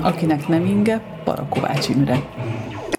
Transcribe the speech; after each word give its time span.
Akinek 0.00 0.48
nem 0.48 0.66
inge, 0.66 1.00
Parakovács 1.24 1.88
Imre 1.88 2.22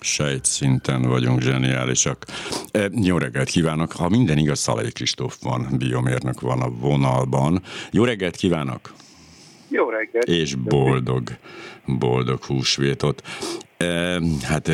sejtszinten 0.04 1.02
vagyunk 1.02 1.42
zseniálisak. 1.42 2.26
E, 2.72 2.90
jó 2.92 3.18
reggelt 3.18 3.50
kívánok! 3.50 3.92
Ha 3.92 4.10
minden 4.10 4.38
igaz, 4.38 4.60
Szalai 4.60 4.92
Kristóf 4.92 5.38
van, 5.42 5.68
biomérnök 5.78 6.42
van 6.42 6.62
a 6.62 6.70
vonalban. 6.70 7.62
Jó 7.92 8.04
reggelt 8.04 8.36
kívánok! 8.36 8.94
Jó 9.68 9.90
reggelt! 9.90 10.28
És 10.28 10.56
boldog, 10.56 11.30
boldog 11.86 12.44
húsvétot. 12.44 13.22
Hát 14.42 14.72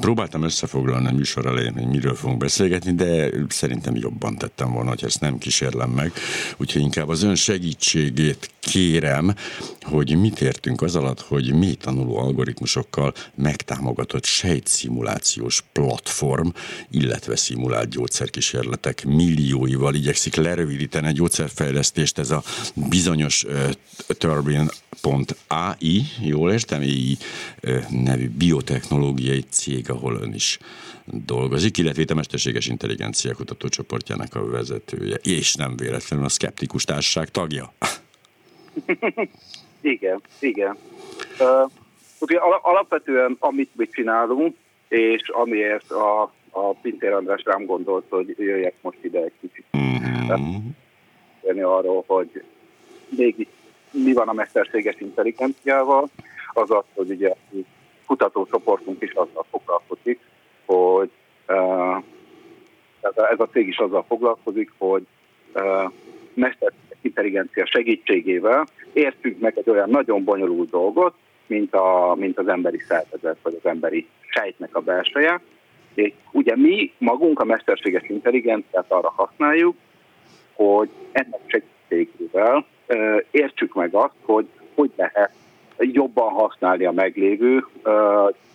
próbáltam 0.00 0.42
összefoglalni 0.42 1.06
a 1.06 1.12
műsor 1.12 1.46
elején, 1.46 1.72
hogy 1.72 1.86
miről 1.86 2.14
fogunk 2.14 2.38
beszélgetni, 2.38 2.94
de 2.94 3.30
szerintem 3.48 3.96
jobban 3.96 4.36
tettem 4.36 4.72
volna, 4.72 4.88
hogy 4.88 5.04
ezt 5.04 5.20
nem 5.20 5.38
kísérlem 5.38 5.90
meg. 5.90 6.12
Úgyhogy 6.56 6.82
inkább 6.82 7.08
az 7.08 7.22
ön 7.22 7.34
segítségét 7.34 8.50
kérem, 8.60 9.34
hogy 9.80 10.16
mit 10.16 10.40
értünk 10.40 10.82
az 10.82 10.96
alatt, 10.96 11.20
hogy 11.20 11.54
mély 11.54 11.74
tanuló 11.74 12.16
algoritmusokkal 12.16 13.12
megtámogatott 13.34 14.24
sejtszimulációs 14.24 15.64
platform, 15.72 16.48
illetve 16.90 17.36
szimulált 17.36 17.88
gyógyszerkísérletek 17.88 19.04
millióival 19.04 19.94
igyekszik 19.94 20.34
lerövidíteni 20.34 21.06
a 21.06 21.10
gyógyszerfejlesztést. 21.10 22.18
Ez 22.18 22.30
a 22.30 22.42
bizonyos 22.74 23.44
uh, 23.44 23.70
Turbine.ai, 24.06 26.02
jól 26.20 26.52
értem, 26.52 26.80
AI 26.80 27.18
uh, 27.62 27.88
nevű 27.88 28.30
biotechnológiai 28.44 29.42
cég, 29.50 29.90
ahol 29.90 30.14
ön 30.14 30.32
is 30.34 30.58
dolgozik, 31.04 31.78
illetve 31.78 32.04
a 32.08 32.14
Mesterséges 32.14 32.66
Intelligencia 32.66 33.34
Kutatócsoportjának 33.34 34.34
a 34.34 34.50
vezetője, 34.50 35.16
és 35.22 35.54
nem 35.54 35.76
véletlenül 35.76 36.24
a 36.24 36.28
Skeptikus 36.28 36.84
Társaság 36.84 37.28
tagja. 37.28 37.72
igen, 39.94 40.20
igen. 40.40 40.76
Uh, 41.38 41.70
ugye 42.20 42.38
alapvetően 42.62 43.36
amit 43.38 43.70
mi 43.74 43.88
csinálunk, 43.88 44.56
és 44.88 45.28
amiért 45.28 45.90
a, 45.90 46.22
a 46.50 46.72
Pintér 46.82 47.12
András 47.12 47.42
rám 47.44 47.64
gondolt, 47.64 48.04
hogy 48.08 48.34
jöjjek 48.38 48.74
most 48.80 48.98
ide 49.02 49.18
egy 49.18 49.32
kicsit. 49.40 49.64
Uh-huh. 49.72 51.62
arról, 51.62 52.04
hogy 52.06 52.42
mégis 53.08 53.46
mi 53.90 54.12
van 54.12 54.28
a 54.28 54.32
mesterséges 54.32 54.96
intelligenciával, 54.98 56.10
az 56.52 56.70
az, 56.70 56.84
hogy 56.94 57.10
ugye 57.10 57.34
kutatócsoportunk 58.12 59.02
is 59.02 59.12
azzal 59.12 59.44
foglalkozik, 59.50 60.20
hogy 60.64 61.10
uh, 61.48 61.96
ez 63.00 63.40
a 63.40 63.48
cég 63.52 63.68
is 63.68 63.76
azzal 63.76 64.04
foglalkozik, 64.08 64.72
hogy 64.78 65.06
uh, 65.54 65.92
mesterséges 66.34 66.98
intelligencia 67.00 67.66
segítségével 67.66 68.66
értünk 68.92 69.40
meg 69.40 69.58
egy 69.58 69.70
olyan 69.70 69.90
nagyon 69.90 70.24
bonyolult 70.24 70.70
dolgot, 70.70 71.14
mint, 71.46 71.74
a, 71.74 72.14
mint 72.18 72.38
az 72.38 72.48
emberi 72.48 72.78
szervezet, 72.78 73.36
vagy 73.42 73.58
az 73.62 73.70
emberi 73.70 74.06
sejtnek 74.28 74.76
a 74.76 74.80
belseje. 74.80 75.40
És 75.94 76.12
ugye 76.32 76.56
mi 76.56 76.92
magunk 76.98 77.40
a 77.40 77.44
mesterséges 77.44 78.08
intelligenciát 78.08 78.86
arra 78.88 79.12
használjuk, 79.16 79.76
hogy 80.52 80.88
ennek 81.12 81.40
segítségével 81.46 82.66
értsük 83.30 83.74
meg 83.74 83.94
azt, 83.94 84.14
hogy 84.22 84.46
hogy 84.74 84.90
lehet 84.96 85.32
jobban 85.78 86.32
használni 86.32 86.84
a 86.84 86.92
meglévő 86.92 87.64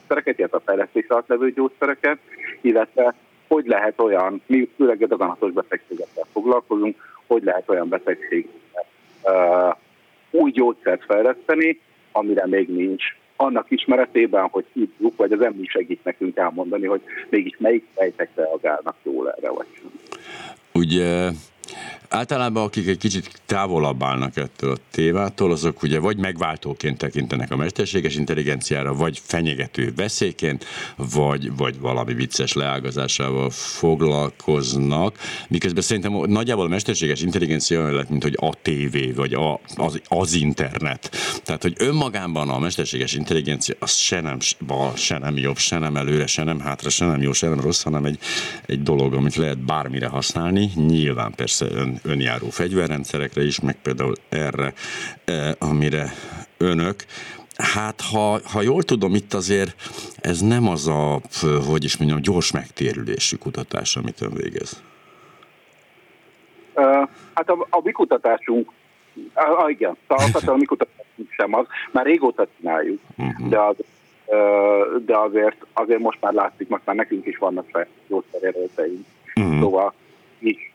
gyógyszereket, 0.08 0.38
illetve 0.38 0.58
a 0.58 0.62
fejlesztés 0.66 1.06
alatt 1.08 1.28
levő 1.28 1.52
gyógyszereket, 1.52 2.18
illetve 2.62 3.16
hogy 3.48 3.66
lehet 3.66 4.00
olyan, 4.00 4.42
mi 4.46 4.70
főleg 4.76 5.02
a 5.02 5.08
daganatos 5.08 5.52
betegségekkel 5.52 6.26
foglalkozunk, 6.32 6.96
hogy 7.28 7.44
lehet 7.44 7.70
olyan 7.70 7.90
betegségekkel 7.90 8.86
uh, 9.24 9.76
új 10.42 10.52
gyógyszert 10.52 11.04
fejleszteni, 11.04 11.80
amire 12.12 12.48
még 12.48 12.68
nincs 12.70 13.04
annak 13.36 13.72
ismeretében, 13.72 14.48
hogy 14.52 14.66
tudjuk, 14.74 15.16
vagy 15.16 15.32
az 15.32 15.42
ember 15.42 15.66
segít 15.68 16.04
nekünk 16.04 16.38
elmondani, 16.38 16.86
hogy 16.86 17.02
mégis 17.30 17.58
melyik 17.58 17.86
fejtek 17.96 18.30
reagálnak 18.36 18.96
jól 19.04 19.32
erre, 19.32 19.50
vagy 19.50 19.68
sem. 19.74 19.92
Ugye 20.74 21.30
Általában 22.10 22.64
akik 22.64 22.88
egy 22.88 22.98
kicsit 22.98 23.42
távolabb 23.46 24.04
állnak 24.04 24.38
ettől 24.38 24.72
a 24.72 24.78
tévától, 24.92 25.52
azok 25.52 25.84
ugye 25.84 26.00
vagy 26.00 26.18
megváltóként 26.18 26.98
tekintenek 26.98 27.52
a 27.52 27.56
mesterséges 27.56 28.16
intelligenciára, 28.16 28.94
vagy 28.94 29.22
fenyegető 29.24 29.94
veszélyként, 29.96 30.66
vagy, 30.96 31.56
vagy 31.56 31.80
valami 31.80 32.14
vicces 32.14 32.54
leágazásával 32.54 33.50
foglalkoznak, 33.50 35.18
miközben 35.48 35.84
szerintem 35.84 36.12
nagyjából 36.12 36.66
a 36.66 36.70
mesterséges 36.70 37.22
intelligencia 37.22 37.80
olyan 37.80 37.94
lett, 37.94 38.10
mint 38.10 38.24
hogy 38.24 38.38
a 38.40 38.54
tévé, 38.62 39.12
vagy 39.12 39.34
a, 39.34 39.60
az, 39.76 40.02
az 40.08 40.34
internet. 40.34 41.10
Tehát, 41.44 41.62
hogy 41.62 41.74
önmagában 41.78 42.50
a 42.50 42.60
mesterséges 42.60 43.14
intelligencia 43.14 43.76
az 43.80 43.96
se 43.96 44.22
nem 44.22 44.38
bal, 44.68 44.96
se 44.96 45.18
nem 45.18 45.38
jobb, 45.38 45.58
se 45.58 45.78
nem 45.78 45.96
előre, 45.96 46.28
se 46.28 46.44
nem 46.44 46.60
hátra, 46.60 46.90
se 46.90 47.06
nem 47.06 47.22
jó, 47.22 47.32
se 47.32 47.48
nem 47.48 47.60
rossz, 47.60 47.82
hanem 47.84 48.06
egy, 48.06 48.20
egy 48.66 48.84
dolog, 48.84 49.14
amit 49.14 49.36
lehet 49.36 49.66
bármire 49.66 50.08
használni. 50.08 50.72
Nyilván 50.76 51.34
persze 51.36 51.67
ön 51.72 52.00
önjáró 52.04 52.50
fegyverrendszerekre 52.50 53.44
is, 53.44 53.60
meg 53.60 53.82
például 53.82 54.16
erre, 54.30 54.74
e, 55.26 55.56
amire 55.60 56.12
önök. 56.58 56.96
Hát, 57.58 58.02
ha, 58.02 58.40
ha 58.52 58.62
jól 58.62 58.84
tudom, 58.84 59.16
itt 59.16 59.34
azért 59.34 59.76
ez 60.22 60.42
nem 60.42 60.68
az 60.68 60.88
a, 60.88 61.22
hogy 61.68 61.84
is 61.84 61.98
mondjam, 61.98 62.22
gyors 62.22 62.52
megtérülésű 62.52 63.36
kutatás, 63.36 63.96
amit 63.96 64.22
ön 64.22 64.34
végez. 64.34 64.84
Uh, 66.76 67.10
hát 67.34 67.50
a, 67.50 67.68
a 67.70 67.82
mi 67.84 67.92
kutatásunk, 67.92 68.72
uh, 69.16 69.70
igen, 69.70 69.98
a, 70.08 70.40
a 70.46 70.56
mi 70.56 70.66
kutatásunk 70.66 71.30
sem 71.30 71.54
az, 71.54 71.66
már 71.92 72.06
régóta 72.06 72.48
csináljuk, 72.58 73.00
uh-huh. 73.18 73.50
de, 73.50 73.60
az, 73.60 73.76
de 75.06 75.18
azért, 75.18 75.66
azért 75.74 76.00
most 76.00 76.18
már 76.22 76.34
látszik, 76.34 76.68
most 76.68 76.86
már 76.86 76.96
nekünk 76.96 77.26
is 77.26 77.38
vannak 77.38 77.66
saját 77.72 77.88
gyógyszerjelölteink, 78.08 79.06
uh-huh. 79.36 79.60
szóval 79.60 79.94
is 80.40 80.74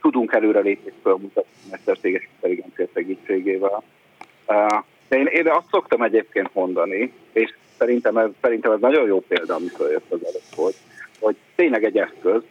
tudunk 0.00 0.32
előrelépést 0.32 0.96
felmutatni 1.02 1.50
a 1.64 1.68
mesterséges 1.70 2.28
intelligencia 2.34 2.86
segítségével. 2.94 3.82
De 5.08 5.16
én, 5.16 5.26
én 5.26 5.48
azt 5.48 5.68
szoktam 5.70 6.02
egyébként 6.02 6.54
mondani, 6.54 7.12
és 7.32 7.54
szerintem 7.78 8.16
ez, 8.16 8.30
szerintem 8.40 8.72
ez 8.72 8.80
nagyon 8.80 9.06
jó 9.06 9.20
példa, 9.20 9.54
ami 9.54 9.68
följött 9.68 10.12
az 10.12 10.24
előtt 10.24 10.54
volt, 10.54 10.76
hogy 11.20 11.36
tényleg 11.54 11.84
egy 11.84 11.98
eszköz, 11.98 12.42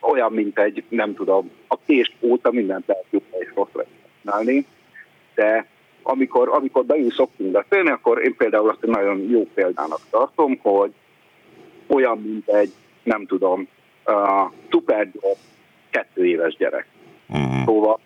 olyan, 0.00 0.32
mint 0.32 0.58
egy, 0.58 0.84
nem 0.88 1.14
tudom, 1.14 1.50
a 1.66 1.78
kést 1.86 2.14
óta 2.20 2.50
mindent 2.50 2.86
lehet 2.86 3.04
jobbra 3.10 3.38
és 3.38 3.48
rosszra 3.54 3.84
csinálni, 4.20 4.66
de 5.34 5.66
amikor, 6.02 6.48
amikor 6.48 6.84
beül 6.84 7.10
szoktunk 7.10 7.50
beszélni, 7.50 7.90
akkor 7.90 8.24
én 8.24 8.36
például 8.36 8.68
azt 8.68 8.86
nagyon 8.86 9.30
jó 9.30 9.46
példának 9.54 10.00
tartom, 10.10 10.58
hogy 10.62 10.92
olyan, 11.86 12.18
mint 12.18 12.48
egy, 12.48 12.72
nem 13.02 13.26
tudom, 13.26 13.68
uh, 14.06 14.52
szupergyors 14.70 15.38
kettő 15.98 16.26
éves 16.26 16.56
gyerek. 16.56 16.86
Uh-huh. 17.28 17.64
Szóval, 17.64 18.00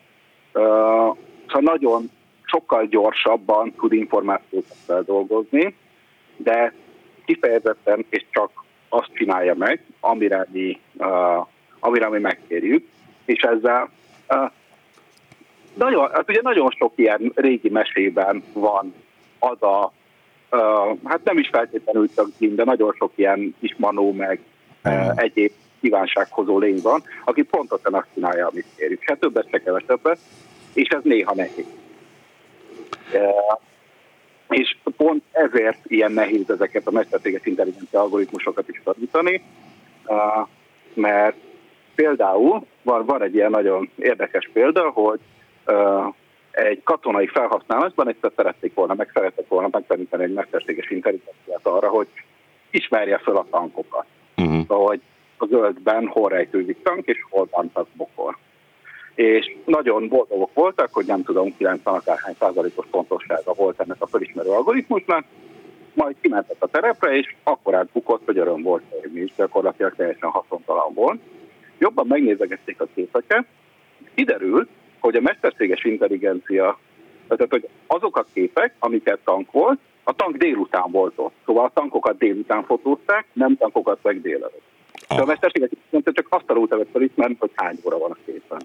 uh, 0.53 1.16
szóval 1.47 1.62
nagyon 1.62 2.10
sokkal 2.44 2.86
gyorsabban 2.86 3.72
tud 3.75 3.92
információt 3.92 4.64
feldolgozni, 4.86 5.75
de 6.36 6.72
kifejezetten 7.25 8.04
és 8.08 8.25
csak 8.30 8.50
azt 8.88 9.10
csinálja 9.14 9.54
meg, 9.54 9.84
amire 10.00 10.47
mi, 10.53 10.80
uh, 10.97 11.47
amire 11.80 12.08
mi 12.08 12.19
megkérjük, 12.19 12.88
és 13.25 13.42
ezzel 13.42 13.88
uh, 14.28 14.50
nagyon, 15.74 16.10
hát 16.10 16.28
ugye 16.28 16.41
nagyon 16.42 16.70
sok 16.70 16.92
ilyen 16.97 17.32
régi 17.34 17.69
mesében 17.69 18.42
van 18.53 18.94
az 19.38 19.62
a, 19.62 19.92
uh, 20.50 20.98
hát 21.04 21.24
nem 21.24 21.38
is 21.38 21.48
feltétlenül 21.48 22.09
csak 22.14 22.28
de 22.38 22.64
nagyon 22.64 22.94
sok 22.98 23.12
ilyen 23.14 23.54
ismanó 23.60 24.12
meg 24.12 24.41
uh, 24.84 25.12
egyéb 25.16 25.53
kívánsághozó 25.82 26.59
lény 26.59 26.81
van, 26.82 27.03
aki 27.25 27.43
pontosan 27.43 27.94
azt 27.94 28.06
csinálja, 28.15 28.47
amit 28.47 28.66
kérjük. 28.76 29.03
Se 29.03 29.16
többet, 29.16 29.48
se 29.50 29.59
kevesebbet, 29.59 30.19
és 30.72 30.88
ez 30.88 31.00
néha 31.03 31.34
nehéz. 31.34 31.66
E, 33.12 33.34
és 34.48 34.77
pont 34.97 35.22
ezért 35.33 35.78
ilyen 35.86 36.12
nehéz 36.12 36.51
ezeket 36.51 36.86
a 36.86 36.91
mesterséges 36.91 37.45
intelligencia 37.45 38.01
algoritmusokat 38.01 38.68
is 38.68 38.80
tanítani, 38.84 39.42
e, 40.07 40.15
mert 40.95 41.36
például 41.95 42.66
van, 42.83 43.07
van 43.07 43.22
egy 43.22 43.34
ilyen 43.34 43.51
nagyon 43.51 43.91
érdekes 43.97 44.51
példa, 44.53 44.91
hogy 44.91 45.21
e, 45.65 45.74
egy 46.51 46.83
katonai 46.83 47.27
felhasználásban 47.27 48.09
egyszer 48.09 48.33
szerették 48.36 48.74
volna, 48.74 48.95
meg 48.95 49.10
szerették 49.15 49.48
volna 49.48 49.68
megtanítani 49.71 50.22
egy 50.22 50.33
mesterséges 50.33 50.91
intelligenciát 50.91 51.66
arra, 51.66 51.89
hogy 51.89 52.09
ismerje 52.71 53.18
fel 53.18 53.36
a 53.36 53.47
tankokat. 53.51 54.07
Uh-huh. 54.36 54.66
Szóval, 54.66 54.86
hogy 54.86 55.01
a 55.42 55.47
zöldben 55.47 56.06
hol 56.06 56.28
rejtőzik 56.28 56.83
tank, 56.83 57.06
és 57.06 57.18
hol 57.30 57.48
van 57.50 57.71
bokor. 57.97 58.36
És 59.15 59.56
nagyon 59.65 60.09
boldogok 60.09 60.54
voltak, 60.54 60.89
hogy 60.92 61.06
nem 61.06 61.22
tudom, 61.22 61.56
90 61.56 61.94
akárhány 61.94 62.34
százalékos 62.39 62.86
pontossága 62.91 63.53
volt 63.53 63.80
ennek 63.80 63.97
a 63.98 64.06
felismerő 64.06 64.48
algoritmusnak, 64.48 65.24
majd 65.94 66.16
kimentek 66.21 66.56
a 66.59 66.66
terepre, 66.66 67.16
és 67.16 67.34
akkor 67.42 67.74
átbukott, 67.74 68.22
hogy 68.24 68.39
öröm 68.39 68.62
volt 68.62 68.83
hogy 69.00 69.16
is, 69.16 69.33
gyakorlatilag 69.36 69.94
teljesen 69.97 70.30
haszontalan 70.30 70.94
volt. 70.94 71.21
Jobban 71.78 72.06
megnézegették 72.06 72.80
a 72.80 72.86
képeket, 72.95 73.45
kiderült, 74.15 74.68
hogy 75.00 75.16
a 75.16 75.21
mesterséges 75.21 75.84
intelligencia 75.84 76.78
Tehát, 77.28 77.50
hogy 77.50 77.68
azok 77.86 78.16
a 78.16 78.27
képek, 78.33 78.74
amiket 78.78 79.18
tank 79.24 79.50
volt, 79.50 79.78
a 80.04 80.12
tank 80.12 80.36
délután 80.36 80.91
volt 80.91 81.12
ott. 81.16 81.34
Szóval 81.47 81.65
a 81.65 81.71
tankokat 81.74 82.18
délután 82.18 82.65
fotózták, 82.65 83.27
nem 83.33 83.56
tankokat 83.56 83.98
meg 84.03 84.21
délelőtt. 84.21 84.72
De 85.16 85.22
a 85.22 85.24
mesterséges 85.24 85.68
csak 85.91 86.26
azt 86.28 86.44
a 86.47 86.53
rúta 86.53 86.76
vett 86.76 86.88
felismerni, 86.92 87.36
hogy 87.38 87.50
hány 87.54 87.78
óra 87.84 87.98
van 87.98 88.10
a 88.10 88.16
képen. 88.26 88.62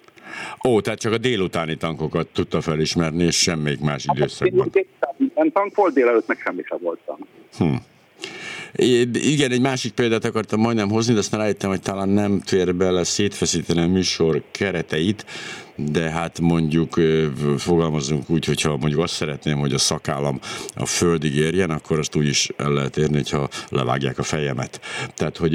Ó, 0.68 0.82
tehát 0.82 1.00
csak 1.00 1.14
a 1.14 1.18
délutáni 1.18 1.76
tankokat 1.76 2.28
tudta 2.28 2.62
felismerni, 2.62 3.24
és 3.24 3.36
semmelyik 3.36 3.80
más 3.80 4.06
hát 4.08 4.18
időszakban. 4.18 4.70
Délután 4.72 5.52
tank 5.52 5.76
volt, 5.76 5.94
délelőtt 5.94 6.28
meg 6.28 6.38
semmi 6.44 6.64
sem 6.64 6.78
volt 6.82 7.00
tank. 7.06 7.20
Hm. 7.58 7.76
Igen, 9.14 9.52
egy 9.52 9.62
másik 9.62 9.94
példát 9.94 10.26
akartam 10.26 10.60
majdnem 10.60 10.90
hozni, 10.90 11.14
de 11.14 11.20
aztán 11.20 11.40
rájöttem, 11.40 11.70
hogy 11.70 11.82
talán 11.82 12.10
nem 12.10 12.42
fér 12.46 12.76
bele 12.76 13.04
szétfeszíteni 13.04 13.82
a 13.82 13.88
műsor 13.88 14.44
kereteit, 14.52 15.26
de 15.76 16.10
hát 16.10 16.40
mondjuk 16.40 17.02
fogalmazunk 17.58 18.30
úgy, 18.30 18.46
hogyha 18.46 18.78
mondjuk 18.78 19.02
azt 19.02 19.14
szeretném, 19.14 19.58
hogy 19.58 19.74
a 19.74 19.78
szakállam 19.78 20.40
a 20.76 20.86
földig 20.86 21.36
érjen, 21.36 21.70
akkor 21.70 22.00
azt 22.00 22.16
úgy 22.16 22.28
is 22.28 22.50
el 22.58 22.72
lehet 22.72 22.98
érni, 22.98 23.16
hogyha 23.16 23.50
levágják 23.70 24.18
a 24.18 24.24
fejemet. 24.24 24.82
Tehát, 25.14 25.38
hogy 25.38 25.52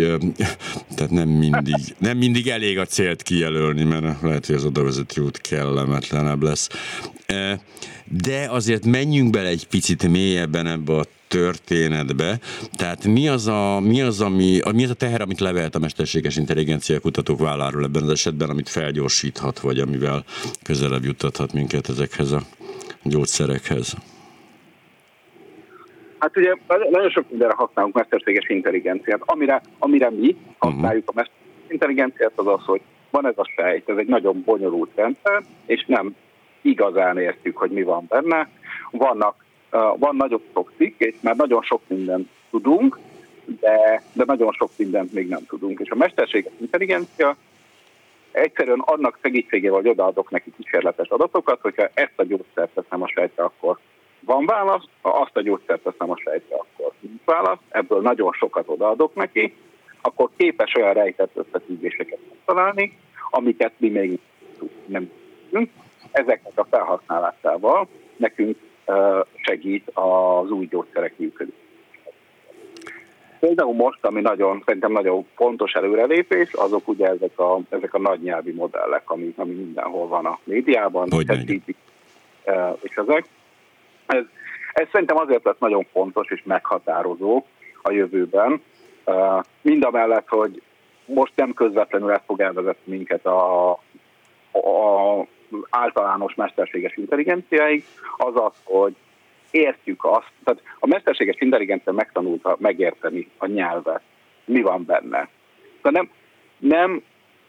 tehát 0.96 1.10
nem 1.10 1.28
mindig, 1.28 1.94
nem 1.98 2.16
mindig 2.16 2.48
elég 2.48 2.78
a 2.78 2.86
célt 2.86 3.22
kijelölni, 3.22 3.82
mert 3.82 4.22
lehet, 4.22 4.46
hogy 4.46 4.54
az 4.54 4.64
odavezető 4.64 5.22
út 5.22 5.40
kellemetlenebb 5.40 6.42
lesz. 6.42 6.68
De 8.04 8.46
azért 8.48 8.84
menjünk 8.84 9.30
bele 9.30 9.48
egy 9.48 9.66
picit 9.66 10.08
mélyebben 10.08 10.66
ebbe 10.66 10.92
a 10.92 11.06
történetbe. 11.32 12.38
Tehát 12.76 13.06
mi 13.06 13.28
az 13.28 13.46
a, 13.46 13.80
mi 13.80 14.02
az, 14.02 14.20
ami, 14.20 14.60
mi 14.74 14.84
az 14.84 14.90
a 14.90 14.94
teher, 14.94 15.20
amit 15.20 15.40
levehet 15.40 15.74
a 15.74 15.78
mesterséges 15.78 16.36
intelligencia 16.36 17.00
kutatók 17.00 17.38
válláról 17.38 17.84
ebben 17.84 18.02
az 18.02 18.10
esetben, 18.10 18.50
amit 18.50 18.68
felgyorsíthat, 18.68 19.60
vagy 19.60 19.78
amivel 19.78 20.24
közelebb 20.62 21.04
juttathat 21.04 21.52
minket 21.52 21.88
ezekhez 21.88 22.32
a 22.32 22.40
gyógyszerekhez? 23.02 23.94
Hát 26.18 26.36
ugye 26.36 26.54
nagyon 26.90 27.10
sok 27.10 27.30
mindenre 27.30 27.54
használunk 27.54 27.94
mesterséges 27.94 28.48
intelligenciát. 28.48 29.20
Amire, 29.24 29.62
amire 29.78 30.10
mi 30.10 30.36
használjuk 30.58 31.08
a 31.08 31.12
mesterséges 31.14 31.68
intelligenciát, 31.68 32.32
az 32.34 32.46
az, 32.46 32.64
hogy 32.64 32.80
van 33.10 33.26
ez 33.26 33.34
a 33.36 33.50
sejt, 33.56 33.88
ez 33.88 33.96
egy 33.96 34.06
nagyon 34.06 34.42
bonyolult 34.44 34.90
rendszer, 34.94 35.42
és 35.66 35.84
nem 35.86 36.14
igazán 36.62 37.18
értjük, 37.18 37.56
hogy 37.56 37.70
mi 37.70 37.82
van 37.82 38.04
benne. 38.08 38.48
Vannak 38.90 39.41
van 39.96 40.16
nagyon 40.16 40.42
sok 40.54 40.72
cikk, 40.76 41.00
és 41.00 41.14
már 41.20 41.36
nagyon 41.36 41.62
sok 41.62 41.80
mindent 41.86 42.28
tudunk, 42.50 42.98
de, 43.60 44.02
de 44.12 44.24
nagyon 44.26 44.52
sok 44.52 44.70
mindent 44.76 45.12
még 45.12 45.28
nem 45.28 45.46
tudunk. 45.46 45.80
És 45.80 45.90
a 45.90 45.94
mesterséges 45.94 46.52
intelligencia 46.60 47.36
egyszerűen 48.30 48.78
annak 48.78 49.18
segítségével, 49.22 49.76
hogy 49.76 49.88
odaadok 49.88 50.30
neki 50.30 50.52
kísérletes 50.56 51.08
adatokat, 51.08 51.60
hogyha 51.60 51.88
ezt 51.94 52.12
a 52.16 52.24
gyógyszert 52.24 52.74
teszem 52.74 53.02
a 53.02 53.08
sejtre, 53.08 53.42
akkor 53.42 53.78
van 54.20 54.46
válasz, 54.46 54.84
ha 55.00 55.08
azt 55.08 55.36
a 55.36 55.42
gyógyszert 55.42 55.82
teszem 55.82 56.10
a 56.10 56.16
sejtre, 56.16 56.56
akkor 56.56 56.92
nincs 57.00 57.24
válasz, 57.24 57.58
ebből 57.68 58.00
nagyon 58.00 58.32
sokat 58.32 58.68
odaadok 58.68 59.14
neki, 59.14 59.54
akkor 60.00 60.28
képes 60.36 60.74
olyan 60.74 60.92
rejtett 60.92 61.30
összefüggéseket 61.34 62.18
találni, 62.44 62.98
amiket 63.30 63.72
mi 63.76 63.88
még 63.88 64.18
nem 64.86 65.10
tudunk. 65.48 65.70
Ezeknek 66.10 66.52
a 66.54 66.66
felhasználásával 66.70 67.88
nekünk 68.16 68.56
segít 69.62 69.90
az 69.94 70.50
új 70.50 70.66
gyógyszerek 70.66 71.18
működésében. 71.18 71.60
Például 73.40 73.74
most, 73.74 74.04
ami 74.04 74.20
nagyon, 74.20 74.62
szerintem 74.66 74.92
nagyon 74.92 75.26
fontos 75.34 75.72
előrelépés, 75.72 76.52
azok 76.52 76.88
ugye 76.88 77.08
ezek 77.08 77.38
a, 77.38 77.60
ezek 77.68 77.94
a 77.94 77.98
nagy 77.98 78.22
nyelvi 78.22 78.52
modellek, 78.52 79.10
ami, 79.10 79.34
ami 79.36 79.52
mindenhol 79.52 80.08
van 80.08 80.26
a 80.26 80.38
médiában, 80.44 81.08
és 82.80 82.94
ezek. 82.94 83.24
Ez, 84.06 84.24
ez 84.72 84.88
szerintem 84.92 85.16
azért 85.16 85.44
lesz 85.44 85.58
nagyon 85.58 85.86
fontos 85.92 86.30
és 86.30 86.42
meghatározó 86.44 87.46
a 87.82 87.90
jövőben, 87.90 88.62
mind 89.60 89.84
a 89.84 89.90
mellett, 89.90 90.28
hogy 90.28 90.62
most 91.04 91.32
nem 91.34 91.54
közvetlenül 91.54 92.10
ez 92.10 92.20
fog 92.26 92.40
elvezetni 92.40 92.96
minket 92.96 93.26
a, 93.26 93.70
a 94.52 95.26
általános 95.70 96.34
mesterséges 96.34 96.96
intelligenciáig, 96.96 97.84
az 98.16 98.32
az, 98.34 98.52
hogy 98.62 98.94
értjük 99.52 100.04
azt, 100.04 100.30
tehát 100.44 100.62
a 100.78 100.86
mesterséges 100.86 101.36
intelligencia 101.38 101.92
megtanulta 101.92 102.56
megérteni 102.60 103.28
a 103.38 103.46
nyelvet, 103.46 104.02
mi 104.44 104.60
van 104.60 104.84
benne. 104.84 105.28
De 105.82 105.90
nem, 105.90 106.10
nem 106.58 107.02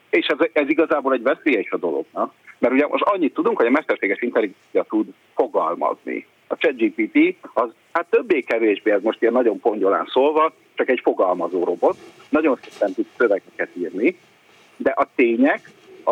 és 0.10 0.26
ez, 0.26 0.48
ez 0.54 0.70
igazából 0.70 1.14
egy 1.14 1.22
veszélye 1.22 1.60
is 1.60 1.72
a 1.72 1.78
dolognak, 1.78 2.34
mert 2.58 2.74
ugye 2.74 2.88
most 2.88 3.04
annyit 3.04 3.34
tudunk, 3.34 3.58
hogy 3.58 3.66
a 3.66 3.72
mesterséges 3.72 4.22
intelligencia 4.22 4.84
tud 4.84 5.08
fogalmazni. 5.36 6.28
A 6.48 6.56
ChatGPT 6.58 7.36
az 7.54 7.70
hát 7.92 8.06
többé-kevésbé, 8.10 8.92
ez 8.92 9.02
most 9.02 9.22
ilyen 9.22 9.34
nagyon 9.34 9.60
pongyolán 9.60 10.06
szólva, 10.12 10.54
csak 10.74 10.90
egy 10.90 11.00
fogalmazó 11.04 11.64
robot, 11.64 11.98
nagyon 12.30 12.60
szépen 12.62 12.94
tud 12.94 13.06
szövegeket 13.18 13.70
írni, 13.74 14.18
de 14.76 14.92
a 14.96 15.08
tények, 15.16 15.72
a, 16.04 16.12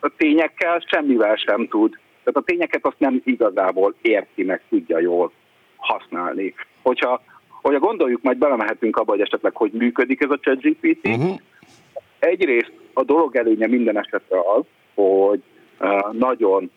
a 0.00 0.10
tényekkel 0.16 0.82
semmivel 0.86 1.36
sem 1.36 1.68
tud. 1.68 1.98
Tehát 2.24 2.40
a 2.40 2.42
tényeket 2.44 2.86
azt 2.86 2.98
nem 2.98 3.20
igazából 3.24 3.94
érti, 4.02 4.44
meg 4.44 4.62
tudja 4.68 4.98
jól 4.98 5.32
használni. 5.76 6.54
Hogyha, 6.82 7.22
hogyha 7.62 7.78
gondoljuk, 7.78 8.22
majd 8.22 8.38
belemehetünk 8.38 8.96
abba, 8.96 9.10
hogy 9.10 9.20
esetleg 9.20 9.56
hogy 9.56 9.72
működik 9.72 10.22
ez 10.22 10.30
a 10.30 10.38
ChatGPT. 10.40 11.06
Uh-huh. 11.06 11.38
Egyrészt 12.18 12.72
a 12.92 13.02
dolog 13.02 13.36
előnye 13.36 13.66
minden 13.66 13.98
esetre 13.98 14.38
az, 14.38 14.64
hogy 14.94 15.42
uh, 15.80 16.12
nagyon 16.12 16.70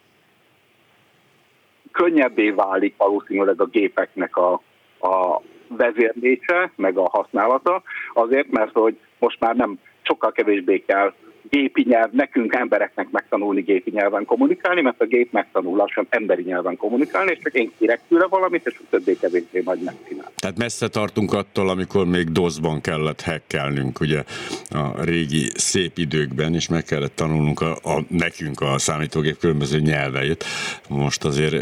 könnyebbé 1.91 2.49
válik 2.49 2.93
valószínűleg 2.97 3.61
a 3.61 3.65
gépeknek 3.65 4.37
a, 4.37 4.53
a 4.99 5.41
vezérlése, 5.67 6.71
meg 6.75 6.97
a 6.97 7.09
használata, 7.09 7.83
azért, 8.13 8.51
mert 8.51 8.71
hogy 8.73 8.97
most 9.19 9.39
már 9.39 9.55
nem 9.55 9.79
sokkal 10.01 10.31
kevésbé 10.31 10.83
kell 10.87 11.13
gépi 11.49 11.85
nyelv, 11.87 12.11
nekünk 12.11 12.55
embereknek 12.55 13.09
megtanulni 13.09 13.61
gépi 13.61 13.91
nyelven 13.91 14.25
kommunikálni, 14.25 14.81
mert 14.81 15.01
a 15.01 15.05
gép 15.05 15.31
megtanul 15.31 15.77
lassan 15.77 16.07
emberi 16.09 16.43
nyelven 16.43 16.77
kommunikálni, 16.77 17.31
és 17.31 17.39
csak 17.43 17.53
én 17.53 17.71
kérek 17.77 18.01
tőle 18.07 18.27
valamit, 18.29 18.65
és 18.65 18.81
többé-kevésbé 18.89 19.61
majd 19.65 19.83
megcsinál. 19.83 20.31
Tehát 20.35 20.57
messze 20.57 20.87
tartunk 20.87 21.33
attól, 21.33 21.69
amikor 21.69 22.05
még 22.05 22.31
DOS-ban 22.31 22.81
kellett 22.81 23.21
hekkelnünk, 23.21 23.99
ugye 23.99 24.23
a 24.69 25.03
régi 25.03 25.49
szép 25.53 25.97
időkben, 25.97 26.53
és 26.53 26.69
meg 26.69 26.83
kellett 26.83 27.15
tanulnunk 27.15 27.61
a, 27.61 27.71
a, 27.71 28.01
nekünk 28.09 28.61
a 28.61 28.77
számítógép 28.77 29.37
különböző 29.37 29.79
nyelveit. 29.79 30.43
Most 30.89 31.25
azért 31.25 31.55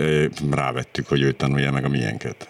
rávettük, 0.51 1.07
hogy 1.07 1.21
ő 1.21 1.31
tanulja 1.31 1.71
meg 1.71 1.83
a 1.85 1.89
miénket. 1.89 2.47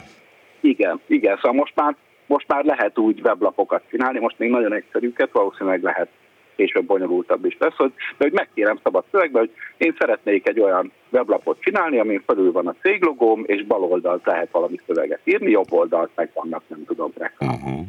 Igen, 0.61 0.99
igen, 1.07 1.35
szóval 1.35 1.53
most 1.53 1.73
már, 1.75 1.95
most 2.27 2.47
már 2.47 2.63
lehet 2.63 2.97
úgy 2.97 3.21
weblapokat 3.21 3.83
csinálni, 3.89 4.19
most 4.19 4.39
még 4.39 4.49
nagyon 4.49 4.73
egyszerűket, 4.73 5.29
valószínűleg 5.31 5.83
lehet 5.83 6.07
később 6.55 6.85
bonyolultabb 6.85 7.45
is 7.45 7.57
lesz, 7.59 7.75
hogy, 7.75 7.91
de 8.17 8.25
hogy 8.25 8.33
megkérem 8.33 8.79
szabad 8.83 9.03
szövegbe, 9.11 9.39
hogy 9.39 9.51
én 9.77 9.95
szeretnék 9.99 10.47
egy 10.47 10.59
olyan 10.59 10.91
weblapot 11.09 11.61
csinálni, 11.61 11.99
amin 11.99 12.23
felül 12.25 12.51
van 12.51 12.67
a 12.67 12.75
céglogóm, 12.81 13.43
és 13.45 13.65
bal 13.65 13.83
oldalt 13.83 14.25
lehet 14.25 14.51
valami 14.51 14.79
szöveget 14.85 15.19
írni, 15.23 15.49
jobb 15.49 15.71
oldalt 15.71 16.09
meg 16.15 16.29
vannak, 16.33 16.63
nem 16.67 16.83
tudom, 16.85 17.11
reklám. 17.17 17.53
Uh-huh. 17.53 17.85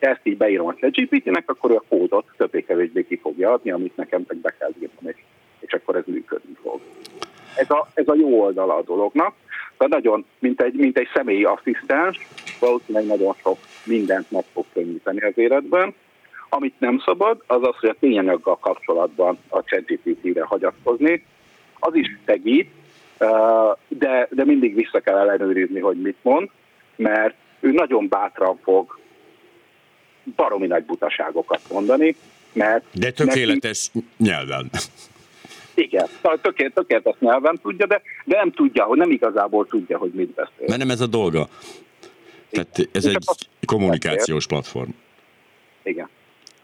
Ha 0.00 0.06
ezt 0.06 0.20
így 0.22 0.36
beírom 0.36 0.66
a 0.66 0.74
ChatGPT-nek, 0.74 1.50
akkor 1.50 1.70
ő 1.70 1.74
a 1.74 1.84
kódot 1.88 2.24
többé-kevésbé 2.36 3.06
ki 3.06 3.16
fogja 3.16 3.52
adni, 3.52 3.70
amit 3.70 3.96
nekem 3.96 4.24
meg 4.28 4.36
be 4.36 4.54
kell 4.58 4.70
írnom, 4.80 5.06
és, 5.06 5.16
és 5.60 5.72
akkor 5.72 5.96
ez 5.96 6.04
működni 6.06 6.56
fog. 6.62 6.80
Ez 7.56 7.70
a, 7.70 7.88
ez 7.94 8.08
a 8.08 8.14
jó 8.14 8.40
oldala 8.40 8.76
a 8.76 8.82
dolognak, 8.82 9.34
de 9.78 9.86
nagyon, 9.86 10.24
mint 10.38 10.60
egy, 10.60 10.74
mint 10.74 10.98
egy 10.98 11.08
személyi 11.14 11.44
asszisztens, 11.44 12.26
valószínűleg 12.60 13.06
nagyon 13.06 13.34
sok 13.42 13.58
mindent 13.84 14.30
meg 14.30 14.44
fog 14.52 14.64
könnyíteni 14.72 15.20
az 15.20 15.38
életben, 15.38 15.94
amit 16.48 16.80
nem 16.80 17.02
szabad, 17.04 17.42
az 17.46 17.62
az, 17.62 17.74
hogy 17.80 17.88
a 17.88 17.96
tényanyaggal 18.00 18.58
kapcsolatban 18.58 19.38
a 19.48 19.60
ChatGPT-re 19.60 20.44
hagyatkozni. 20.44 21.24
Az 21.78 21.94
is 21.94 22.06
segít, 22.26 22.70
de, 23.88 24.28
de 24.30 24.44
mindig 24.44 24.74
vissza 24.74 25.00
kell 25.00 25.18
ellenőrizni, 25.18 25.80
hogy 25.80 26.00
mit 26.00 26.16
mond, 26.22 26.50
mert 26.96 27.34
ő 27.60 27.70
nagyon 27.72 28.08
bátran 28.08 28.58
fog 28.62 28.98
baromi 30.36 30.66
nagy 30.66 30.84
butaságokat 30.84 31.60
mondani, 31.70 32.16
mert... 32.52 32.84
De 32.92 33.10
tökéletes 33.10 33.90
neki... 33.92 34.06
nyelven. 34.16 34.70
Igen, 35.74 36.06
tökéletes, 36.20 36.72
tökéletes 36.74 37.14
nyelven 37.18 37.58
tudja, 37.62 37.86
de, 37.86 38.02
de 38.24 38.36
nem 38.36 38.50
tudja, 38.50 38.84
hogy 38.84 38.98
nem 38.98 39.10
igazából 39.10 39.66
tudja, 39.66 39.98
hogy 39.98 40.10
mit 40.10 40.30
beszél. 40.30 40.66
Mert 40.66 40.78
nem 40.78 40.90
ez 40.90 41.00
a 41.00 41.06
dolga. 41.06 41.48
Tehát 42.50 42.88
ez 42.92 43.04
egy 43.04 43.24
kommunikációs 43.66 44.46
platform. 44.46 44.90
Igen. 45.82 46.08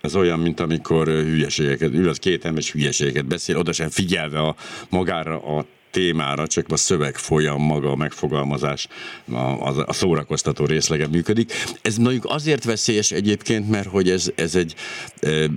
Ez 0.03 0.17
olyan, 0.17 0.39
mint 0.39 0.61
amikor 0.61 1.07
hülyeségeket, 1.07 1.93
ül 1.93 2.09
az 2.09 2.19
két 2.19 2.45
ember 2.45 2.63
hülyeségeket 2.63 3.27
beszél, 3.27 3.57
oda 3.57 3.73
sem 3.73 3.89
figyelve 3.89 4.41
a, 4.41 4.57
magára 4.89 5.57
a 5.57 5.67
témára, 5.91 6.47
csak 6.47 6.67
a 6.69 6.77
szöveg 6.77 7.17
folyam, 7.17 7.63
maga 7.63 7.91
a 7.91 7.97
megfogalmazás, 7.97 8.89
a, 9.33 9.37
a, 9.37 9.85
a 9.87 9.93
szórakoztató 9.93 10.65
részlege 10.65 11.09
működik. 11.09 11.53
Ez 11.83 11.97
mondjuk 11.97 12.25
azért 12.25 12.65
veszélyes 12.65 13.11
egyébként, 13.11 13.71
mert 13.71 13.89
hogy 13.89 14.11
ez, 14.11 14.31
ez 14.35 14.55
egy 14.55 14.75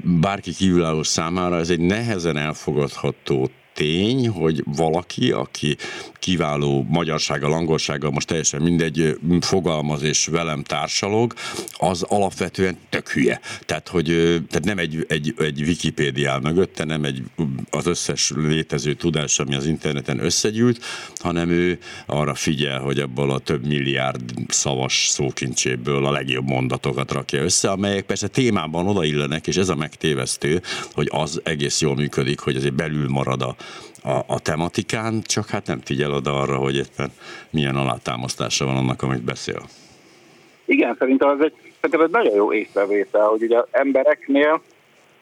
bárki 0.04 0.54
kívülálló 0.54 1.04
számára, 1.04 1.58
ez 1.58 1.70
egy 1.70 1.80
nehezen 1.80 2.38
elfogadható 2.38 3.50
tény, 3.76 4.30
hogy 4.30 4.64
valaki, 4.66 5.32
aki 5.32 5.78
kiváló 6.20 6.86
magyarsággal, 6.90 7.54
angolsággal, 7.54 8.12
most 8.12 8.28
teljesen 8.28 8.62
mindegy, 8.62 9.18
fogalmaz 9.40 10.02
és 10.02 10.26
velem 10.26 10.64
társalog, 10.64 11.34
az 11.78 12.04
alapvetően 12.04 12.78
tök 12.90 13.10
hülye. 13.10 13.40
Tehát, 13.66 13.88
hogy 13.88 14.06
tehát 14.50 14.64
nem 14.64 14.78
egy, 14.78 15.06
egy, 15.08 15.34
egy 15.38 15.62
Wikipédia 15.62 16.40
mögötte, 16.44 16.84
nem 16.84 17.04
egy 17.04 17.24
az 17.70 17.86
összes 17.86 18.32
létező 18.36 18.94
tudás, 18.94 19.40
ami 19.40 19.56
az 19.56 19.66
interneten 19.66 20.24
összegyűlt, 20.24 20.80
hanem 21.16 21.50
ő 21.50 21.80
arra 22.06 22.34
figyel, 22.34 22.80
hogy 22.80 23.00
ebből 23.00 23.32
a 23.32 23.40
több 23.40 23.66
milliárd 23.66 24.34
szavas 24.48 25.08
szókincséből 25.08 26.06
a 26.06 26.12
legjobb 26.12 26.48
mondatokat 26.48 27.12
rakja 27.12 27.44
össze, 27.44 27.70
amelyek 27.70 28.06
persze 28.06 28.28
témában 28.28 28.88
odaillenek, 28.88 29.48
és 29.48 29.56
ez 29.58 29.70
a 29.70 29.76
megtévesztő, 29.76 30.62
hogy 30.94 31.08
az 31.12 31.42
egész 31.44 31.82
jól 31.82 31.96
működik, 31.96 32.40
hogy 32.40 32.56
azért 32.56 32.76
belül 32.76 33.10
marad 33.10 33.42
a, 33.42 33.56
a, 34.06 34.24
a 34.28 34.40
tematikán, 34.40 35.22
csak 35.22 35.48
hát 35.48 35.68
nem 35.68 35.80
figyel 35.84 36.12
oda 36.12 36.40
arra, 36.40 36.58
hogy 36.58 36.76
éppen 36.76 37.12
milyen 37.50 37.76
alátámasztása 37.76 38.66
van 38.66 38.78
annak, 38.78 39.02
amit 39.02 39.24
beszél. 39.24 39.62
Igen, 40.66 40.96
szerintem 41.00 41.30
ez 41.30 41.46
egy, 41.46 41.54
szerintem 41.82 42.02
ez 42.02 42.12
nagyon 42.12 42.36
jó 42.36 42.54
észrevétel, 42.54 43.28
hogy 43.28 43.44
ugye 43.44 43.62
embereknél 43.72 44.62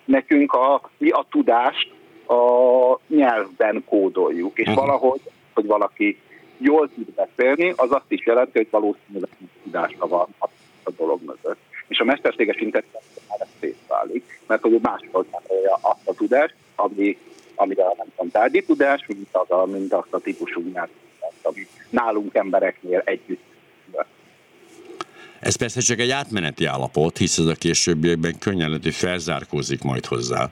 nekünk 0.05 0.51
a, 0.51 0.89
mi 0.97 1.09
a 1.09 1.25
tudást 1.29 1.91
a 2.27 2.99
nyelvben 3.07 3.83
kódoljuk, 3.85 4.57
és 4.57 4.67
uh-huh. 4.67 4.85
valahogy, 4.85 5.21
hogy 5.53 5.65
valaki 5.65 6.19
jól 6.57 6.89
tud 6.95 7.11
beszélni, 7.11 7.73
az 7.75 7.91
azt 7.91 8.11
is 8.11 8.25
jelenti, 8.25 8.57
hogy 8.57 8.67
valószínűleg 8.69 9.29
tudása 9.63 10.07
van 10.07 10.27
a 10.83 10.91
dolog 10.97 11.19
mögött. 11.25 11.59
És 11.87 11.99
a 11.99 12.03
mesterséges 12.03 12.55
intelligencia 12.55 13.21
már 13.29 13.47
szétválik, 13.59 14.39
mert 14.47 14.61
hogy 14.61 14.79
máshol 14.81 15.25
azt 15.81 16.07
a 16.07 16.13
tudást, 16.13 16.55
ami, 16.75 17.17
amire 17.55 17.83
nem 17.83 18.07
tudom, 18.15 18.31
tárgyi 18.31 18.63
tudás, 18.65 19.05
mint, 19.07 19.27
az 19.31 19.51
a, 19.51 19.65
mint 19.65 19.93
azt 19.93 20.13
a 20.13 20.19
típusú 20.19 20.61
nyelvtudást, 20.61 21.39
ami 21.41 21.67
nálunk 21.89 22.35
embereknél 22.35 23.01
együtt 23.05 23.51
ez 25.43 25.55
persze 25.55 25.79
csak 25.79 25.99
egy 25.99 26.09
átmeneti 26.09 26.65
állapot, 26.65 27.17
hisz 27.17 27.37
ez 27.37 27.45
a 27.45 27.53
későbbiekben 27.53 28.33
könnyen 28.39 28.67
lehet, 28.67 28.83
hogy 28.83 28.93
felzárkózik 28.93 29.83
majd 29.83 30.05
hozzá. 30.05 30.49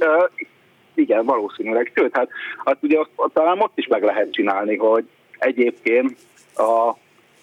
Uh, 0.00 0.30
igen, 0.94 1.24
valószínűleg. 1.24 1.92
Sőt, 1.94 2.16
hát, 2.16 2.28
hát 2.64 2.76
ugye 2.80 2.98
azt, 2.98 3.32
talán 3.32 3.60
ott 3.60 3.72
is 3.78 3.86
meg 3.86 4.02
lehet 4.02 4.32
csinálni, 4.32 4.76
hogy 4.76 5.04
egyébként 5.38 6.18
a, 6.56 6.96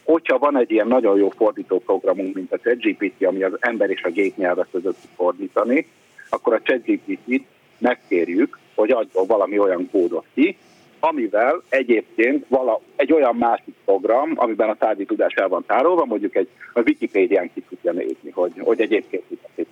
hogyha 0.03 0.37
van 0.37 0.57
egy 0.57 0.71
ilyen 0.71 0.87
nagyon 0.87 1.17
jó 1.17 1.29
fordítóprogramunk, 1.29 2.35
mint 2.35 2.51
a 2.51 2.59
ChatGPT, 2.59 3.23
ami 3.23 3.43
az 3.43 3.53
ember 3.59 3.89
és 3.89 4.03
a 4.03 4.09
gép 4.09 4.37
nyelvet 4.37 4.67
között 4.71 4.97
fordítani, 5.15 5.87
akkor 6.29 6.53
a 6.53 6.61
ChatGPT-t 6.61 7.43
megkérjük, 7.77 8.59
hogy 8.75 8.91
adjon 8.91 9.27
valami 9.27 9.59
olyan 9.59 9.89
kódot 9.91 10.25
ki, 10.33 10.57
amivel 10.99 11.61
egyébként 11.69 12.45
vala, 12.47 12.81
egy 12.95 13.13
olyan 13.13 13.35
másik 13.35 13.75
program, 13.85 14.33
amiben 14.35 14.69
a 14.69 14.75
tárgyi 14.75 15.05
tudás 15.05 15.33
el 15.33 15.47
van 15.47 15.63
tárolva, 15.65 16.05
mondjuk 16.05 16.35
egy 16.35 16.49
a 16.73 16.81
Wikipédián 16.81 17.51
ki 17.53 17.63
tudja 17.69 17.91
nézni, 17.91 18.29
hogy, 18.31 18.51
hogy 18.57 18.81
egyébként 18.81 19.23
mit. 19.29 19.67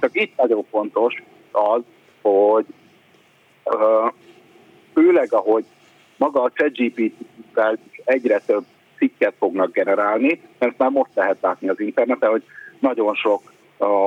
Csak 0.00 0.10
itt 0.12 0.36
nagyon 0.36 0.64
fontos 0.70 1.22
az, 1.50 1.80
hogy 2.22 2.64
uh, 3.64 4.12
főleg 4.94 5.32
ahogy 5.32 5.64
maga 6.16 6.42
a 6.42 6.50
ChatGPT-vel 6.54 7.78
egyre 8.04 8.38
több 8.46 8.64
cikket 8.96 9.34
fognak 9.38 9.72
generálni, 9.72 10.40
mert 10.58 10.78
már 10.78 10.90
most 10.90 11.10
lehet 11.14 11.36
látni 11.40 11.68
az 11.68 11.80
interneten, 11.80 12.30
hogy 12.30 12.42
nagyon 12.78 13.14
sok 13.14 13.52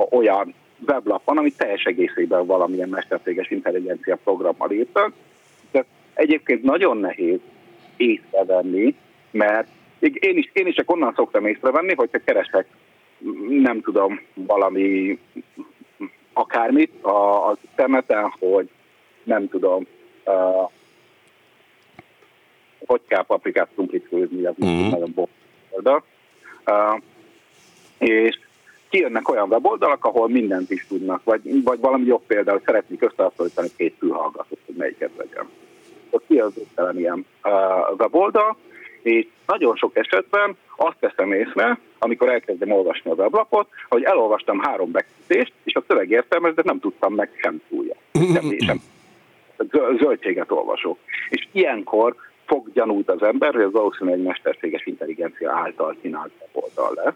olyan 0.09 0.53
weblap 0.87 1.25
van, 1.25 1.37
ami 1.37 1.51
teljes 1.51 1.83
egészében 1.83 2.45
valamilyen 2.45 2.89
mesterséges 2.89 3.51
intelligencia 3.51 4.17
programmal 4.23 4.71
írtak. 4.71 5.13
De 5.71 5.85
egyébként 6.13 6.63
nagyon 6.63 6.97
nehéz 6.97 7.39
észrevenni, 7.97 8.95
mert 9.31 9.67
én 9.99 10.37
is, 10.37 10.49
én 10.53 10.67
is 10.67 10.75
csak 10.75 10.91
onnan 10.91 11.13
szoktam 11.15 11.45
észrevenni, 11.45 11.93
hogyha 11.95 12.19
keresek, 12.25 12.67
nem 13.49 13.81
tudom, 13.81 14.21
valami 14.33 15.19
akármit 16.33 16.91
az 17.01 17.57
interneten, 17.61 18.33
hogy 18.39 18.69
nem 19.23 19.47
tudom, 19.47 19.87
uh, 20.25 20.69
hogy 22.85 23.01
kell 23.07 23.25
paprikát 23.25 23.69
krumplit 23.73 24.07
főzni, 24.07 24.45
az 24.45 24.53
uh-huh. 24.57 24.89
nagyon 24.89 25.13
boldog. 25.69 26.03
Uh, 26.65 27.01
és 27.97 28.39
kijönnek 28.93 29.29
olyan 29.29 29.49
weboldalak, 29.49 30.05
ahol 30.05 30.29
mindent 30.29 30.69
is 30.71 30.85
tudnak, 30.87 31.23
vagy, 31.23 31.63
vagy 31.63 31.79
valami 31.79 32.05
jobb 32.05 32.21
például 32.27 32.61
szeretnék 32.65 33.01
összehasonlítani 33.01 33.67
két 33.77 33.95
fülhallgatót, 33.99 34.59
hogy 34.65 34.75
melyiket 34.75 35.09
legyen. 35.17 35.49
Ott 36.09 36.23
ki 36.27 36.39
az 36.39 36.53
ilyen 36.95 37.25
uh, 37.43 37.51
weboldal, 37.97 38.57
és 39.01 39.27
nagyon 39.45 39.75
sok 39.75 39.97
esetben 39.97 40.57
azt 40.75 40.97
teszem 40.99 41.31
észre, 41.31 41.79
amikor 41.99 42.29
elkezdem 42.29 42.71
olvasni 42.71 43.11
az 43.11 43.19
ablakot, 43.19 43.67
hogy 43.89 44.03
elolvastam 44.03 44.59
három 44.59 44.91
bekezdést, 44.91 45.53
és 45.63 45.73
a 45.73 45.83
szöveg 45.87 46.09
értelmes, 46.09 46.53
de 46.53 46.61
nem 46.65 46.79
tudtam 46.79 47.13
meg 47.13 47.29
sem 47.41 47.61
túlja. 47.69 47.95
Semmi, 48.33 48.59
sem 48.59 48.81
zöldséget 49.99 50.51
olvasok. 50.51 50.97
És 51.29 51.47
ilyenkor 51.51 52.15
fog 52.45 52.71
gyanút 52.73 53.09
az 53.09 53.23
ember, 53.23 53.53
hogy 53.53 53.63
az 53.63 53.71
valószínűleg 53.71 54.19
egy 54.19 54.25
mesterséges 54.25 54.85
intelligencia 54.85 55.51
által 55.51 55.95
csinált 56.01 56.31
oldal 56.51 56.91
lesz. 57.03 57.15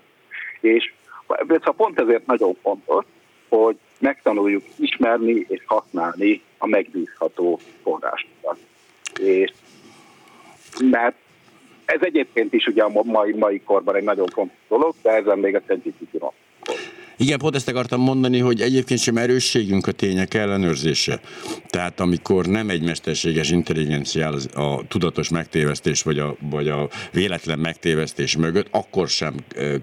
És 0.60 0.94
szóval 1.28 1.74
pont 1.76 2.00
ezért 2.00 2.26
nagyon 2.26 2.54
fontos, 2.62 3.06
hogy 3.50 3.78
megtanuljuk 4.00 4.64
ismerni 4.76 5.46
és 5.48 5.64
használni 5.66 6.42
a 6.58 6.68
megbízható 6.68 7.60
forrásokat. 7.84 8.58
És 9.20 9.52
mert 10.84 11.16
ez 11.86 12.00
egyébként 12.02 12.54
is 12.54 12.66
ugye 12.66 12.84
a 12.84 13.04
mai, 13.04 13.34
mai 13.34 13.62
korban 13.62 13.96
egy 13.96 14.04
nagyon 14.04 14.28
fontos 14.28 14.58
dolog, 14.68 14.94
de 15.02 15.12
ezen 15.12 15.40
még 15.40 15.56
a 15.56 15.62
ChatGPT 15.68 16.20
igen, 17.18 17.38
pont 17.38 17.56
ezt 17.56 17.68
akartam 17.68 18.02
mondani, 18.02 18.40
hogy 18.40 18.62
egyébként 18.62 19.00
sem 19.00 19.18
erősségünk 19.18 19.88
a 19.88 19.92
tények 19.92 20.34
ellenőrzése. 20.34 21.20
Tehát 21.68 22.00
amikor 22.00 22.46
nem 22.46 22.70
egy 22.70 22.84
mesterséges 22.84 23.52
intelligencia 23.52 24.34
a 24.54 24.88
tudatos 24.88 25.30
megtévesztés 25.30 26.04
vagy 26.04 26.20
a, 26.20 26.36
vagy 26.50 26.68
a 26.68 26.90
véletlen 27.12 27.60
megtévesztés 27.60 28.38
mögött, 28.38 28.68
akkor 28.72 29.08
sem 29.08 29.36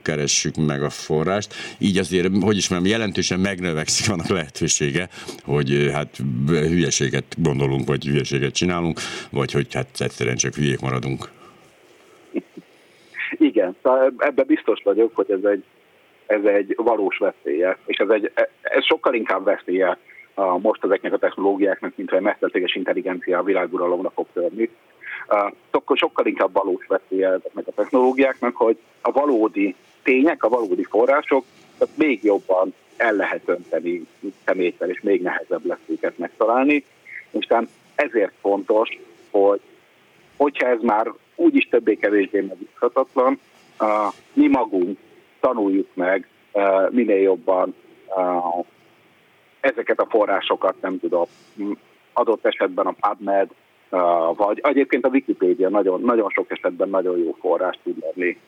keressük 0.03 0.57
meg 0.57 0.83
a 0.83 0.91
forrást. 0.91 1.55
Így 1.79 1.99
azért, 1.99 2.43
hogy 2.43 2.57
is 2.57 2.69
mondjam, 2.69 2.93
jelentősen 2.93 3.41
megnövekszik 3.41 4.11
annak 4.11 4.29
lehetősége, 4.29 5.09
hogy 5.45 5.91
hát 5.93 6.17
hülyeséget 6.47 7.25
gondolunk, 7.37 7.88
vagy 7.88 8.05
hülyeséget 8.05 8.55
csinálunk, 8.55 9.00
vagy 9.31 9.53
hogy 9.53 9.75
hát 9.75 9.88
egyszerűen 9.99 10.37
csak 10.37 10.55
hülyék 10.55 10.81
maradunk. 10.81 11.31
Igen, 13.38 13.76
ebben 14.19 14.45
biztos 14.47 14.81
vagyok, 14.85 15.14
hogy 15.14 15.31
ez 15.31 15.50
egy 15.50 15.64
ez 16.26 16.45
egy 16.45 16.75
valós 16.76 17.19
veszélye, 17.19 17.78
és 17.87 17.97
ez, 17.97 18.09
egy, 18.09 18.33
ez 18.62 18.85
sokkal 18.85 19.14
inkább 19.14 19.45
veszélye 19.45 19.99
a 20.35 20.59
most 20.59 20.85
ezeknek 20.85 21.12
a 21.12 21.19
technológiáknak, 21.19 21.93
mint 21.97 22.11
hogy 22.11 22.19
a 22.19 22.23
mesterséges 22.23 22.75
intelligencia 22.75 23.38
a 23.38 23.43
világuralomra 23.43 24.11
fog 24.11 24.26
törni. 24.33 24.71
Uh, 25.28 25.97
sokkal 25.97 26.26
inkább 26.26 26.52
valós 26.52 26.87
veszélye 26.87 27.28
ezeknek 27.28 27.66
a 27.66 27.73
technológiáknak, 27.73 28.57
hogy 28.57 28.78
a 29.00 29.12
valódi 29.12 29.75
tények, 30.02 30.43
a 30.43 30.49
valódi 30.49 30.85
források 30.85 31.45
még 31.95 32.23
jobban 32.23 32.75
el 32.97 33.12
lehet 33.12 33.43
önteni 33.45 34.07
szeméttel, 34.45 34.90
és 34.90 35.00
még 35.00 35.23
nehezebb 35.23 35.64
lesz 35.66 35.78
őket 35.87 36.19
megtalálni. 36.19 36.85
És 37.31 37.47
ezért 37.95 38.33
fontos, 38.40 38.99
hogy 39.31 39.61
hogyha 40.37 40.66
ez 40.66 40.81
már 40.81 41.12
úgyis 41.35 41.69
többé-kevésbé 41.71 42.40
megbízhatatlan, 42.40 43.40
mi 44.33 44.49
magunk 44.49 44.99
tanuljuk 45.45 45.89
meg 45.95 46.29
uh, 46.53 46.91
minél 46.91 47.21
jobban 47.21 47.75
uh, 48.17 48.65
ezeket 49.61 50.01
a 50.01 50.07
forrásokat, 50.09 50.75
nem 50.81 50.99
tudom, 51.01 51.27
adott 52.13 52.47
esetben 52.47 52.87
a 52.87 52.95
PubMed, 53.01 53.49
uh, 53.91 54.37
vagy 54.37 54.61
egyébként 54.63 55.05
a 55.05 55.09
Wikipédia 55.09 55.69
nagyon, 55.69 56.01
nagyon 56.01 56.31
sok 56.31 56.51
esetben 56.51 56.89
nagyon 56.89 57.19
jó 57.19 57.37
forrás 57.41 57.79
tud 57.83 57.97
lenni. 58.01 58.39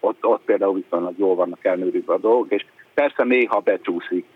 Ott, 0.00 0.24
ott 0.24 0.42
például 0.44 0.74
viszonylag 0.74 1.18
jól 1.18 1.34
vannak 1.34 1.64
elnőrülve 1.64 2.12
a 2.12 2.18
dolgok, 2.18 2.50
és 2.52 2.64
persze 2.94 3.24
néha 3.24 3.60
becsúszik 3.60 4.26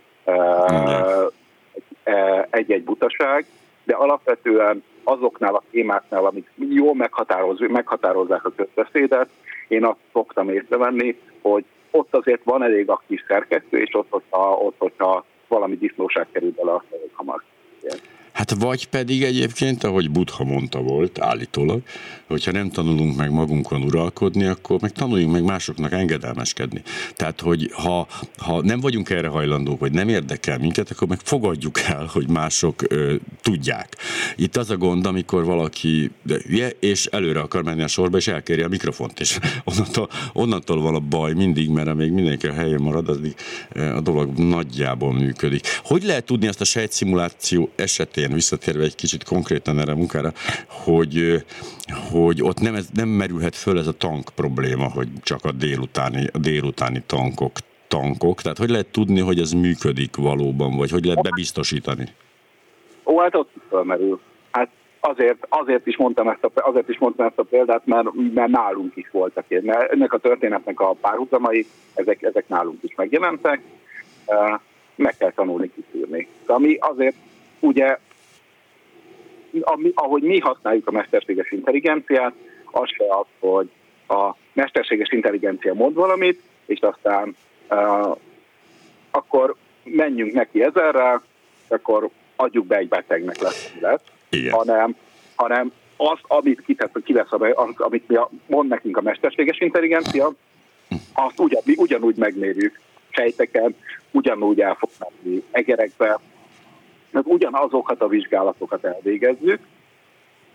egy-egy 2.50 2.84
butaság, 2.84 3.46
de 3.84 3.94
alapvetően 3.94 4.82
azoknál 5.04 5.54
a 5.54 5.62
témáknál, 5.70 6.24
amik 6.24 6.50
jól 6.56 6.94
meghatározzák 7.58 8.44
a 8.44 8.52
közbeszédet, 8.56 9.28
én 9.68 9.84
azt 9.84 9.98
szoktam 10.12 10.48
észrevenni, 10.48 11.18
hogy 11.42 11.64
ott 11.90 12.14
azért 12.14 12.44
van 12.44 12.62
elég 12.62 12.88
aktív 12.88 13.20
szerkesztő, 13.28 13.78
és 13.78 13.94
ott, 13.94 14.10
hogyha, 14.10 14.50
ott, 14.52 14.74
hogyha 14.78 15.24
valami 15.48 15.76
disznóság 15.76 16.26
kerül 16.32 16.52
bele, 16.56 16.82
elég 16.90 17.10
hamar. 17.12 17.42
Hát 18.32 18.50
vagy 18.50 18.86
pedig 18.86 19.22
egyébként, 19.22 19.84
ahogy 19.84 20.10
Buddha 20.10 20.44
mondta 20.44 20.80
volt, 20.80 21.20
állítólag, 21.20 21.82
hogyha 22.26 22.52
nem 22.52 22.70
tanulunk 22.70 23.16
meg 23.16 23.30
magunkon 23.30 23.82
uralkodni, 23.82 24.44
akkor 24.44 24.80
meg 24.80 24.92
tanuljunk 24.92 25.32
meg 25.32 25.44
másoknak 25.44 25.92
engedelmeskedni. 25.92 26.82
Tehát, 27.14 27.40
hogy 27.40 27.70
ha, 27.72 28.06
ha 28.36 28.62
nem 28.62 28.80
vagyunk 28.80 29.10
erre 29.10 29.28
hajlandók, 29.28 29.80
vagy 29.80 29.92
nem 29.92 30.08
érdekel 30.08 30.58
minket, 30.58 30.90
akkor 30.90 31.08
meg 31.08 31.18
fogadjuk 31.22 31.80
el, 31.80 32.08
hogy 32.12 32.28
mások 32.28 32.82
ö, 32.88 33.14
tudják. 33.42 33.96
Itt 34.36 34.56
az 34.56 34.70
a 34.70 34.76
gond, 34.76 35.06
amikor 35.06 35.44
valaki 35.44 36.10
de 36.22 36.40
hülye, 36.46 36.70
és 36.80 37.06
előre 37.06 37.40
akar 37.40 37.62
menni 37.62 37.82
a 37.82 37.88
sorba, 37.88 38.16
és 38.16 38.28
elkéri 38.28 38.62
a 38.62 38.68
mikrofont, 38.68 39.20
és 39.20 39.38
onnantól, 39.64 40.08
onnantól 40.32 40.80
van 40.80 40.94
a 40.94 41.00
baj 41.00 41.32
mindig, 41.32 41.68
mert 41.68 41.94
még 41.94 42.10
mindenki 42.10 42.46
a 42.46 42.52
helyén 42.52 42.80
marad, 42.80 43.08
addig 43.08 43.34
a 43.74 44.00
dolog 44.00 44.38
nagyjából 44.38 45.12
működik. 45.12 45.66
Hogy 45.84 46.02
lehet 46.02 46.24
tudni 46.24 46.46
azt 46.46 46.60
a 46.60 46.64
sejtszimuláció 46.64 47.70
esetén, 47.76 48.21
visszatérve 48.30 48.84
egy 48.84 48.94
kicsit 48.94 49.24
konkrétan 49.24 49.78
erre 49.78 49.92
a 49.92 49.96
munkára, 49.96 50.32
hogy, 50.68 51.44
hogy 52.10 52.42
ott 52.42 52.60
nem, 52.60 52.74
ez, 52.74 52.88
nem 52.94 53.08
merülhet 53.08 53.56
föl 53.56 53.78
ez 53.78 53.86
a 53.86 53.92
tank 53.92 54.30
probléma, 54.34 54.90
hogy 54.90 55.08
csak 55.22 55.44
a 55.44 55.52
délutáni, 55.52 56.28
a 56.32 56.38
délutáni 56.38 57.02
tankok 57.06 57.52
tankok, 57.88 58.40
tehát 58.40 58.58
hogy 58.58 58.70
lehet 58.70 58.86
tudni, 58.86 59.20
hogy 59.20 59.38
ez 59.38 59.52
működik 59.52 60.16
valóban, 60.16 60.76
vagy 60.76 60.90
hogy 60.90 61.04
lehet 61.04 61.22
bebiztosítani? 61.22 62.04
Ó, 63.04 63.18
hát 63.18 63.34
ott 63.34 63.50
felmerül. 63.68 64.20
Hát 64.50 64.68
azért, 65.00 65.46
azért, 65.48 65.86
is 65.86 65.96
mondtam 65.96 66.28
ezt 66.28 66.44
a, 66.44 66.50
azért 66.54 66.88
is 66.88 66.98
mondtam 66.98 67.26
ezt 67.26 67.38
a 67.38 67.42
példát, 67.42 67.86
mert, 67.86 68.06
mert 68.34 68.50
nálunk 68.50 68.96
is 68.96 69.10
voltak 69.10 69.44
én. 69.48 69.62
Mert 69.64 69.92
ennek 69.92 70.12
a 70.12 70.18
történetnek 70.18 70.80
a 70.80 70.96
párhuzamai, 71.00 71.66
ezek, 71.94 72.22
ezek 72.22 72.48
nálunk 72.48 72.82
is 72.82 72.94
megjelentek. 72.94 73.60
Meg 74.94 75.16
kell 75.16 75.32
tanulni 75.32 75.70
kiszűrni. 75.74 76.28
Ami 76.46 76.76
azért 76.80 77.16
ugye, 77.60 77.98
ahogy 79.94 80.22
mi 80.22 80.38
használjuk 80.38 80.88
a 80.88 80.90
mesterséges 80.90 81.50
intelligenciát, 81.50 82.32
az 82.70 82.88
se 82.88 83.04
az, 83.08 83.26
hogy 83.38 83.70
a 84.08 84.36
mesterséges 84.52 85.08
intelligencia 85.08 85.74
mond 85.74 85.94
valamit, 85.94 86.42
és 86.66 86.80
aztán 86.80 87.36
uh, 87.70 88.16
akkor 89.10 89.54
menjünk 89.84 90.32
neki 90.32 90.62
ezerrel, 90.62 91.22
akkor 91.68 92.08
adjuk 92.36 92.66
be 92.66 92.76
egy 92.76 92.88
betegnek 92.88 93.40
lesz, 93.40 93.72
lesz. 93.80 94.02
Hanem, 94.50 94.96
hanem 95.34 95.72
az, 95.96 96.18
amit 96.22 96.62
kitesz, 96.66 96.90
kivesz, 97.04 97.32
az, 97.32 97.74
amit 97.76 98.08
mi 98.08 98.14
a, 98.14 98.30
mond 98.46 98.68
nekünk 98.68 98.96
a 98.96 99.02
mesterséges 99.02 99.60
intelligencia, 99.60 100.32
azt 101.12 101.40
ugyan, 101.40 101.62
mi 101.64 101.74
ugyanúgy 101.76 102.16
megmérjük. 102.16 102.80
Sejteken, 103.08 103.76
ugyanúgy 104.10 104.60
el 104.60 104.74
fog 104.74 104.90
menni 104.98 105.42
egerekbe, 105.50 106.18
meg 107.12 107.26
ugyanazokat 107.26 108.00
a 108.00 108.08
vizsgálatokat 108.08 108.84
elvégezzük, 108.84 109.60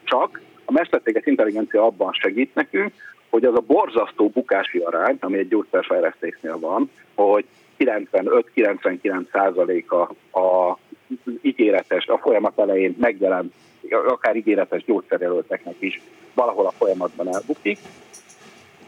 csak 0.04 0.42
a 0.66 0.72
mesterséges 0.72 1.26
intelligencia 1.26 1.86
abban 1.86 2.14
segít 2.14 2.56
nekünk, 2.56 2.94
hogy 3.30 3.46
az 3.46 3.56
a 3.56 3.64
borzasztó 3.68 4.30
bukási 4.30 4.78
arány, 4.78 5.18
ami 5.20 5.38
egy 5.38 5.48
gyógyszerfejlesztésnél 5.48 6.60
van, 6.60 6.92
hogy 7.16 7.46
95-99 7.78 9.32
százaléka 9.32 10.02
a 10.32 10.78
ígéretes, 11.42 12.08
a 12.08 12.18
folyamat 12.18 12.60
elején 12.60 12.96
megjelent, 13.00 13.54
akár 13.90 14.36
ígéretes 14.36 14.84
gyógyszerjelölteknek 14.84 15.76
is 15.80 16.02
valahol 16.34 16.66
a 16.66 16.72
folyamatban 16.72 17.34
elbukik. 17.34 17.80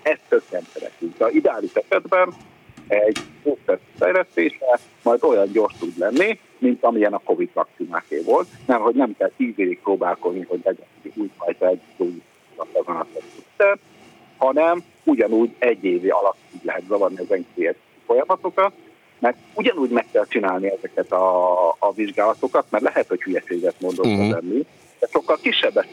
Ezt 0.02 0.22
többen 0.28 0.62
szeretünk. 0.74 1.22
A 1.22 1.30
ideális 1.30 1.74
esetben 1.74 2.34
egy 2.88 3.20
gyógyszer 3.44 3.80
fejlesztése 3.98 4.80
majd 5.04 5.24
olyan 5.24 5.52
gyors 5.52 5.74
tud 5.80 5.98
lenni, 5.98 6.40
mint 6.60 6.84
amilyen 6.84 7.14
a 7.14 7.22
Covid 7.24 7.50
vakcináké 7.54 8.22
volt, 8.22 8.48
nem, 8.66 8.82
hogy 8.82 8.96
nem 8.96 9.16
kell 9.18 9.32
tíz 9.38 9.54
évig 9.56 9.80
próbálkozni, 9.80 10.46
hogy 10.48 10.60
legyen 10.64 10.86
újfajta 11.16 11.68
egy 11.68 11.82
új 11.98 12.22
hanem 14.38 14.84
ugyanúgy 15.04 15.56
egy 15.60 15.84
évi 15.84 16.10
alatt 16.10 16.38
lehet 16.62 16.84
zavarni 16.88 17.18
az 17.18 17.32
folyamatokat, 18.06 18.74
mert 19.20 19.38
ugyanúgy 19.54 19.90
meg 19.90 20.06
kell 20.12 20.26
csinálni 20.28 20.72
ezeket 20.72 21.12
a, 21.12 21.70
a 21.70 21.92
vizsgálatokat, 21.96 22.66
mert 22.70 22.84
lehet, 22.84 23.08
hogy 23.08 23.22
hülyeséget 23.22 23.76
mondok 23.80 24.06
uh-huh. 24.06 24.22
Mhm. 24.22 24.32
lenni, 24.32 24.66
de 25.00 25.08
sokkal 25.12 25.38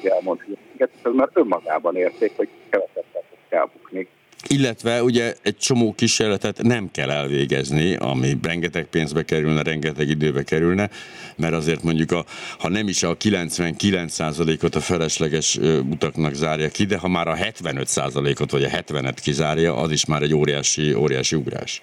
kell 0.03 0.21
mondani, 0.23 0.57
ez 0.77 0.89
már 1.13 1.29
önmagában 1.33 1.97
érték, 1.97 2.33
hogy 2.37 2.49
kevesebbet 2.69 3.25
kell 3.49 3.69
bukni. 3.73 4.09
Illetve 4.49 5.03
ugye 5.03 5.35
egy 5.43 5.57
csomó 5.57 5.95
kísérletet 5.95 6.63
nem 6.63 6.91
kell 6.91 7.11
elvégezni, 7.11 7.97
ami 7.97 8.39
rengeteg 8.43 8.87
pénzbe 8.87 9.25
kerülne, 9.25 9.63
rengeteg 9.63 10.09
időbe 10.09 10.43
kerülne, 10.43 10.91
mert 11.37 11.55
azért 11.55 11.83
mondjuk, 11.83 12.13
a, 12.13 12.25
ha 12.59 12.69
nem 12.69 12.89
is 12.89 13.03
a 13.03 13.17
99%-ot 13.17 14.75
a 14.75 14.81
felesleges 14.81 15.57
utaknak 15.91 16.35
zárja 16.35 16.69
ki, 16.69 16.85
de 16.85 16.97
ha 16.97 17.09
már 17.09 17.29
a 17.29 17.37
75%-ot 17.37 18.51
vagy 18.51 18.65
a 18.65 18.69
70-et 18.69 19.17
kizárja, 19.23 19.77
az 19.77 19.91
is 19.91 20.05
már 20.05 20.23
egy 20.23 20.35
óriási, 20.35 20.95
óriási 20.95 21.37
ugrás. 21.37 21.83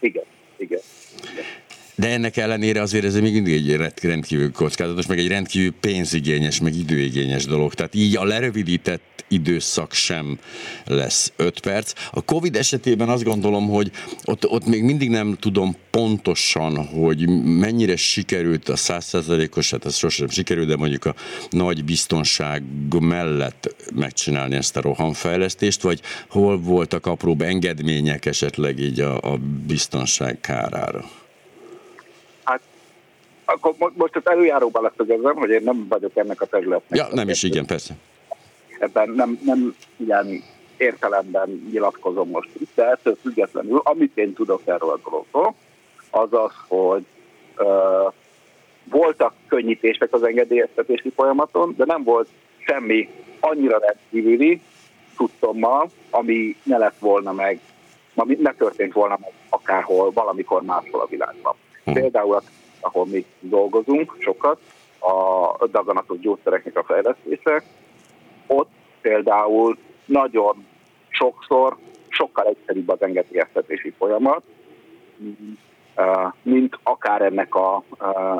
Igen, 0.00 0.24
igen. 0.58 0.80
De 1.96 2.08
ennek 2.08 2.36
ellenére 2.36 2.80
azért 2.80 3.04
ez 3.04 3.14
még 3.14 3.32
mindig 3.32 3.54
egy 3.54 3.90
rendkívül 4.02 4.52
kockázatos, 4.52 5.06
meg 5.06 5.18
egy 5.18 5.28
rendkívül 5.28 5.74
pénzigényes, 5.80 6.60
meg 6.60 6.74
időigényes 6.74 7.44
dolog. 7.44 7.74
Tehát 7.74 7.94
így 7.94 8.16
a 8.16 8.24
lerövidített 8.24 9.24
időszak 9.28 9.92
sem 9.92 10.38
lesz 10.84 11.32
5 11.36 11.60
perc. 11.60 11.92
A 12.10 12.24
Covid 12.24 12.56
esetében 12.56 13.08
azt 13.08 13.24
gondolom, 13.24 13.68
hogy 13.68 13.90
ott, 14.24 14.48
ott 14.48 14.66
még 14.66 14.82
mindig 14.82 15.10
nem 15.10 15.36
tudom 15.40 15.76
pontosan, 15.90 16.86
hogy 16.86 17.28
mennyire 17.44 17.96
sikerült 17.96 18.68
a 18.68 18.76
százszerzalékos, 18.76 19.70
hát 19.70 19.84
ez 19.84 19.96
sosem 19.96 20.28
sikerült, 20.28 20.68
de 20.68 20.76
mondjuk 20.76 21.04
a 21.04 21.14
nagy 21.50 21.84
biztonság 21.84 22.62
mellett 23.00 23.74
megcsinálni 23.94 24.56
ezt 24.56 24.76
a 24.76 24.80
rohamfejlesztést, 24.80 25.82
vagy 25.82 26.00
hol 26.28 26.58
voltak 26.58 27.06
apróbb 27.06 27.42
engedmények 27.42 28.26
esetleg 28.26 28.78
így 28.78 29.00
a, 29.00 29.32
a 29.32 29.36
biztonság 29.66 30.40
kárára? 30.40 31.04
Akkor 33.46 33.74
most 33.94 34.16
az 34.16 34.30
előjáróban 34.30 34.82
leszögezem, 34.82 35.36
hogy 35.36 35.50
én 35.50 35.62
nem 35.64 35.86
vagyok 35.88 36.16
ennek 36.16 36.40
a 36.40 36.46
területnek. 36.46 36.98
Ja, 36.98 37.06
nem 37.10 37.28
is, 37.28 37.42
igen, 37.42 37.66
persze. 37.66 37.94
Ebben 38.78 39.10
nem, 39.10 39.38
nem 39.44 39.76
ilyen 39.96 40.42
értelemben 40.76 41.68
nyilatkozom 41.70 42.28
most 42.28 42.48
itt, 42.58 42.70
de 42.74 42.90
ettől 42.90 43.16
függetlenül, 43.22 43.80
amit 43.84 44.16
én 44.16 44.32
tudok 44.32 44.60
erről 44.64 44.90
a 44.90 45.00
dologról, 45.04 45.54
az 46.10 46.32
az, 46.32 46.52
hogy 46.68 47.04
uh, 47.58 48.12
voltak 48.84 49.32
könnyítések 49.48 50.12
az 50.12 50.22
engedélyeztetési 50.22 51.12
folyamaton, 51.14 51.74
de 51.76 51.84
nem 51.84 52.02
volt 52.02 52.28
semmi 52.58 53.08
annyira 53.40 53.78
rendkívüli 53.78 54.60
tudtommal, 55.16 55.90
ami 56.10 56.56
ne 56.62 56.78
lett 56.78 56.98
volna 56.98 57.32
meg, 57.32 57.60
ami 58.14 58.38
ne 58.40 58.52
történt 58.52 58.92
volna 58.92 59.18
meg 59.20 59.32
akárhol, 59.48 60.10
valamikor 60.12 60.62
máshol 60.62 61.00
a 61.00 61.06
világban. 61.06 61.54
Hm. 61.84 61.92
Például 61.92 62.34
a 62.34 62.42
ahol 62.86 63.06
mi 63.06 63.24
dolgozunk 63.40 64.16
sokat, 64.18 64.60
a 65.58 65.66
daganatos 65.66 66.18
gyógyszereknek 66.18 66.78
a 66.78 66.84
fejlesztése, 66.84 67.62
ott 68.46 68.70
például 69.00 69.78
nagyon 70.04 70.66
sokszor 71.08 71.76
sokkal 72.08 72.46
egyszerűbb 72.46 72.88
az 72.88 73.02
engedélyeztetési 73.02 73.94
folyamat, 73.98 74.42
mint 76.42 76.78
akár 76.82 77.22
ennek 77.22 77.54
a, 77.54 77.82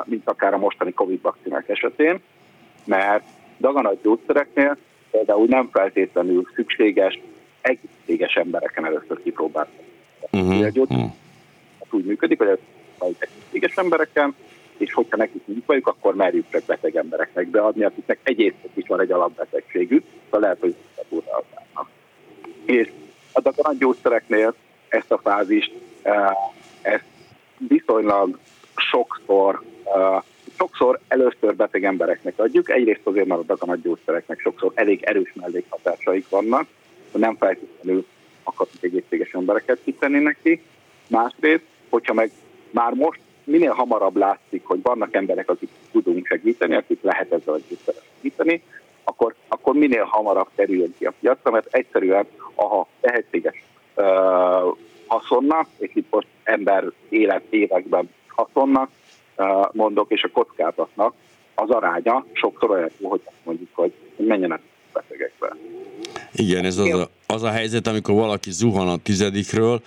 mint 0.05 0.29
akár 0.29 0.53
a 0.53 0.57
mostani 0.57 0.93
Covid 0.93 1.21
vakcinák 1.21 1.69
esetén, 1.69 2.19
mert 2.85 3.23
daganat 3.59 4.01
gyógyszereknél 4.01 4.77
például 5.11 5.45
nem 5.47 5.69
feltétlenül 5.71 6.47
szükséges 6.55 7.19
egészséges 7.61 8.33
embereken 8.33 8.85
először 8.85 9.23
kipróbálni. 9.23 9.71
Uh-huh. 10.31 10.67
Uh-huh. 10.75 11.11
úgy 11.91 12.05
működik, 12.05 12.37
hogy 12.37 12.59
egészséges 12.99 13.75
embereken, 13.75 14.35
és 14.77 14.93
hogyha 14.93 15.17
nekik 15.17 15.41
nincs 15.45 15.65
bajuk, 15.65 15.87
akkor 15.87 16.15
merjük 16.15 16.45
csak 16.49 16.63
beteg 16.63 16.95
embereknek 16.95 17.47
beadni, 17.47 17.83
akiknek 17.83 18.19
egyébként 18.23 18.77
is 18.77 18.87
van 18.87 19.01
egy 19.01 19.11
alapbetegségük, 19.11 20.03
szóval 20.23 20.39
lehet, 20.39 20.59
hogy 20.59 20.75
diktatúra 20.81 21.43
És 22.65 22.91
a 23.57 23.73
gyógyszereknél 23.73 24.53
ezt 24.87 25.11
a 25.11 25.17
fázist, 25.17 25.73
eh, 26.01 26.29
ezt 26.81 27.05
viszonylag 27.67 28.39
sokszor, 28.75 29.61
eh, 29.83 30.21
sokszor 30.57 30.99
először 31.07 31.55
beteg 31.55 31.83
embereknek 31.83 32.39
adjuk. 32.39 32.69
Egyrészt 32.69 33.01
azért, 33.03 33.27
mert 33.27 33.49
a 33.49 33.75
gyógyszereknek 33.75 34.39
sokszor 34.39 34.71
elég 34.75 35.03
erős 35.03 35.33
mellékhatásaik 35.33 36.29
vannak, 36.29 36.67
hogy 37.11 37.21
nem 37.21 37.35
feltétlenül 37.35 38.05
akarunk 38.43 38.83
egészséges 38.83 39.31
embereket 39.31 39.79
kitenni 39.83 40.19
neki. 40.19 40.61
Másrészt, 41.07 41.65
hogyha 41.89 42.13
meg 42.13 42.31
már 42.71 42.93
most 42.93 43.19
minél 43.43 43.71
hamarabb 43.71 44.15
látszik, 44.15 44.65
hogy 44.65 44.81
vannak 44.81 45.15
emberek, 45.15 45.49
akik 45.49 45.69
tudunk 45.91 46.27
segíteni, 46.27 46.75
akik 46.75 47.01
lehet 47.01 47.31
ezzel 47.31 47.53
a 47.53 47.91
segíteni, 48.15 48.63
akkor, 49.03 49.35
akkor 49.47 49.73
minél 49.73 50.03
hamarabb 50.03 50.47
kerüljön 50.55 50.93
ki 50.97 51.05
a 51.05 51.13
piacra, 51.19 51.51
mert 51.51 51.67
egyszerűen 51.75 52.27
a 52.55 52.85
tehetséges 52.99 53.63
uh, 53.95 54.03
haszonnak, 55.07 55.67
és 55.77 55.89
itt 55.93 56.07
most 56.09 56.27
ember 56.43 56.91
élet 57.09 57.43
években 57.49 58.09
haszonnak 58.27 58.89
uh, 59.37 59.65
mondok, 59.71 60.11
és 60.11 60.23
a 60.23 60.29
kockázatnak 60.33 61.13
az 61.55 61.69
aránya 61.69 62.25
sokszor 62.33 62.71
olyan 62.71 62.89
jó, 62.97 63.09
hogy 63.09 63.21
mondjuk, 63.43 63.69
hogy 63.73 63.93
menjenek 64.15 64.61
betegekbe. 64.93 65.55
Igen, 66.37 66.65
ez 66.65 66.77
az 66.77 66.93
a, 66.93 67.09
az 67.27 67.43
a 67.43 67.49
helyzet, 67.49 67.87
amikor 67.87 68.15
valaki 68.15 68.51
zuhan 68.51 68.87
a 68.87 68.97
tizedikről, 68.97 69.81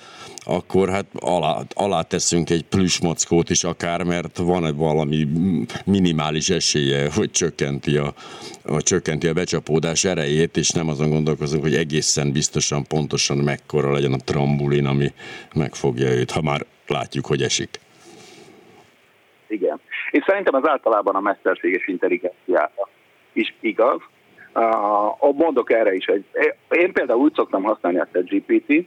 akkor 0.45 0.89
hát 0.89 1.07
alá, 1.21 1.57
alá 1.75 2.03
teszünk 2.03 2.51
egy 2.51 2.65
plüsmockót 2.65 3.51
is 3.51 3.65
akár, 3.65 4.03
mert 4.03 4.39
van 4.39 4.67
egy 4.67 4.77
valami 4.77 5.29
minimális 5.85 6.51
esélye, 6.51 7.11
hogy 7.15 7.31
csökkenti 7.31 7.97
a, 7.97 8.13
a, 8.65 8.83
csökkenti 8.83 9.27
a 9.27 9.33
becsapódás 9.33 10.05
erejét, 10.05 10.57
és 10.57 10.71
nem 10.71 10.89
azon 10.89 11.11
gondolkozunk, 11.11 11.63
hogy 11.63 11.75
egészen 11.75 12.33
biztosan, 12.33 12.85
pontosan 12.87 13.37
mekkora 13.37 13.93
legyen 13.93 14.13
a 14.13 14.25
trambulin, 14.25 14.87
ami 14.87 15.13
megfogja 15.55 16.11
őt, 16.11 16.31
ha 16.31 16.43
már 16.43 16.67
látjuk, 16.87 17.27
hogy 17.27 17.43
esik. 17.43 17.81
Igen. 19.49 19.81
És 20.11 20.25
szerintem 20.27 20.55
az 20.55 20.69
általában 20.69 21.15
a 21.15 21.21
mesterséges 21.21 21.87
intelligenciára 21.87 22.89
is 23.33 23.55
igaz. 23.61 24.01
Uh, 24.55 25.37
mondok 25.37 25.73
erre 25.73 25.95
is 25.95 26.07
egy. 26.07 26.25
Én 26.71 26.93
például 26.93 27.21
úgy 27.21 27.35
szoktam 27.35 27.63
használni 27.63 27.99
ezt 27.99 28.17
a 28.17 28.21
GPT 28.21 28.87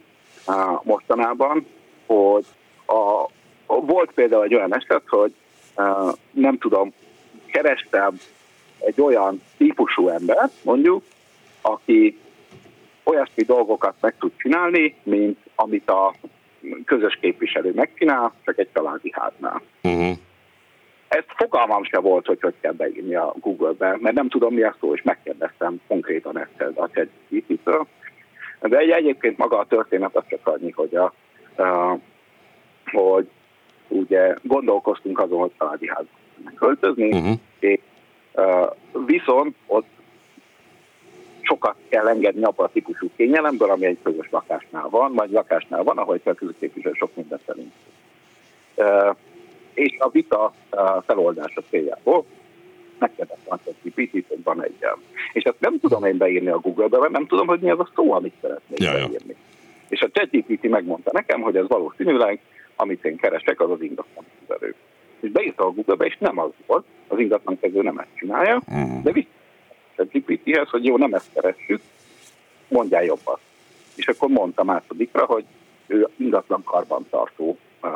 mostanában, 0.83 1.65
hogy 2.05 2.45
a, 2.85 3.23
a, 3.65 3.81
volt 3.81 4.11
például 4.11 4.43
egy 4.43 4.55
olyan 4.55 4.75
eset, 4.75 5.03
hogy 5.07 5.33
nem 6.31 6.57
tudom, 6.57 6.93
kerestem 7.45 8.19
egy 8.79 9.01
olyan 9.01 9.41
típusú 9.57 10.07
ember, 10.07 10.49
mondjuk, 10.61 11.03
aki 11.61 12.19
olyasmi 13.03 13.43
dolgokat 13.43 13.95
meg 13.99 14.15
tud 14.19 14.31
csinálni, 14.37 14.95
mint 15.03 15.37
amit 15.55 15.89
a 15.89 16.13
közös 16.85 17.17
képviselő 17.21 17.71
megcsinál, 17.75 18.33
csak 18.45 18.57
egy 18.57 18.69
családi 18.73 19.13
háznál. 19.15 19.61
Uh-huh. 19.83 20.17
Ezt 21.13 21.33
fogalmam 21.35 21.83
se 21.83 21.99
volt, 21.99 22.25
hogy 22.25 22.41
hogy 22.41 22.53
kell 22.61 22.71
beírni 22.71 23.15
a 23.15 23.33
Google-be, 23.39 23.97
mert 23.99 24.15
nem 24.15 24.29
tudom 24.29 24.53
mi 24.53 24.61
a 24.61 24.75
szó, 24.79 24.93
és 24.93 25.01
megkérdeztem 25.01 25.81
konkrétan 25.87 26.39
ezt 26.39 26.77
a 26.77 26.89
ChatGPT-től. 26.93 27.87
De 28.61 28.77
egy, 28.77 28.89
egyébként 28.89 29.37
maga 29.37 29.57
a 29.57 29.65
történet 29.65 30.15
az 30.15 30.23
csak 30.27 30.47
annyi, 30.47 30.71
hogy, 30.71 30.95
a, 30.95 31.13
a, 31.61 31.97
hogy 32.91 33.29
ugye 33.87 34.35
gondolkoztunk 34.41 35.19
azon, 35.19 35.39
hogy 35.39 35.51
családi 35.57 35.87
házba 35.87 36.09
költözni, 36.55 37.11
uh-huh. 37.11 37.35
és 37.59 37.79
a, 38.33 38.75
viszont 39.05 39.55
ott 39.65 39.87
sokat 41.41 41.75
kell 41.89 42.07
engedni 42.07 42.43
abban 42.43 42.65
a 42.65 42.71
típusú 42.71 43.09
kényelemből, 43.15 43.69
ami 43.69 43.85
egy 43.85 43.97
közös 44.03 44.27
lakásnál 44.31 44.87
van, 44.89 45.13
vagy 45.13 45.31
lakásnál 45.31 45.83
van, 45.83 45.97
ahol 45.97 46.19
egy 46.23 46.71
közös 46.73 46.97
sok 46.97 47.15
mindent 47.15 47.41
szerint 47.45 47.73
és 49.73 49.95
a 49.99 50.09
vita 50.09 50.53
feloldása 51.05 51.61
céljából 51.69 52.25
megkérdeztem 53.03 53.59
a 53.65 53.71
GPT-t, 53.83 54.27
hogy 54.27 54.43
van 54.43 54.63
egy 54.63 54.75
És 55.33 55.43
ezt 55.43 55.59
nem 55.59 55.79
tudom 55.79 56.03
én 56.03 56.17
beírni 56.17 56.49
a 56.49 56.59
Google-be, 56.59 56.99
mert 56.99 57.11
nem 57.11 57.27
tudom, 57.27 57.47
hogy 57.47 57.59
mi 57.59 57.69
az 57.69 57.79
a 57.79 57.89
szó, 57.95 58.11
amit 58.11 58.33
szeretnék 58.41 58.79
ja, 58.79 58.91
beírni. 58.91 59.17
Ja. 59.27 59.35
És 59.89 60.01
a 60.01 60.09
ChatGPT 60.11 60.69
megmondta 60.69 61.09
nekem, 61.13 61.41
hogy 61.41 61.55
ez 61.55 61.67
valószínűleg, 61.67 62.39
amit 62.75 63.05
én 63.05 63.17
keresek, 63.17 63.61
az 63.61 63.69
az 63.69 63.81
ingatlan 63.81 64.25
kezelő. 64.39 64.75
És 65.19 65.29
beírta 65.29 65.65
a 65.65 65.71
Google-be, 65.71 66.05
és 66.05 66.17
nem 66.19 66.37
az 66.39 66.49
volt, 66.65 66.85
az 67.07 67.19
ingatlan 67.19 67.59
kezelő 67.59 67.81
nem 67.81 67.97
ezt 67.97 68.15
csinálja, 68.15 68.61
uh-huh. 68.67 69.03
de 69.03 69.11
vissza 69.11 70.09
GPT-hez, 70.11 70.69
hogy 70.69 70.85
jó, 70.85 70.97
nem 70.97 71.13
ezt 71.13 71.33
keressük, 71.33 71.81
mondjál 72.67 73.03
jobban. 73.03 73.37
És 73.95 74.07
akkor 74.07 74.29
mondta 74.29 74.63
másodikra, 74.63 75.25
hogy 75.25 75.45
ő 75.87 76.07
ingatlan 76.17 76.63
karbantartó 76.63 77.57
uh, 77.81 77.89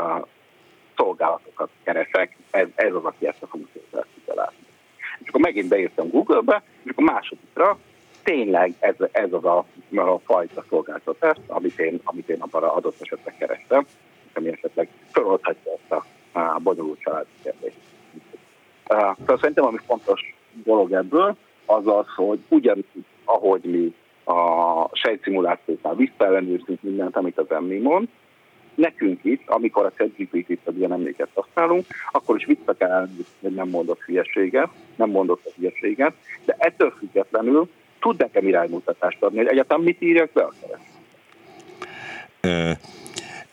szolgálatokat 0.98 1.70
keresek, 1.84 2.38
ez, 2.52 2.68
ez 2.76 2.94
az, 2.94 3.04
aki 3.04 3.28
ezt 3.28 3.42
a 3.44 3.48
funkciót 3.48 4.06
tudja 4.14 4.34
látni. 4.34 4.66
És 5.20 5.28
akkor 5.28 5.42
megint 5.42 5.68
beírtam 5.68 6.10
Google-be, 6.10 6.64
és 6.84 6.92
akkor 6.92 7.04
másodikra 7.04 7.78
tényleg 8.24 8.74
ez, 8.80 8.96
ez 9.12 9.34
az 9.34 9.46
a, 9.46 9.66
a 9.96 10.20
fajta 10.26 10.66
szolgáltatás, 10.70 11.38
amit 11.48 11.80
én, 11.80 12.00
amit 12.04 12.30
én 12.30 12.42
abban 12.42 12.64
adott 12.64 13.02
esetben 13.02 13.38
kerestem, 13.38 13.86
ami 14.34 14.50
esetleg 14.50 14.90
feloldhatja 15.12 15.72
ezt 15.72 15.92
a, 15.92 16.06
a 16.40 16.60
bonyolult 16.60 17.00
családi 17.00 17.30
kérdést. 17.44 17.78
Uh, 18.90 19.38
szerintem, 19.40 19.66
ami 19.66 19.78
fontos 19.86 20.36
dolog 20.64 20.92
ebből, 20.92 21.36
az 21.66 21.88
az, 21.88 22.06
hogy 22.16 22.40
ugyanúgy, 22.50 23.06
ahogy 23.26 23.64
mi 23.64 23.96
a 24.24 24.90
sejtszimulációknál 24.92 25.96
visszaellenőrzünk 25.96 26.82
mindent, 26.82 27.16
amit 27.16 27.38
az 27.38 27.52
emmi 27.52 27.78
mond, 27.78 28.08
nekünk 28.78 29.20
is, 29.24 29.40
amikor 29.46 29.86
a 29.86 29.92
ChatGPT-t 29.98 30.60
vagy 30.64 30.78
ilyen 30.78 30.92
emléket 30.92 31.30
használunk, 31.34 31.86
akkor 32.12 32.36
is 32.36 32.46
vissza 32.46 32.74
kell 32.78 32.92
elnézni, 32.92 33.24
hogy 33.42 33.54
nem 33.54 33.70
mondott 33.70 34.02
hülyeséget, 34.02 34.70
nem 34.96 35.10
mondott 35.10 35.46
a 35.46 35.50
hülyeséget, 35.56 36.14
de 36.46 36.56
ettől 36.58 36.94
függetlenül 36.98 37.70
tud 38.00 38.20
nekem 38.20 38.48
iránymutatást 38.48 39.24
adni, 39.24 39.38
hogy 39.38 39.48
egyáltalán 39.48 39.84
mit 39.84 40.02
írjak 40.02 40.32
be 40.32 40.42
a 40.42 40.54
keresőt. 40.62 40.96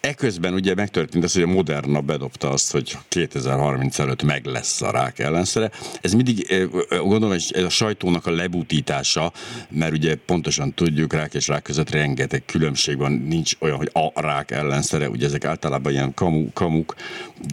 Eközben 0.04 0.54
ugye 0.54 0.74
megtörtént 0.74 1.24
az, 1.24 1.34
hogy 1.34 1.42
a 1.42 1.46
Moderna 1.46 2.00
bedobta 2.00 2.50
azt, 2.50 2.72
hogy 2.72 2.92
2030 3.08 3.98
előtt 3.98 4.22
meg 4.22 4.44
lesz 4.44 4.82
a 4.82 4.90
rák 4.90 5.18
ellenszere. 5.18 5.70
Ez 6.00 6.12
mindig, 6.12 6.46
gondolom, 6.88 7.28
hogy 7.28 7.44
ez 7.54 7.62
a 7.62 7.68
sajtónak 7.68 8.26
a 8.26 8.30
lebutítása, 8.30 9.32
mert 9.70 9.92
ugye 9.92 10.16
pontosan 10.26 10.72
tudjuk, 10.74 11.12
rák 11.12 11.34
és 11.34 11.48
rák 11.48 11.62
között 11.62 11.90
rengeteg 11.90 12.42
különbség 12.44 12.98
van, 12.98 13.12
nincs 13.12 13.52
olyan, 13.60 13.76
hogy 13.76 13.90
a 13.92 14.20
rák 14.20 14.50
ellenszere, 14.50 15.08
ugye 15.08 15.26
ezek 15.26 15.44
általában 15.44 15.92
ilyen 15.92 16.14
kamu, 16.14 16.52
kamuk, 16.52 16.94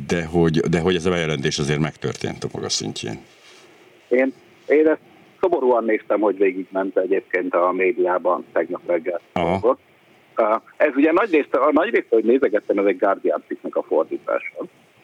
de 0.07 0.25
hogy, 0.25 0.59
de 0.59 0.79
hogy 0.79 0.95
ez 0.95 1.05
a 1.05 1.09
bejelentés 1.09 1.57
azért 1.57 1.79
megtörtént 1.79 2.43
a 2.43 2.47
maga 2.51 2.69
szintjén. 2.69 3.19
Én, 4.07 4.33
én 4.67 4.87
ezt 4.87 5.01
szoborúan 5.39 5.83
néztem, 5.83 6.19
hogy 6.19 6.37
végigment 6.37 6.97
egyébként 6.97 7.53
a 7.53 7.71
médiában 7.71 8.45
tegnap 8.53 8.81
reggel. 8.87 9.21
Aha. 9.33 9.77
Ez 10.77 10.95
ugye 10.95 11.11
nagy 11.11 11.31
részt, 11.31 11.55
a 11.55 11.71
nagy 11.71 11.89
részt, 11.89 12.09
hogy 12.09 12.23
nézegettem, 12.23 12.77
ez 12.77 12.85
egy 12.85 12.97
Guardian 12.97 13.43
cikknek 13.47 13.75
a 13.75 13.83
fordítása. 13.83 14.53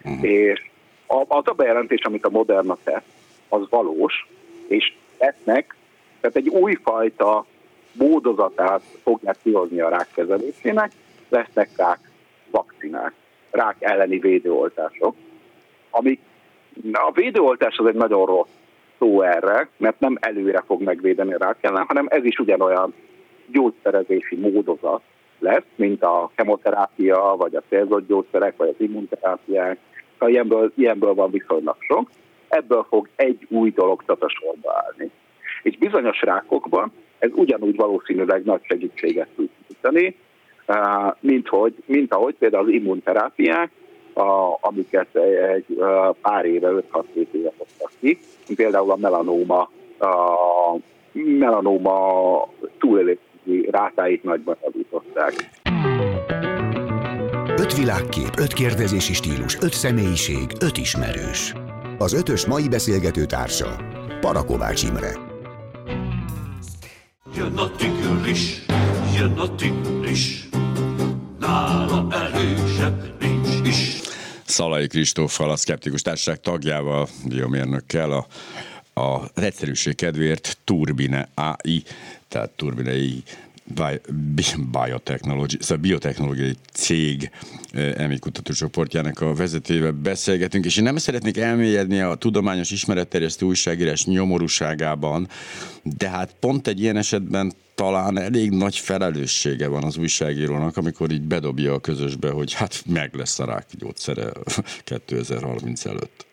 Uh-huh. 0.04 0.30
És 0.30 0.70
az 1.08 1.48
a 1.48 1.54
bejelentés, 1.54 2.02
amit 2.02 2.26
a 2.26 2.30
Moderna 2.30 2.78
tett, 2.84 3.06
az 3.50 3.70
valós, 3.70 4.28
és 4.68 4.94
ennek, 5.18 5.76
tehát 6.20 6.36
egy 6.36 6.50
újfajta 6.50 7.46
módozatát 7.92 8.82
fogják 9.04 9.38
kihozni 9.44 9.80
a 9.80 9.90
rák 9.90 10.08
kezelésének, 10.16 10.92
lesznek 11.30 11.70
rák 11.78 12.00
vakcinák, 12.52 13.14
rák 13.52 13.76
elleni 13.80 14.20
védőoltások, 14.20 15.16
amik 15.90 16.20
a 16.92 17.12
védőoltás 17.12 17.78
az 17.78 17.86
egy 17.86 17.96
nagyon 17.96 18.26
rossz 18.26 18.50
szó 19.00 19.22
erre, 19.22 19.70
mert 19.78 20.00
nem 20.00 20.18
előre 20.20 20.64
fog 20.66 20.82
megvédeni 20.82 21.34
a 21.34 21.38
rák 21.38 21.58
ellen, 21.62 21.86
hanem 21.88 22.06
ez 22.10 22.24
is 22.24 22.40
ugyanolyan 22.40 22.94
gyógyszerezési 23.52 24.36
módozat, 24.36 25.02
lesz, 25.40 25.66
mint 25.76 26.04
a 26.04 26.32
kemoterápia, 26.36 27.36
vagy 27.38 27.56
a 27.56 27.64
célzott 27.70 28.08
gyógyszerek, 28.08 28.58
vagy 28.58 28.68
az 28.68 28.86
immunterápiák. 28.86 29.78
Ilyenből, 30.20 30.72
ilyenből 30.76 31.14
van 31.14 31.32
viszonylag 31.32 31.76
sok. 31.80 32.10
Ebből 32.48 32.86
fog 32.90 33.10
egy 33.16 33.46
új 33.50 33.70
dolog 33.70 34.04
sorba 34.28 34.84
állni. 34.86 35.12
És 35.64 35.78
bizonyos 35.78 36.22
rákokban 36.22 36.92
ez 37.20 37.30
ugyanúgy 37.34 37.76
valószínűleg 37.76 38.44
nagy 38.44 38.62
segítséget 38.64 39.28
tud 39.36 39.50
nyújtani, 39.68 40.16
mint, 41.20 41.48
hogy, 41.48 41.74
mint 41.86 42.14
ahogy 42.14 42.36
például 42.36 42.64
az 42.68 42.74
immunterápiák, 42.74 43.72
a, 44.14 44.58
amiket 44.60 45.16
egy 45.16 45.78
pár 46.22 46.46
éve, 46.46 46.70
5-6 46.92 47.04
éve 47.32 47.52
hoztak 47.58 47.92
ki, 48.00 48.20
például 48.56 48.92
a 48.92 48.96
melanóma, 48.96 49.70
a 50.00 50.78
melanóma 51.14 52.48
túlélés 52.80 53.18
rátáit 53.70 54.24
nagyban 54.24 54.58
javították. 54.64 55.34
Öt 57.60 57.78
világkép, 57.78 58.30
öt 58.38 58.54
kérdezési 58.54 59.14
stílus, 59.14 59.58
öt 59.62 59.74
személyiség, 59.74 60.52
öt 60.60 60.78
ismerős. 60.78 61.54
Az 61.98 62.14
ötös 62.14 62.46
mai 62.46 62.70
beszélgető 62.70 63.26
társa 63.26 63.76
Parakovács 64.20 64.84
Imre. 64.84 65.12
Jön 67.36 67.58
a 67.58 67.72
tigris, 67.76 68.66
jön 69.18 69.38
a 69.38 69.56
tigris, 69.56 70.50
nála 71.40 72.08
erősebb 72.12 73.14
nincs 73.20 73.68
is. 73.68 74.02
Szalai 74.46 74.88
Kristóffal, 74.88 75.50
a 75.50 75.56
Szkeptikus 75.56 76.02
Társaság 76.02 76.40
tagjával, 76.40 77.08
biomérnökkel, 77.26 78.12
a 78.12 78.26
a 78.98 79.30
egyszerűség 79.36 79.96
kedvéért 79.96 80.58
Turbine 80.64 81.30
AI, 81.34 81.84
tehát 82.28 82.50
Turbine 82.50 82.92
AI 82.92 83.24
biotechnology, 84.72 85.58
szóval 85.60 85.78
biotechnológiai 85.78 86.56
cég 86.74 87.32
EMI 87.74 88.20
kutatócsoportjának 88.20 89.22
a 89.22 89.34
vezetőjével 89.34 89.92
beszélgetünk, 89.92 90.66
és 90.66 90.78
én 90.78 90.84
nem 90.84 90.98
szeretnék 90.98 91.38
elmélyedni 91.38 92.00
a 92.00 92.16
tudományos 92.16 92.72
ismeretterjesztő 92.72 93.46
újságírás 93.46 94.06
nyomorúságában, 94.06 95.28
de 95.84 96.10
hát 96.10 96.36
pont 96.40 96.68
egy 96.68 96.82
ilyen 96.82 96.98
esetben 96.98 97.54
talán 97.76 98.18
elég 98.20 98.52
nagy 98.52 98.76
felelőssége 98.76 99.68
van 99.68 99.84
az 99.84 99.98
újságírónak, 99.98 100.78
amikor 100.78 101.12
így 101.12 101.22
bedobja 101.22 101.74
a 101.74 101.80
közösbe, 101.80 102.30
hogy 102.30 102.54
hát 102.54 102.84
meg 102.86 103.14
lesz 103.14 103.40
a 103.40 103.46
rák 103.46 103.66
gyógyszere 103.80 104.32
2030 104.84 105.86
előtt. 105.86 106.27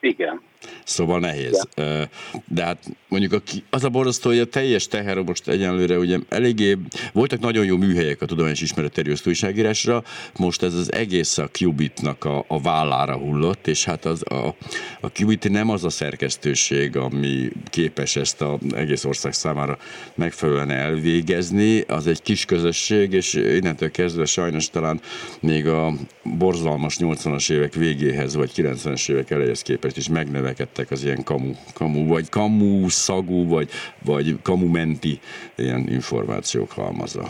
Igen. 0.00 0.40
Szóval 0.84 1.18
nehéz. 1.18 1.68
Ja. 1.74 2.08
De 2.46 2.64
hát 2.64 2.78
mondjuk 3.08 3.42
az 3.70 3.84
a 3.84 3.88
borzasztó, 3.88 4.30
hogy 4.30 4.38
a 4.38 4.44
teljes 4.44 4.86
teher 4.86 5.18
most 5.18 5.48
egyenlőre 5.48 5.98
ugye 5.98 6.18
eléggé, 6.28 6.76
voltak 7.12 7.40
nagyon 7.40 7.64
jó 7.64 7.76
műhelyek 7.76 8.22
a 8.22 8.26
tudományos 8.26 8.60
ismeretterjesztő 8.60 9.30
újságírásra, 9.30 10.04
most 10.36 10.62
ez 10.62 10.74
az 10.74 10.92
egész 10.92 11.38
a 11.38 11.48
Qubitnak 11.52 12.24
a, 12.24 12.44
a 12.48 12.60
vállára 12.60 13.16
hullott, 13.16 13.66
és 13.66 13.84
hát 13.84 14.04
az, 14.04 14.22
a, 14.28 14.54
a 15.00 15.10
Qubit 15.10 15.48
nem 15.48 15.70
az 15.70 15.84
a 15.84 15.90
szerkesztőség, 15.90 16.96
ami 16.96 17.50
képes 17.70 18.16
ezt 18.16 18.40
az 18.40 18.58
egész 18.74 19.04
ország 19.04 19.32
számára 19.32 19.78
megfelelően 20.14 20.70
elvégezni, 20.70 21.80
az 21.80 22.06
egy 22.06 22.22
kis 22.22 22.44
közösség, 22.44 23.12
és 23.12 23.34
innentől 23.34 23.90
kezdve 23.90 24.24
sajnos 24.24 24.70
talán 24.70 25.00
még 25.40 25.66
a 25.66 25.92
borzalmas 26.22 26.96
80-as 27.00 27.52
évek 27.52 27.74
végéhez, 27.74 28.34
vagy 28.34 28.50
90-es 28.56 29.10
évek 29.10 29.30
elejéhez 29.30 29.62
képest 29.62 29.96
is 29.96 30.08
megnövekedtek 30.08 30.90
az 30.90 31.04
ilyen 31.04 31.22
kamu, 31.22 31.52
kamu 31.74 32.06
vagy 32.06 32.28
kamu 32.28 32.88
szagú, 33.04 33.48
vagy, 33.48 33.70
vagy 34.04 34.36
kamumenti 34.42 35.20
ilyen 35.56 35.86
információk 35.88 36.72
halmaza. 36.72 37.22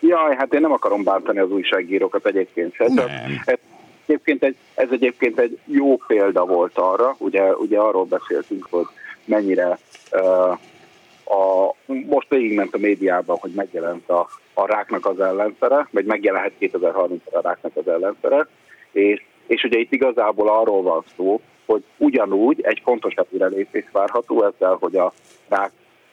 Jaj, 0.00 0.34
hát 0.36 0.54
én 0.54 0.60
nem 0.60 0.72
akarom 0.72 1.02
bántani 1.02 1.38
az 1.38 1.50
újságírókat 1.50 2.26
egyébként 2.26 2.74
sem. 2.74 2.92
Nem. 2.92 3.08
Ez, 3.44 3.58
egyébként 4.06 4.44
egy, 4.44 4.56
ez 4.74 4.88
egyébként 4.90 5.38
egy 5.38 5.58
jó 5.64 5.96
példa 5.96 6.44
volt 6.44 6.78
arra, 6.78 7.14
ugye, 7.18 7.54
ugye 7.54 7.78
arról 7.78 8.04
beszéltünk, 8.04 8.66
hogy 8.70 8.86
mennyire 9.24 9.78
uh, 10.12 10.58
a, 11.24 11.74
most 11.86 12.28
végigment 12.28 12.74
a 12.74 12.78
médiában, 12.78 13.36
hogy 13.40 13.50
megjelent 13.54 14.08
a, 14.08 14.28
a 14.54 14.66
ráknak 14.66 15.06
az 15.06 15.20
ellenszere, 15.20 15.88
vagy 15.90 16.04
megjelenhet 16.04 16.52
2030-ra 16.60 17.32
a 17.32 17.40
ráknak 17.40 17.76
az 17.76 17.88
ellenszere, 17.88 18.46
és, 18.92 19.22
és 19.46 19.64
ugye 19.64 19.78
itt 19.78 19.92
igazából 19.92 20.48
arról 20.48 20.82
van 20.82 21.04
szó, 21.16 21.40
hogy 21.66 21.82
ugyanúgy 21.96 22.60
egy 22.62 22.80
fontos 22.84 23.14
előrelépés 23.14 23.84
várható 23.92 24.44
ezzel, 24.44 24.76
hogy 24.80 24.96
a 24.96 25.12
rák 25.48 25.70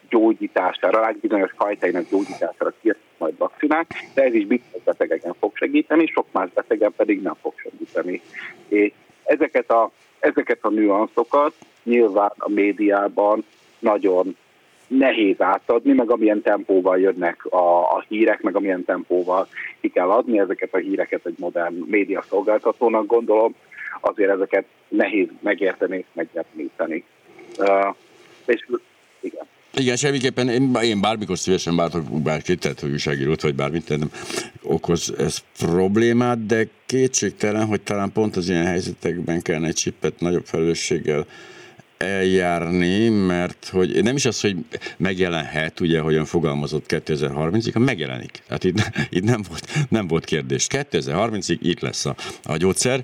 gyógyítására, 0.10 1.02
rák 1.02 1.18
bizonyos 1.18 1.52
fajtainak 1.56 2.10
gyógyítására 2.10 2.74
kiadnak 2.82 3.10
majd 3.18 3.38
vakcinák, 3.38 3.88
de 4.14 4.24
ez 4.24 4.34
is 4.34 4.46
bizonyos 4.46 4.84
betegeken 4.84 5.34
fog 5.40 5.56
segíteni, 5.56 6.06
sok 6.06 6.26
más 6.32 6.50
betegen 6.54 6.94
pedig 6.96 7.22
nem 7.22 7.36
fog 7.42 7.54
segíteni. 7.56 8.22
És 8.68 8.92
ezeket 9.24 9.72
a, 9.72 9.92
ezeket 10.20 10.60
a 10.62 10.70
nüanszokat 10.70 11.54
nyilván 11.84 12.32
a 12.38 12.50
médiában 12.50 13.46
nagyon 13.80 14.36
nehéz 14.88 15.42
átadni, 15.42 15.94
meg 15.94 16.12
amilyen 16.12 16.42
tempóval 16.42 17.00
jönnek 17.00 17.46
a, 17.46 17.96
a 17.96 18.04
hírek, 18.08 18.42
meg 18.42 18.56
amilyen 18.56 18.86
tempóval 18.86 19.48
ki 19.82 19.90
kell 19.90 20.10
adni 20.10 20.40
ezeket 20.40 20.74
a 20.74 20.78
híreket 20.78 21.26
egy 21.26 21.36
modern 21.38 21.76
média 21.86 22.24
szolgáltatónak 22.30 23.06
gondolom, 23.06 23.56
azért 24.00 24.30
ezeket 24.30 24.66
nehéz 24.88 25.28
megérteni 25.40 26.06
megjeleníteni. 26.14 27.04
Uh, 27.58 27.96
és 28.46 28.68
igen. 29.20 29.46
Igen, 29.74 29.96
semmiképpen 29.96 30.50
én, 30.50 30.76
én 30.82 31.02
bármikor 31.02 31.38
szívesen 31.38 31.76
bártok 31.76 32.22
bárkit, 32.22 32.60
tehát 32.60 32.80
hogy 32.80 32.92
újságírót, 32.92 33.42
vagy 33.42 33.56
bármit, 33.56 33.90
nem 33.90 34.12
okoz 34.62 35.14
ez 35.18 35.38
problémát, 35.58 36.46
de 36.46 36.68
kétségtelen, 36.86 37.66
hogy 37.66 37.82
talán 37.82 38.12
pont 38.12 38.36
az 38.36 38.50
ilyen 38.50 38.66
helyzetekben 38.66 39.42
kellene 39.42 39.68
egy 39.68 39.74
csippet 39.74 40.20
nagyobb 40.20 40.46
felelősséggel 40.46 41.26
eljárni, 42.02 43.10
mert 43.10 43.70
hogy 43.72 44.04
nem 44.04 44.16
is 44.16 44.26
az, 44.26 44.42
hogy 44.42 44.56
megjelenhet, 44.98 45.80
ugye, 45.80 46.00
hogyan 46.00 46.26
fogalmazott 46.26 46.86
2030-ig, 46.88 47.70
hanem 47.74 47.88
megjelenik. 47.88 48.44
Tehát 48.48 48.64
itt, 48.64 48.92
itt 49.18 49.24
nem, 49.24 49.42
volt, 49.50 49.68
nem 49.90 50.08
volt 50.08 50.26
kérdés. 50.26 50.68
2030-ig 50.70 51.58
itt 51.62 51.80
lesz 51.80 52.06
a, 52.06 52.16
a 52.44 52.58
gyógyszer, 52.58 53.04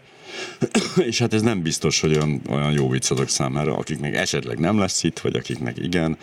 és 1.09 1.19
hát 1.19 1.33
ez 1.33 1.41
nem 1.41 1.61
biztos, 1.61 1.99
hogy 1.99 2.15
olyan, 2.15 2.41
olyan 2.49 2.71
jó 2.71 2.89
vicc 2.89 3.11
azok 3.11 3.29
számára, 3.29 3.77
akiknek 3.77 4.15
esetleg 4.15 4.59
nem 4.59 4.79
lesz 4.79 5.03
itt, 5.03 5.19
vagy 5.19 5.35
akiknek 5.35 5.77
igen. 5.77 6.17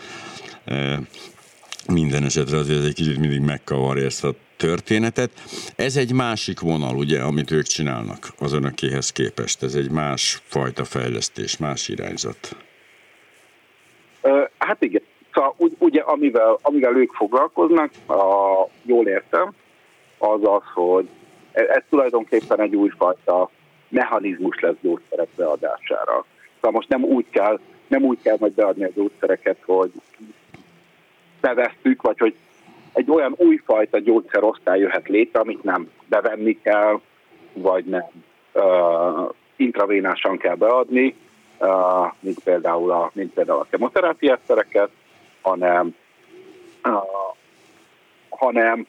E, 0.65 1.01
minden 1.87 2.23
esetre 2.23 2.57
azért 2.57 2.79
ez 2.79 2.85
egy 2.85 2.93
kicsit 2.93 3.17
mindig 3.17 3.39
megkavarja 3.39 4.05
ezt 4.05 4.23
a 4.23 4.35
történetet. 4.57 5.31
Ez 5.75 5.95
egy 5.95 6.11
másik 6.11 6.59
vonal, 6.59 6.95
ugye, 6.95 7.21
amit 7.21 7.51
ők 7.51 7.65
csinálnak 7.65 8.33
az 8.37 8.53
önökéhez 8.53 9.11
képest. 9.11 9.63
Ez 9.63 9.75
egy 9.75 9.89
más 9.89 10.41
fajta 10.47 10.85
fejlesztés, 10.85 11.57
más 11.57 11.87
irányzat. 11.87 12.55
Hát 14.65 14.81
igen. 14.83 15.01
Szóval 15.33 15.55
ugye 15.77 16.01
amivel, 16.01 16.57
amivel 16.61 16.95
ők 16.95 17.13
foglalkoznak, 17.13 17.91
a, 18.07 18.67
jól 18.81 19.07
értem, 19.07 19.53
az 20.17 20.39
az, 20.43 20.63
hogy 20.73 21.09
ez, 21.51 21.67
ez 21.67 21.83
tulajdonképpen 21.89 22.59
egy 22.59 22.75
újfajta 22.75 23.49
mechanizmus 23.89 24.59
lesz 24.59 24.75
gyógyszerek 24.81 25.27
beadására. 25.35 26.25
Szóval 26.55 26.71
most 26.71 26.89
nem 26.89 27.03
úgy 27.03 27.25
kell, 27.29 27.59
nem 27.87 28.03
úgy 28.03 28.21
kell 28.21 28.37
majd 28.39 28.53
beadni 28.53 28.83
a 28.83 28.91
gyógyszereket, 28.95 29.57
hogy 29.65 29.91
bevesztük, 31.41 32.01
vagy 32.01 32.19
hogy 32.19 32.35
egy 32.93 33.11
olyan 33.11 33.33
újfajta 33.37 33.99
gyógyszerosztály 33.99 34.79
jöhet 34.79 35.07
létre, 35.07 35.39
amit 35.39 35.63
nem 35.63 35.91
bevenni 36.07 36.59
kell, 36.61 36.99
vagy 37.53 37.85
nem 37.85 38.03
uh, 38.53 39.29
intravénásan 39.55 40.37
kell 40.37 40.55
beadni, 40.55 41.15
mint, 42.19 42.39
például 42.43 42.91
a, 42.91 43.11
mint 43.13 43.33
például 43.33 43.59
a 43.59 43.67
kemoterápiászereket, 43.69 44.89
hanem, 45.41 45.95
uh, 46.83 46.93
hanem 48.29 48.87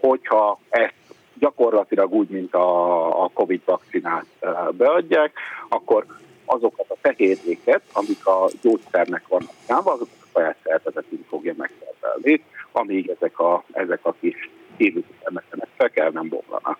hogyha 0.00 0.58
ezt 0.68 0.94
gyakorlatilag 1.34 2.12
úgy, 2.12 2.28
mint 2.28 2.54
a, 2.54 3.22
a 3.24 3.30
COVID 3.32 3.60
vakcinát 3.64 4.26
beadják, 4.70 5.32
akkor 5.68 6.06
azokat 6.44 6.86
a 6.88 6.96
fehérjéket, 7.00 7.82
amik 7.92 8.26
a 8.26 8.48
gyógyszernek 8.62 9.28
vannak 9.28 9.54
számva, 9.66 9.92
azokat 9.92 10.16
a 10.20 10.26
saját 10.32 10.56
szervezetünk 10.64 11.26
fogja 11.28 11.54
megszervelni, 11.56 12.44
amíg 12.72 13.08
ezek 13.08 13.38
a, 13.38 13.64
ezek 13.72 14.00
a 14.02 14.14
kis 14.20 14.50
hívőszemetenek 14.76 15.68
fel 15.76 15.90
kell 15.90 16.10
nem 16.10 16.28
bomlanak. 16.28 16.78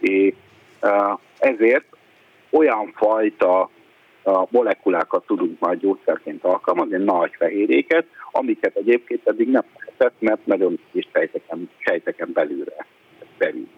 És 0.00 0.34
ezért 1.38 1.86
olyan 2.50 2.92
fajta 2.96 3.70
a 4.26 4.46
molekulákat 4.50 5.26
tudunk 5.26 5.58
majd 5.58 5.80
gyógyszerként 5.80 6.44
alkalmazni, 6.44 6.96
nagy 6.96 7.32
fehérjéket, 7.38 8.06
amiket 8.30 8.76
egyébként 8.76 9.28
eddig 9.28 9.48
nem 9.48 9.64
lehetett, 9.78 10.14
mert 10.18 10.46
nagyon 10.46 10.78
kis 10.92 11.08
sejteken, 11.12 11.70
sejteken 11.78 12.30
belülre 12.32 12.86
bevinni. 13.38 13.68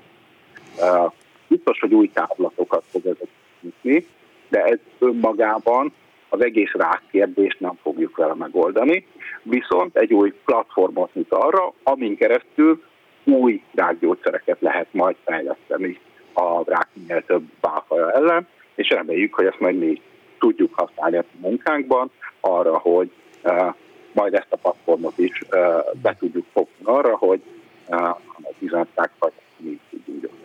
Uh, 0.79 1.13
biztos, 1.49 1.79
hogy 1.81 1.95
új 1.95 2.11
távlatokat 2.13 2.85
fog 2.91 3.07
ezek 3.07 3.29
nyitni, 3.61 4.07
de 4.49 4.65
ez 4.65 4.79
önmagában 4.99 5.93
az 6.29 6.45
egész 6.45 6.73
rák 6.73 7.03
kérdést 7.11 7.61
nem 7.61 7.79
fogjuk 7.83 8.17
vele 8.17 8.35
megoldani, 8.35 9.07
viszont 9.43 9.97
egy 9.97 10.13
új 10.13 10.33
platformot 10.45 11.15
nyit 11.15 11.33
arra, 11.33 11.73
amin 11.83 12.17
keresztül 12.17 12.83
új 13.25 13.63
rákgyógyszereket 13.75 14.61
lehet 14.61 14.87
majd 14.91 15.17
fejleszteni 15.25 16.01
a 16.33 16.71
rák 16.71 16.89
minél 16.93 17.25
több 17.25 17.43
bálfaja 17.61 18.11
ellen, 18.11 18.47
és 18.75 18.89
reméljük, 18.89 19.35
hogy 19.35 19.47
ezt 19.47 19.61
majd 19.61 19.79
mi 19.79 20.01
tudjuk 20.39 20.75
használni 20.75 21.17
a 21.17 21.25
munkánkban 21.41 22.11
arra, 22.41 22.79
hogy 22.79 23.11
uh, 23.43 23.75
majd 24.13 24.35
ezt 24.35 24.47
a 24.51 24.57
platformot 24.57 25.19
is 25.19 25.43
uh, 25.51 26.01
be 26.03 26.17
tudjuk 26.19 26.47
fogni 26.53 26.75
arra, 26.83 27.17
hogy 27.17 27.41
uh, 27.87 28.09
a 28.09 28.53
bizonyosság 28.59 29.11
vagy 29.19 29.33
mi 29.57 29.81
tudjunk. 30.05 30.39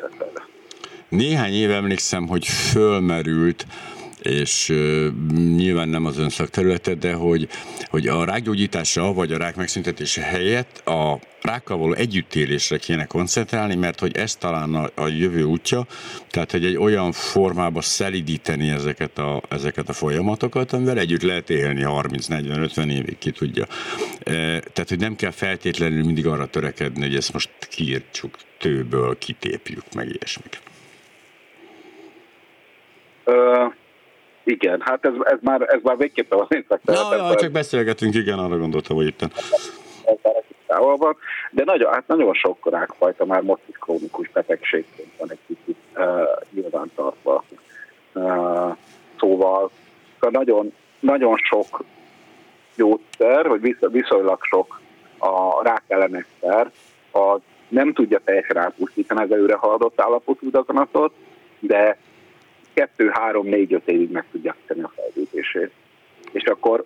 Néhány 1.09 1.53
éve 1.53 1.75
emlékszem, 1.75 2.27
hogy 2.27 2.47
fölmerült 2.47 3.65
és 4.23 4.67
nyilván 5.55 5.89
nem 5.89 6.05
az 6.05 6.17
ön 6.17 6.29
szakterülete, 6.29 6.93
de 6.93 7.13
hogy, 7.13 7.47
hogy 7.89 8.07
a 8.07 8.25
rákgyógyítása 8.25 9.13
vagy 9.13 9.31
a 9.31 9.37
rák 9.37 9.55
megszüntetése 9.55 10.21
helyett 10.21 10.87
a 10.87 11.19
rákkal 11.41 11.77
való 11.77 11.93
együttélésre 11.93 12.77
kéne 12.77 13.05
koncentrálni, 13.05 13.75
mert 13.75 13.99
hogy 13.99 14.17
ez 14.17 14.35
talán 14.35 14.75
a, 14.75 14.89
a 14.95 15.07
jövő 15.07 15.43
útja, 15.43 15.85
tehát 16.29 16.51
hogy 16.51 16.65
egy 16.65 16.77
olyan 16.77 17.11
formába 17.11 17.81
szelidíteni 17.81 18.69
ezeket 18.69 19.17
a, 19.17 19.41
ezeket 19.49 19.89
a 19.89 19.93
folyamatokat, 19.93 20.73
amivel 20.73 20.97
együtt 20.97 21.21
lehet 21.21 21.49
élni 21.49 21.83
30-40-50 21.85 22.91
évig, 22.91 23.17
ki 23.17 23.31
tudja. 23.31 23.65
E, 24.19 24.33
tehát, 24.59 24.89
hogy 24.89 24.99
nem 24.99 25.15
kell 25.15 25.31
feltétlenül 25.31 26.03
mindig 26.03 26.27
arra 26.27 26.45
törekedni, 26.45 27.01
hogy 27.01 27.15
ezt 27.15 27.33
most 27.33 27.49
kiírtsuk 27.69 28.35
tőből, 28.57 29.17
kitépjük, 29.17 29.83
meg 29.93 30.09
ilyesmik. 30.09 30.59
Igen, 34.43 34.81
hát 34.81 35.05
ez, 35.05 35.13
ez 35.23 35.37
már, 35.41 35.61
ez 35.61 35.79
már 35.83 35.97
végképpen 35.97 36.39
az 36.39 36.47
én 36.49 36.65
szakterületem. 36.67 37.17
Ja, 37.17 37.27
ja, 37.27 37.35
csak 37.35 37.51
beszélgetünk, 37.51 38.15
igen, 38.15 38.39
arra 38.39 38.57
gondoltam, 38.57 38.95
hogy 38.95 39.05
itt. 39.05 39.25
van, 40.67 41.15
de 41.51 41.63
nagyon, 41.63 41.93
hát 41.93 42.07
nagyon 42.07 42.33
sok 42.33 42.69
rákfajta 42.71 43.25
már 43.25 43.41
most 43.41 43.61
is 43.65 43.75
krónikus 43.77 44.29
betegségként 44.29 45.09
van 45.17 45.31
egy 45.31 45.39
kicsit 45.47 45.77
uh, 45.95 46.21
nyilvántartva. 46.49 47.43
Uh, 48.13 48.75
szóval 49.19 49.71
nagyon, 50.19 50.73
nagyon 50.99 51.37
sok 51.37 51.83
gyógyszer, 52.75 53.47
vagy 53.47 53.75
viszonylag 53.91 54.39
sok 54.41 54.81
a 55.17 55.63
rák 55.63 55.83
ellenes 55.87 56.25
szer, 56.39 56.71
az 57.11 57.39
nem 57.67 57.93
tudja 57.93 58.19
teljesen 58.23 58.57
átpusztítani 58.57 59.21
az 59.21 59.31
előre 59.31 59.55
haladott 59.55 60.01
állapotú 60.01 60.49
daganatot, 60.49 61.13
de 61.59 61.97
kettő, 62.73 63.09
három, 63.13 63.47
négy, 63.47 63.73
öt 63.73 63.87
évig 63.87 64.11
meg 64.11 64.25
tudják 64.31 64.55
tenni 64.67 64.83
a 64.83 64.93
fejlődését. 64.95 65.71
És 66.31 66.43
akkor 66.43 66.85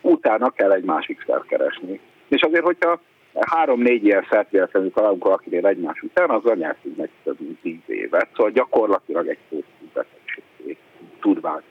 utána 0.00 0.50
kell 0.50 0.72
egy 0.72 0.84
másik 0.84 1.24
szert 1.26 1.46
keresni. 1.46 2.00
És 2.28 2.42
azért, 2.42 2.64
hogyha 2.64 3.00
három-négy 3.40 4.04
ilyen 4.04 4.26
szert 4.30 4.50
véletlenül 4.50 4.90
találunk 4.90 5.24
valakinél 5.24 5.66
egymás 5.66 6.02
után, 6.02 6.30
az 6.30 6.42
nyertünk 6.54 6.96
meg 6.96 7.10
több 7.24 7.40
mint 7.40 7.60
tíz 7.60 7.78
évet. 7.86 8.28
Szóval 8.34 8.50
gyakorlatilag 8.50 9.28
egy 9.28 9.64
betegségé 9.92 10.76
tud 11.20 11.40
válni. 11.40 11.64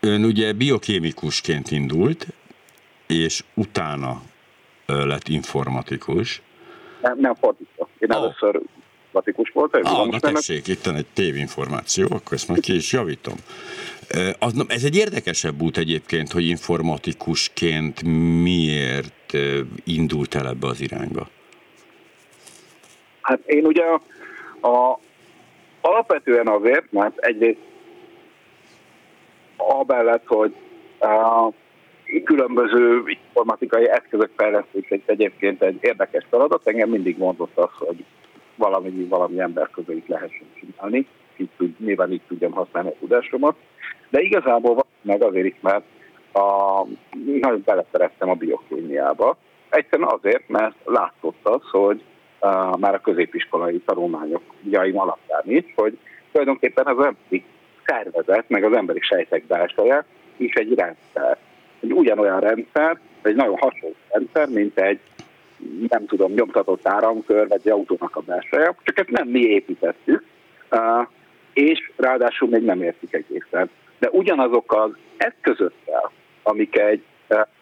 Ön 0.00 0.24
ugye 0.24 0.52
biokémikusként 0.52 1.70
indult, 1.70 2.26
és 3.06 3.44
utána 3.54 4.22
lett 4.86 5.28
informatikus. 5.28 6.42
Nem, 7.02 7.18
nem 7.18 7.34
fordítva. 7.34 7.88
Én 7.98 8.10
oh. 8.10 8.16
először 8.16 8.60
informatikus 9.16 9.50
voltam. 9.50 9.80
Ah, 9.84 10.08
na 10.08 10.18
tessék, 10.18 10.68
itt 10.68 10.86
egy 10.86 11.06
tévinformáció, 11.12 12.04
akkor 12.10 12.32
ezt 12.32 12.48
majd 12.48 12.60
ki 12.60 12.74
is 12.74 12.92
javítom. 12.92 13.34
Ez 14.68 14.84
egy 14.84 14.96
érdekesebb 14.96 15.62
út 15.62 15.76
egyébként, 15.76 16.32
hogy 16.32 16.48
informatikusként 16.48 18.02
miért 18.42 19.32
indult 19.84 20.34
el 20.34 20.48
ebbe 20.48 20.66
az 20.66 20.80
irányba? 20.80 21.28
Hát 23.20 23.40
én 23.46 23.64
ugye 23.64 23.82
a, 23.82 24.00
a, 24.68 24.98
alapvetően 25.80 26.48
azért, 26.48 26.92
mert 26.92 27.18
egyrészt 27.18 27.60
abellett, 29.56 30.26
hogy 30.26 30.54
a, 31.00 31.48
különböző 32.24 33.02
informatikai 33.06 33.88
eszközök 33.88 34.30
fejlesztése 34.36 34.98
egyébként 35.06 35.62
egy 35.62 35.78
érdekes 35.80 36.26
feladat. 36.30 36.66
Engem 36.66 36.88
mindig 36.88 37.18
mondott 37.18 37.58
az, 37.58 37.70
hogy 37.78 38.04
valami, 38.56 39.06
valami 39.08 39.40
ember 39.40 39.70
közé 39.70 40.02
lehessen 40.06 40.46
csinálni, 40.60 41.06
így 41.36 41.48
tud, 41.56 41.80
nyilván 41.80 42.12
így 42.12 42.22
tudjam 42.28 42.52
használni 42.52 42.88
a 42.88 42.98
tudásomat. 42.98 43.56
De 44.08 44.20
igazából 44.20 44.84
meg 45.02 45.22
azért 45.22 45.46
is, 45.46 45.56
mert 45.60 45.84
a, 46.32 46.82
nagyon 47.40 47.62
beleszerettem 47.64 48.28
a 48.28 48.34
biokémiába. 48.34 49.36
Egyszerűen 49.68 50.08
azért, 50.08 50.48
mert 50.48 50.74
látszott 50.84 51.38
az, 51.42 51.62
hogy 51.70 52.02
a, 52.38 52.76
már 52.76 52.94
a 52.94 53.00
középiskolai 53.00 53.82
tanulmányok 53.86 54.42
jaim 54.70 54.98
alapján 54.98 55.42
is, 55.44 55.64
hogy 55.74 55.98
tulajdonképpen 56.32 56.86
az 56.86 57.04
emberi 57.04 57.44
szervezet, 57.86 58.48
meg 58.48 58.64
az 58.64 58.76
emberi 58.76 59.00
sejtek 59.00 59.46
belseje 59.46 60.04
is 60.36 60.54
egy 60.54 60.74
rendszer. 60.74 61.38
Egy 61.80 61.92
ugyanolyan 61.92 62.40
rendszer, 62.40 62.98
egy 63.22 63.34
nagyon 63.34 63.58
hasonló 63.58 63.94
rendszer, 64.08 64.48
mint 64.48 64.78
egy 64.78 65.00
nem 65.88 66.06
tudom, 66.06 66.32
nyomtatott 66.32 66.88
áramkör, 66.88 67.48
vagy 67.48 67.60
egy 67.64 67.72
autónak 67.72 68.16
a 68.16 68.20
belseje, 68.20 68.74
csak 68.82 68.98
ezt 68.98 69.10
nem 69.10 69.28
mi 69.28 69.40
építettük, 69.40 70.24
és 71.52 71.90
ráadásul 71.96 72.48
még 72.48 72.62
nem 72.62 72.82
értik 72.82 73.12
egészen. 73.12 73.70
De 73.98 74.08
ugyanazok 74.10 74.74
az 74.74 74.90
eszközökkel, 75.16 76.10
amik 76.42 76.78
egy 76.78 77.02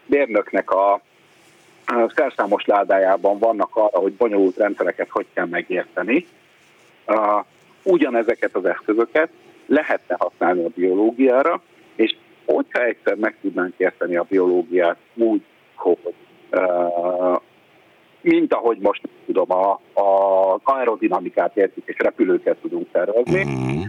mérnöknek 0.07 0.71
a 0.71 1.01
szerszámos 2.15 2.65
ládájában 2.65 3.39
vannak 3.39 3.77
arra, 3.77 3.99
hogy 3.99 4.13
bonyolult 4.13 4.57
rendszereket 4.57 5.09
hogy 5.11 5.27
kell 5.33 5.47
megérteni, 5.47 6.27
ugyanezeket 7.83 8.55
az 8.57 8.65
eszközöket 8.65 9.29
lehetne 9.67 10.17
használni 10.19 10.65
a 10.65 10.71
biológiára, 10.75 11.63
és 11.95 12.17
hogyha 12.47 12.85
egyszer 12.85 13.15
meg 13.15 13.37
tudnánk 13.41 13.75
érteni 13.77 14.17
a 14.17 14.27
biológiát 14.29 14.97
úgy, 15.15 15.43
hogy 15.75 16.15
mint 18.25 18.55
ahogy 18.55 18.79
most 18.79 19.09
tudom, 19.27 19.53
a, 19.53 19.71
a 20.01 20.61
aerodinamikát 20.63 21.57
értjük, 21.57 21.89
és 21.89 21.99
repülőket 21.99 22.57
tudunk 22.57 22.91
tervezni, 22.93 23.45
mm. 23.45 23.83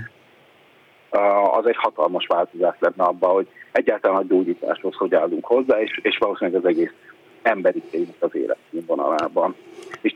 az 1.52 1.67
egy 1.67 1.78
hatalmas 1.78 2.26
változás 2.28 2.76
lenne 2.80 3.04
abban, 3.04 3.32
hogy 3.32 3.48
egyáltalán 3.71 4.17
a 4.17 4.26
gyógyításhoz 4.28 4.95
hogy 4.95 5.15
állunk 5.15 5.45
hozzá, 5.45 5.82
és, 5.82 6.00
és 6.02 6.17
valószínűleg 6.17 6.60
az 6.60 6.69
egész 6.69 6.93
emberiségnek 7.41 8.15
az 8.19 8.36
életszínvonalában. 8.36 9.56
És 10.02 10.13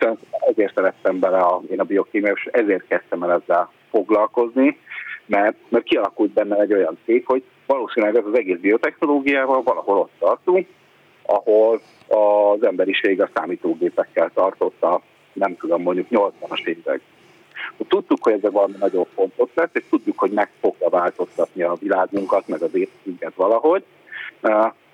ezért 0.49 0.73
szerettem 0.75 1.19
bele 1.19 1.37
a, 1.37 1.61
én 1.71 1.79
a 1.79 1.83
biokémia, 1.83 2.31
és 2.31 2.45
ezért 2.51 2.87
kezdtem 2.87 3.23
el 3.23 3.41
ezzel 3.41 3.71
foglalkozni, 3.89 4.77
mert, 5.25 5.55
mert 5.69 5.83
kialakult 5.83 6.31
benne 6.31 6.55
egy 6.55 6.73
olyan 6.73 6.97
szék, 7.05 7.27
hogy 7.27 7.43
valószínűleg 7.65 8.15
ez 8.15 8.25
az 8.25 8.37
egész 8.37 8.57
biotechnológiával 8.57 9.63
valahol 9.63 9.97
ott 9.97 10.11
tartunk, 10.19 10.67
ahol 11.29 11.81
az 12.07 12.63
emberiség 12.63 13.21
a 13.21 13.29
számítógépekkel 13.33 14.31
tartotta, 14.33 15.01
nem 15.33 15.57
tudom, 15.57 15.81
mondjuk 15.81 16.07
80-as 16.09 16.65
évek. 16.65 17.01
Tudtuk, 17.87 18.23
hogy 18.23 18.33
ez 18.33 18.51
valami 18.51 18.75
nagyon 18.79 19.05
fontos 19.13 19.49
lesz, 19.53 19.69
és 19.73 19.83
tudjuk, 19.89 20.19
hogy 20.19 20.31
meg 20.31 20.49
fogja 20.59 20.89
változtatni 20.89 21.61
a 21.61 21.77
világunkat, 21.79 22.47
meg 22.47 22.61
az 22.61 22.75
életünket 22.75 23.33
valahogy. 23.35 23.83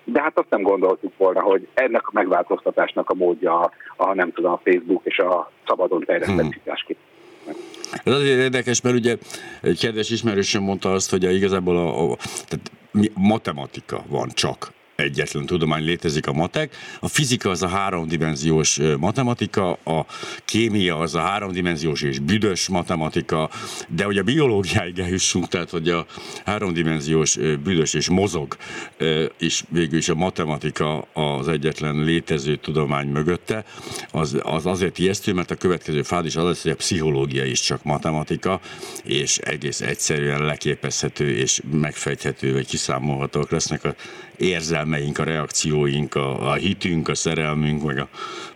De 0.03 0.21
hát 0.21 0.37
azt 0.37 0.49
nem 0.49 0.61
gondoltuk 0.61 1.17
volna, 1.17 1.41
hogy 1.41 1.67
ennek 1.73 2.07
a 2.07 2.11
megváltoztatásnak 2.13 3.09
a 3.09 3.13
módja 3.13 3.71
a, 3.97 4.13
nem 4.13 4.31
tudom, 4.31 4.51
a 4.51 4.61
Facebook 4.63 5.01
és 5.05 5.19
a 5.19 5.51
szabadon 5.67 6.03
terjesztett 6.05 6.53
hmm. 6.63 6.85
Ez 8.03 8.13
azért 8.13 8.39
érdekes, 8.39 8.81
mert 8.81 8.95
ugye 8.95 9.17
egy 9.61 9.79
kedves 9.79 10.09
ismerősöm 10.09 10.63
mondta 10.63 10.93
azt, 10.93 11.09
hogy 11.09 11.25
a, 11.25 11.29
igazából 11.29 11.77
a, 11.77 12.11
a 12.11 12.15
tehát 12.47 12.71
matematika 13.13 14.03
van 14.07 14.29
csak 14.33 14.73
egyetlen 14.95 15.45
tudomány 15.45 15.83
létezik 15.83 16.27
a 16.27 16.33
matek. 16.33 16.75
A 16.99 17.07
fizika 17.07 17.49
az 17.49 17.63
a 17.63 17.67
háromdimenziós 17.67 18.79
matematika, 18.99 19.71
a 19.71 20.05
kémia 20.45 20.97
az 20.97 21.15
a 21.15 21.19
háromdimenziós 21.19 22.01
és 22.01 22.19
büdös 22.19 22.67
matematika, 22.67 23.49
de 23.89 24.03
hogy 24.03 24.17
a 24.17 24.23
biológiáig 24.23 24.99
eljussunk, 24.99 25.47
tehát 25.47 25.69
hogy 25.69 25.89
a 25.89 26.05
háromdimenziós 26.45 27.37
büdös 27.63 27.93
és 27.93 28.09
mozog, 28.09 28.57
és 29.37 29.63
végül 29.69 29.97
is 29.97 30.09
a 30.09 30.15
matematika 30.15 31.07
az 31.13 31.47
egyetlen 31.47 31.95
létező 32.03 32.55
tudomány 32.55 33.07
mögötte, 33.07 33.65
az, 34.11 34.37
az 34.43 34.65
azért 34.65 34.99
ijesztő, 34.99 35.33
mert 35.33 35.51
a 35.51 35.55
következő 35.55 36.03
fád 36.03 36.25
is 36.25 36.35
az 36.35 36.43
lesz, 36.43 36.61
hogy 36.61 36.71
a 36.71 36.75
pszichológia 36.75 37.45
is 37.45 37.61
csak 37.61 37.83
matematika, 37.83 38.59
és 39.03 39.37
egész 39.37 39.81
egyszerűen 39.81 40.45
leképezhető 40.45 41.35
és 41.35 41.61
megfejthető, 41.71 42.53
vagy 42.53 42.67
kiszámolhatók 42.67 43.51
lesznek 43.51 43.83
a 43.83 43.95
érzelmeink, 44.37 45.17
a 45.17 45.23
reakcióink, 45.23 46.15
a, 46.15 46.49
a 46.49 46.53
hitünk, 46.53 47.07
a 47.07 47.15
szerelmünk, 47.15 47.83
meg 47.83 47.97
a, 47.97 48.07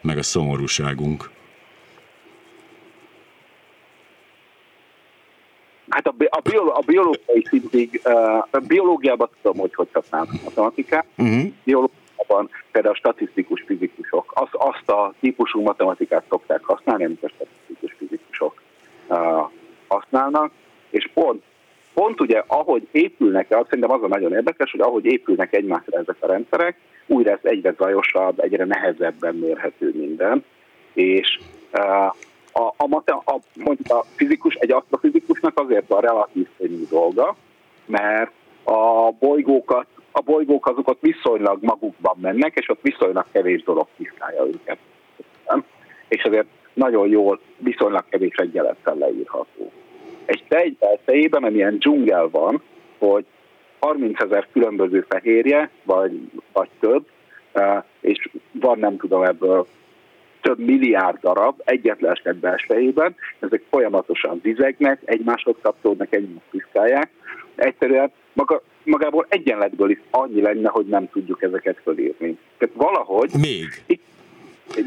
meg 0.02 0.18
a 0.18 0.24
szomorúságunk? 0.24 1.30
Hát 5.90 6.08
a, 6.08 6.14
a, 6.30 6.40
biolo, 6.42 6.72
a 6.72 6.82
biológiai 6.86 7.46
szintig, 7.50 8.02
a 8.52 8.60
biológiában 8.68 9.30
tudom, 9.42 9.58
hogy 9.58 9.76
hogy 9.76 9.90
használnak 9.94 10.44
matematikát. 10.44 11.06
Uh-huh. 11.18 11.52
Biológiában 11.64 12.50
például 12.72 12.94
a 12.94 12.98
statisztikus 12.98 13.64
fizikusok 13.68 14.32
azt, 14.36 14.54
azt 14.54 14.90
a 14.90 15.14
típusú 15.20 15.62
matematikát 15.62 16.24
szokták 16.30 16.64
használni, 16.64 17.04
amit 17.06 17.24
a 17.24 17.30
statisztikus 17.30 17.96
fizikusok 17.98 18.62
uh, 19.08 19.18
használnak, 19.88 20.52
pont 22.20 22.32
ugye, 22.32 22.44
ahogy 22.48 22.88
épülnek, 22.92 23.46
azt 23.50 23.70
szerintem 23.70 23.92
az 23.92 24.04
a 24.04 24.08
nagyon 24.08 24.34
érdekes, 24.34 24.72
hogy 24.72 24.82
ahogy 24.82 25.06
épülnek 25.06 25.54
egymásra 25.54 26.00
ezek 26.00 26.16
a 26.20 26.28
rendszerek, 26.28 26.78
úgy 27.08 27.26
lesz 27.26 27.44
egyre 27.44 27.74
zajosabb, 27.78 28.40
egyre 28.40 28.66
nehezebben 28.66 29.36
mérhető 29.36 29.94
minden, 29.96 30.44
és 30.94 31.40
uh, 31.74 32.06
a, 32.52 32.74
a, 32.78 33.04
a, 33.26 33.40
mondjuk 33.54 33.92
a 33.92 34.04
fizikus, 34.16 34.54
egy 34.54 34.72
asztrofizikusnak 34.72 35.60
azért 35.60 35.88
van 35.88 36.02
relatív 36.02 36.48
könnyű 36.58 36.84
dolga, 36.90 37.36
mert 37.86 38.32
a 38.64 39.12
bolygókat, 39.20 39.88
a 40.12 40.22
bolygók 40.22 40.68
azok 40.68 40.88
ott 40.88 41.02
viszonylag 41.02 41.58
magukban 41.62 42.18
mennek, 42.22 42.56
és 42.56 42.70
ott 42.70 42.82
viszonylag 42.82 43.26
kevés 43.32 43.64
dolog 43.64 43.88
tisztálja 43.98 44.46
őket. 44.46 44.78
És 46.08 46.24
azért 46.24 46.48
nagyon 46.74 47.08
jól, 47.08 47.40
viszonylag 47.58 48.04
kevés 48.10 48.36
egyenlettel 48.36 48.96
leírható 48.96 49.72
egy 50.30 50.44
tej 50.48 50.76
belsejében, 50.80 51.44
amilyen 51.44 51.78
dzsungel 51.78 52.30
van, 52.30 52.62
hogy 52.98 53.26
30 53.80 54.22
ezer 54.22 54.48
különböző 54.54 55.06
fehérje, 55.10 55.70
vagy, 55.84 56.30
vagy 56.54 56.70
több, 56.80 57.06
e, 57.54 57.86
és 58.02 58.30
van 58.52 58.80
nem 58.80 58.98
tudom 58.98 59.24
ebből 59.24 59.68
több 60.42 60.60
milliárd 60.60 61.20
darab 61.20 61.62
egyetlen 61.66 62.12
eset 62.12 62.36
belsejében, 62.36 63.16
ezek 63.40 63.62
folyamatosan 63.70 64.40
vizegnek, 64.44 65.02
egymáshoz 65.06 65.56
kapcsolódnak, 65.62 66.14
egymást 66.14 66.46
piszkálják. 66.50 67.10
Egyszerűen 67.56 68.12
maga, 68.34 68.64
magából 68.84 69.26
egyenletből 69.30 69.90
is 69.90 70.00
annyi 70.10 70.42
lenne, 70.42 70.70
hogy 70.70 70.86
nem 70.86 71.10
tudjuk 71.10 71.42
ezeket 71.42 71.78
fölírni. 71.84 72.38
Tehát 72.58 72.76
valahogy... 72.76 73.30
Még? 73.40 73.84
Itt, 73.86 74.04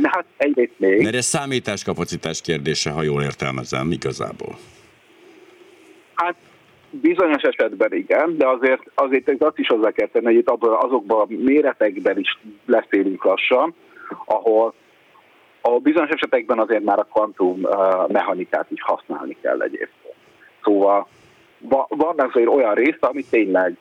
hát 0.02 0.24
egyrészt 0.36 0.74
még. 0.76 1.02
Mert 1.02 1.14
ez 1.14 1.24
számításkapacitás 1.24 2.40
kérdése, 2.40 2.90
ha 2.90 3.02
jól 3.02 3.22
értelmezem, 3.22 3.90
igazából. 3.90 4.56
Hát 6.22 6.34
bizonyos 6.90 7.42
esetben 7.42 7.92
igen, 7.92 8.36
de 8.36 8.48
azért, 8.48 8.82
azért 8.94 9.42
azt 9.42 9.58
is 9.58 9.66
hozzá 9.66 9.90
kell 9.90 10.06
tenni, 10.06 10.24
hogy 10.24 10.34
itt 10.34 10.50
azokban 10.60 11.20
a 11.20 11.26
méretekben 11.28 12.18
is 12.18 12.38
leszélünk 12.66 13.24
lassan, 13.24 13.74
ahol 14.24 14.74
a 15.60 15.78
bizonyos 15.78 16.10
esetekben 16.10 16.58
azért 16.58 16.84
már 16.84 16.98
a 16.98 17.06
kvantum 17.12 17.66
mechanikát 18.08 18.70
is 18.70 18.82
használni 18.82 19.36
kell 19.40 19.60
egyébként. 19.60 20.14
Szóval 20.62 21.06
van 21.88 22.14
azért 22.20 22.48
olyan 22.48 22.74
része, 22.74 22.98
ami 23.00 23.24
tényleg 23.30 23.76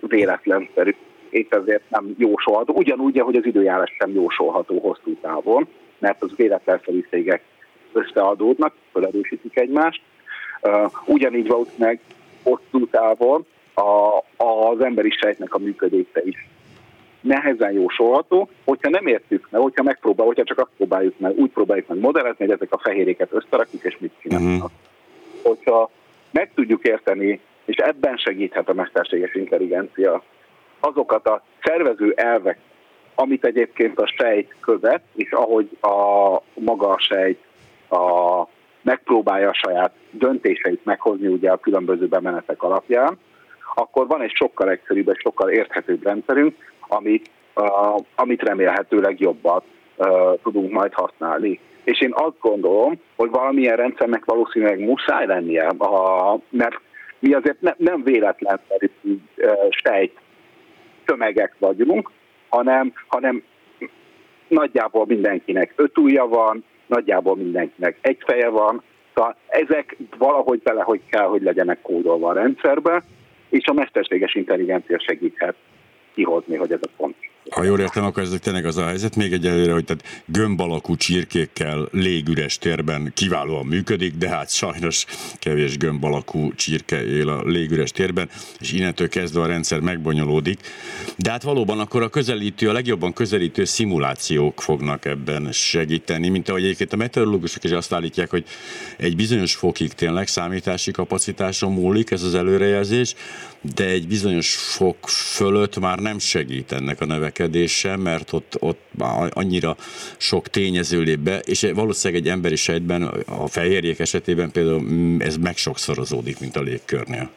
véletlenszerű, 0.00 0.94
és 1.28 1.46
ezért 1.50 1.90
nem 1.90 2.14
jósolható. 2.18 2.74
Ugyanúgy, 2.74 3.18
ahogy 3.18 3.36
az 3.36 3.46
időjárás 3.46 3.96
sem 3.98 4.10
jósolható 4.14 4.78
hosszú 4.78 5.16
távon, 5.20 5.68
mert 5.98 6.22
az 6.22 6.30
véletlenszerűségek 6.36 7.42
összeadódnak, 7.92 8.74
felerősítik 8.92 9.58
egymást. 9.58 10.02
Ugyanígy 11.06 11.48
valószínűleg 11.48 12.00
hosszú 12.42 12.86
távon 12.90 13.46
a, 13.74 14.22
az 14.44 14.80
emberi 14.80 15.10
sejtnek 15.10 15.54
a 15.54 15.58
működése 15.58 16.20
is 16.24 16.48
nehezen 17.20 17.72
jósolható, 17.72 18.48
hogyha 18.64 18.90
nem 18.90 19.06
értük 19.06 19.48
meg, 19.50 19.60
hogyha 19.60 19.82
megpróbál, 19.82 20.26
hogyha 20.26 20.44
csak 20.44 20.58
azt 20.58 20.70
próbáljuk 20.76 21.18
meg, 21.18 21.38
úgy 21.38 21.50
próbáljuk 21.50 21.88
meg 21.88 21.98
modellezni, 21.98 22.44
hogy 22.44 22.54
ezek 22.54 22.72
a 22.72 22.78
fehérjéket 22.78 23.32
összerakjuk, 23.32 23.82
és 23.82 23.96
mit 23.98 24.12
csinálnak. 24.22 24.54
Uh-huh. 24.54 24.70
Hogyha 25.42 25.90
meg 26.30 26.50
tudjuk 26.54 26.84
érteni, 26.86 27.40
és 27.64 27.76
ebben 27.76 28.16
segíthet 28.16 28.68
a 28.68 28.74
mesterséges 28.74 29.34
intelligencia, 29.34 30.22
azokat 30.80 31.26
a 31.26 31.42
szervező 31.62 32.12
elvek, 32.16 32.58
amit 33.14 33.44
egyébként 33.44 33.98
a 33.98 34.12
sejt 34.16 34.54
követ, 34.60 35.02
és 35.14 35.32
ahogy 35.32 35.68
a 35.80 36.42
maga 36.54 36.88
a 36.88 36.98
sejt 36.98 37.38
a, 37.88 38.46
megpróbálja 38.82 39.48
a 39.48 39.54
saját 39.54 39.92
döntéseit 40.10 40.84
meghozni 40.84 41.26
ugye 41.26 41.50
a 41.50 41.56
különböző 41.56 42.06
bemenetek 42.06 42.62
alapján, 42.62 43.18
akkor 43.74 44.06
van 44.06 44.22
egy 44.22 44.32
sokkal 44.34 44.70
egyszerűbb, 44.70 45.08
egy 45.08 45.18
sokkal 45.18 45.50
érthetőbb 45.50 46.04
rendszerünk, 46.04 46.54
amit, 46.80 47.30
uh, 47.54 48.04
amit 48.14 48.42
remélhetőleg 48.42 49.20
jobban 49.20 49.62
uh, 49.96 50.08
tudunk 50.42 50.72
majd 50.72 50.92
használni. 50.92 51.60
És 51.84 52.00
én 52.00 52.12
azt 52.14 52.38
gondolom, 52.40 53.00
hogy 53.16 53.30
valamilyen 53.30 53.76
rendszernek 53.76 54.24
valószínűleg 54.24 54.78
muszáj 54.78 55.26
lennie, 55.26 55.66
a, 55.66 56.38
mert 56.48 56.80
mi 57.18 57.32
azért 57.32 57.60
ne, 57.60 57.72
nem 57.76 58.02
véletlen 58.02 58.60
uh, 59.02 59.18
sejt 59.70 60.18
tömegek 61.04 61.54
vagyunk, 61.58 62.10
hanem, 62.48 62.92
hanem 63.06 63.42
nagyjából 64.48 65.04
mindenkinek 65.06 65.72
öt 65.76 65.98
ujja 65.98 66.26
van, 66.26 66.64
nagyjából 66.86 67.36
mindenkinek 67.36 67.96
egy 68.00 68.18
feje 68.26 68.48
van, 68.48 68.82
szóval 69.20 69.36
ezek 69.46 69.96
valahogy 70.18 70.62
bele, 70.62 70.82
hogy 70.82 71.00
kell, 71.10 71.26
hogy 71.26 71.42
legyenek 71.42 71.80
kódolva 71.82 72.28
a 72.28 72.32
rendszerbe, 72.32 73.02
és 73.48 73.66
a 73.66 73.72
mesterséges 73.72 74.34
intelligencia 74.34 74.98
segíthet 74.98 75.54
kihozni, 76.14 76.56
hogy 76.56 76.72
ez 76.72 76.78
a 76.82 76.90
pont. 76.96 77.16
Ha 77.48 77.64
jól 77.64 77.80
értem, 77.80 78.04
akkor 78.04 78.22
ez 78.22 78.34
tényleg 78.40 78.66
az 78.66 78.76
a 78.76 78.86
helyzet 78.86 79.16
még 79.16 79.32
egyelőre, 79.32 79.72
hogy 79.72 79.84
tehát 79.84 80.22
gömb 80.26 80.60
alakú 80.60 80.96
csirkékkel 80.96 81.88
légüres 81.92 82.58
térben 82.58 83.12
kiválóan 83.14 83.66
működik, 83.66 84.14
de 84.16 84.28
hát 84.28 84.50
sajnos 84.50 85.06
kevés 85.38 85.76
gömb 85.76 86.04
alakú 86.04 86.54
csirke 86.54 87.04
él 87.04 87.28
a 87.28 87.42
légüres 87.42 87.90
térben, 87.90 88.28
és 88.58 88.72
innentől 88.72 89.08
kezdve 89.08 89.40
a 89.40 89.46
rendszer 89.46 89.80
megbonyolódik. 89.80 90.60
De 91.16 91.30
hát 91.30 91.42
valóban 91.42 91.80
akkor 91.80 92.02
a 92.02 92.08
közelítő, 92.08 92.68
a 92.68 92.72
legjobban 92.72 93.12
közelítő 93.12 93.64
szimulációk 93.64 94.62
fognak 94.62 95.04
ebben 95.04 95.52
segíteni, 95.52 96.28
mint 96.28 96.48
ahogy 96.48 96.62
egyébként 96.62 96.92
a 96.92 96.96
meteorológusok 96.96 97.64
is 97.64 97.70
azt 97.70 97.92
állítják, 97.92 98.30
hogy 98.30 98.44
egy 98.96 99.16
bizonyos 99.16 99.54
fokig 99.54 99.92
tényleg 99.92 100.26
számítási 100.26 100.90
kapacitáson 100.90 101.72
múlik 101.72 102.10
ez 102.10 102.22
az 102.22 102.34
előrejelzés, 102.34 103.14
de 103.74 103.84
egy 103.84 104.08
bizonyos 104.08 104.54
fok 104.54 105.08
fölött 105.08 105.78
már 105.78 105.98
nem 105.98 106.18
segít 106.18 106.72
ennek 106.72 107.00
a 107.00 107.06
növekedése, 107.30 107.96
mert 107.96 108.32
ott, 108.32 108.56
ott 108.60 108.80
annyira 109.30 109.74
sok 110.16 110.48
tényező 110.48 111.00
lép 111.02 111.18
be, 111.18 111.38
és 111.38 111.70
valószínűleg 111.74 112.22
egy 112.22 112.28
emberi 112.28 112.56
sejtben, 112.56 113.02
a 113.42 113.46
fehérjék 113.46 113.98
esetében 113.98 114.50
például 114.50 114.80
mm, 114.80 115.20
ez 115.20 115.36
megsokszorozódik, 115.36 116.40
mint 116.40 116.56
a 116.56 116.60
légkörnél. 116.60 117.30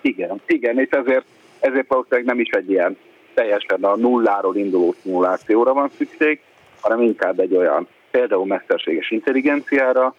Igen, 0.00 0.40
igen, 0.46 0.78
és 0.78 0.88
ezért, 0.90 1.24
ezért 1.60 1.88
valószínűleg 1.88 2.24
nem 2.24 2.40
is 2.40 2.48
egy 2.48 2.70
ilyen 2.70 2.96
teljesen 3.34 3.84
a 3.84 3.96
nulláról 3.96 4.56
induló 4.56 4.94
szimulációra 5.02 5.72
van 5.72 5.90
szükség, 5.96 6.40
hanem 6.80 7.02
inkább 7.02 7.40
egy 7.40 7.54
olyan 7.54 7.88
például 8.10 8.46
mesterséges 8.46 9.10
intelligenciára, 9.10 10.14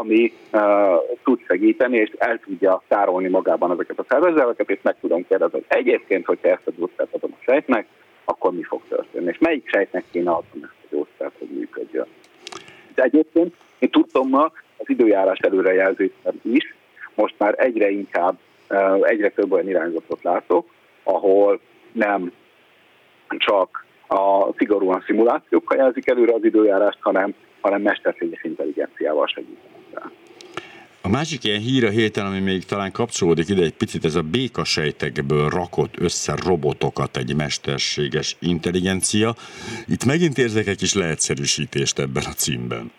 ami 0.00 0.32
uh, 0.52 0.60
tud 1.24 1.40
segíteni, 1.46 1.96
és 1.96 2.10
el 2.18 2.38
tudja 2.38 2.82
tárolni 2.88 3.28
magában 3.28 3.70
ezeket 3.70 3.98
a 3.98 4.04
szervezeteket, 4.08 4.70
és 4.70 4.78
meg 4.82 4.96
tudom 5.00 5.26
kérdezni, 5.26 5.58
hogy 5.58 5.78
egyébként, 5.78 6.26
hogyha 6.26 6.48
ezt 6.48 6.66
a 6.66 6.70
gyógyszert 6.76 7.14
adom 7.14 7.30
a 7.32 7.42
sejtnek, 7.42 7.86
akkor 8.24 8.52
mi 8.52 8.62
fog 8.62 8.80
történni, 8.88 9.28
és 9.28 9.38
melyik 9.38 9.68
sejtnek 9.68 10.04
kéne 10.10 10.30
adnom 10.30 10.62
ezt 10.62 10.84
a 10.84 10.86
gyógyszert, 10.90 11.38
hogy 11.38 11.48
működjön. 11.48 12.06
De 12.94 13.02
egyébként 13.02 13.54
én 13.78 13.90
tudom 13.90 14.28
ma 14.28 14.44
az 14.76 14.88
időjárás 14.88 15.38
előrejelzésben 15.38 16.40
is, 16.42 16.74
most 17.14 17.34
már 17.38 17.54
egyre 17.56 17.90
inkább, 17.90 18.38
uh, 18.70 19.00
egyre 19.02 19.30
több 19.30 19.52
olyan 19.52 19.68
irányzatot 19.68 20.22
látok, 20.22 20.68
ahol 21.02 21.60
nem 21.92 22.32
csak 23.28 23.86
a 24.08 24.52
szigorúan 24.56 25.02
szimulációkkal 25.06 25.76
jelzik 25.76 26.08
előre 26.08 26.34
az 26.34 26.44
időjárást, 26.44 26.98
hanem, 27.00 27.34
hanem 27.60 27.82
mesterséges 27.82 28.44
intelligenciával 28.44 29.26
segítenek 29.26 29.73
rá. 29.94 30.10
A 31.02 31.08
másik 31.08 31.44
ilyen 31.44 31.60
hír 31.60 31.84
a 31.84 31.90
héten, 31.90 32.26
ami 32.26 32.40
még 32.40 32.64
talán 32.64 32.92
kapcsolódik 32.92 33.48
ide 33.48 33.62
egy 33.62 33.74
picit, 33.74 34.04
ez 34.04 34.14
a 34.14 34.22
békasejtekből 34.22 35.48
rakott 35.48 35.94
össze 35.98 36.34
robotokat 36.44 37.16
egy 37.16 37.36
mesterséges 37.36 38.36
intelligencia. 38.40 39.34
Itt 39.86 40.04
megint 40.04 40.38
érzek 40.38 40.66
egy 40.66 40.76
kis 40.76 40.94
leegyszerűsítést 40.94 41.98
ebben 41.98 42.22
a 42.26 42.32
címben. 42.32 42.92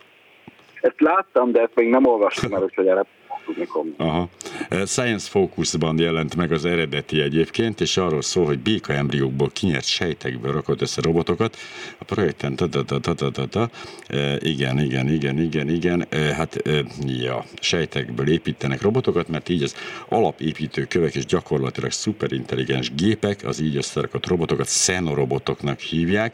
Ezt 0.81 1.01
láttam, 1.01 1.51
de 1.51 1.61
ezt 1.61 1.75
még 1.75 1.89
nem 1.89 2.05
olvastam 2.05 2.53
el, 2.53 2.69
hogy 2.75 2.87
erre 2.87 3.05
tudni 3.45 3.93
Aha. 3.97 4.29
Eh, 4.69 4.85
Science 4.85 5.29
Focus-ban 5.29 5.99
jelent 5.99 6.35
meg 6.35 6.51
az 6.51 6.65
eredeti 6.65 7.21
egyébként, 7.21 7.81
és 7.81 7.97
arról 7.97 8.21
szól, 8.21 8.45
hogy 8.45 8.59
béka 8.59 8.93
embriókból 8.93 9.49
kinyert 9.53 9.85
sejtekből 9.85 10.51
rakott 10.51 10.81
össze 10.81 11.01
robotokat. 11.01 11.57
A 11.97 12.03
projekten 12.03 12.55
ta, 12.55 12.69
ta, 12.69 12.83
ta, 12.99 13.31
ta, 13.31 13.45
ta. 13.45 13.69
E, 14.07 14.37
igen, 14.39 14.79
igen, 14.79 15.09
igen, 15.09 15.39
igen, 15.39 15.69
igen. 15.69 16.05
Hát 16.11 16.61
ja, 17.05 17.45
sejtekből 17.59 18.29
építenek 18.29 18.81
robotokat, 18.81 19.27
mert 19.27 19.49
így 19.49 19.63
az 19.63 19.75
alapépítő 20.09 20.85
kövek 20.85 21.15
és 21.15 21.25
gyakorlatilag 21.25 21.91
szuperintelligens 21.91 22.93
gépek, 22.93 23.43
az 23.43 23.59
így 23.59 23.75
összerakott 23.75 24.27
robotokat 24.27 24.67
szenorobotoknak 24.67 25.79
hívják. 25.79 26.33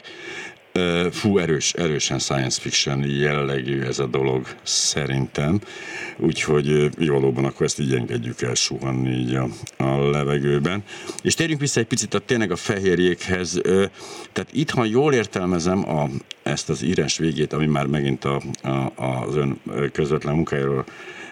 Fú, 1.10 1.38
erős, 1.38 1.72
erősen 1.72 2.18
science 2.18 2.60
fiction 2.60 3.04
jellegű 3.04 3.80
ez 3.80 3.98
a 3.98 4.06
dolog 4.06 4.46
szerintem, 4.62 5.60
úgyhogy 6.16 6.90
valóban 7.06 7.44
akkor 7.44 7.66
ezt 7.66 7.78
így 7.78 7.94
engedjük 7.94 8.42
el 8.42 8.54
suhanni 8.54 9.10
így 9.10 9.34
a, 9.34 9.48
a 9.76 10.10
levegőben. 10.10 10.82
És 11.22 11.34
térjünk 11.34 11.60
vissza 11.60 11.80
egy 11.80 11.86
picit 11.86 12.14
a 12.14 12.18
tényleg 12.18 12.50
a 12.50 12.56
fehérjékhez. 12.56 13.60
Tehát 14.32 14.48
itt, 14.52 14.70
ha 14.70 14.84
jól 14.84 15.12
értelmezem 15.12 15.88
a, 15.88 16.08
ezt 16.42 16.68
az 16.68 16.82
írás 16.82 17.18
végét, 17.18 17.52
ami 17.52 17.66
már 17.66 17.86
megint 17.86 18.24
a, 18.24 18.42
a, 18.62 18.92
az 19.00 19.36
ön 19.36 19.60
közvetlen 19.92 20.34
munkájáról 20.34 20.84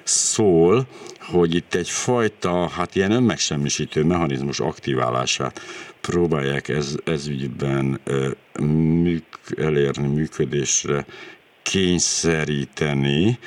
szól, 0.05 0.87
hogy 1.21 1.55
itt 1.55 1.75
egyfajta, 1.75 2.69
hát 2.69 2.95
ilyen 2.95 3.11
önmegsemmisítő 3.11 4.05
mechanizmus 4.05 4.61
aktiválását 4.61 5.61
próbálják 6.11 6.69
ez, 6.69 6.97
ez 7.05 7.29
ügyben 7.29 8.01
műk, 9.03 9.25
elérni, 9.57 10.07
működésre 10.07 11.05
kényszeríteni, 11.63 13.39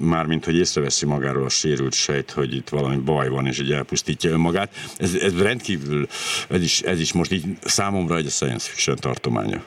mármint, 0.00 0.44
hogy 0.44 0.56
észreveszi 0.56 1.06
magáról 1.06 1.44
a 1.44 1.48
sérült 1.48 1.92
sejt, 1.92 2.30
hogy 2.30 2.54
itt 2.54 2.68
valami 2.68 2.96
baj 2.96 3.28
van, 3.28 3.46
és 3.46 3.60
így 3.60 3.72
elpusztítja 3.72 4.30
önmagát. 4.30 4.74
Ez, 4.98 5.14
ez 5.14 5.42
rendkívül, 5.42 6.06
ez 6.50 6.62
is, 6.62 6.80
ez 6.80 7.00
is 7.00 7.12
most 7.12 7.32
így 7.32 7.44
számomra 7.60 8.16
egy 8.16 8.28
science 8.28 8.70
fiction 8.70 8.96
tartománya. 8.96 9.62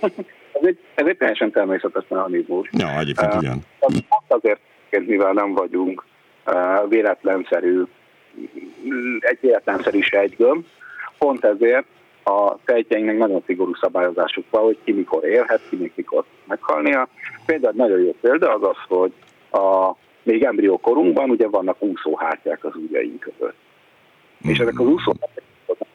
Ez 0.00 0.10
egy, 0.62 0.78
ez 0.94 1.06
egy 1.06 1.16
teljesen 1.16 1.50
természetes 1.50 2.04
mechanizmus. 2.08 2.68
Ja, 2.72 2.98
egyébként 2.98 3.34
uh, 3.34 3.42
igen. 3.42 3.58
Azért, 4.28 4.60
mivel 4.90 5.32
nem 5.32 5.52
vagyunk 5.52 6.04
uh, 6.46 6.88
véletlenszerű, 6.88 7.82
egy 9.20 9.38
véletlenszerű 9.40 10.00
sejtgömb, 10.00 10.64
pont 11.18 11.44
ezért 11.44 11.86
a 12.24 12.56
sejtjeinknek 12.66 13.18
nagyon 13.18 13.42
szigorú 13.46 13.74
szabályozásuk 13.74 14.44
van, 14.50 14.62
hogy 14.62 14.78
ki 14.84 14.92
mikor 14.92 15.24
élhet, 15.24 15.60
ki 15.68 15.92
mikor 15.94 16.24
meghalnia. 16.44 17.08
Például 17.46 17.74
nagyon 17.76 18.00
jó 18.00 18.14
példa 18.20 18.54
az 18.54 18.62
az, 18.62 18.76
hogy 18.88 19.12
a 19.60 19.94
még 20.22 20.42
embrió 20.42 20.78
korunkban 20.78 21.30
ugye 21.30 21.48
vannak 21.48 21.82
úszóhártyák 21.82 22.64
az 22.64 22.74
ujjaink 22.74 23.20
között. 23.20 23.56
Mm. 24.46 24.50
És 24.50 24.58
ezek 24.58 24.80
az 24.80 24.86
úszóhártyák 24.86 25.44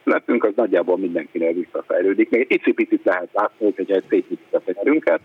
születünk, 0.04 0.44
az 0.44 0.52
nagyjából 0.56 0.98
mindenkinél 0.98 1.54
visszafejlődik. 1.54 2.30
Még 2.30 2.42
egy 2.42 2.52
icipicit 2.52 3.04
lehet 3.04 3.30
látni, 3.34 3.74
hogy 3.76 3.92
egy 3.92 4.04
szétnyitjuk 4.10 4.54
a 4.54 4.60
tenyerünket, 4.60 5.20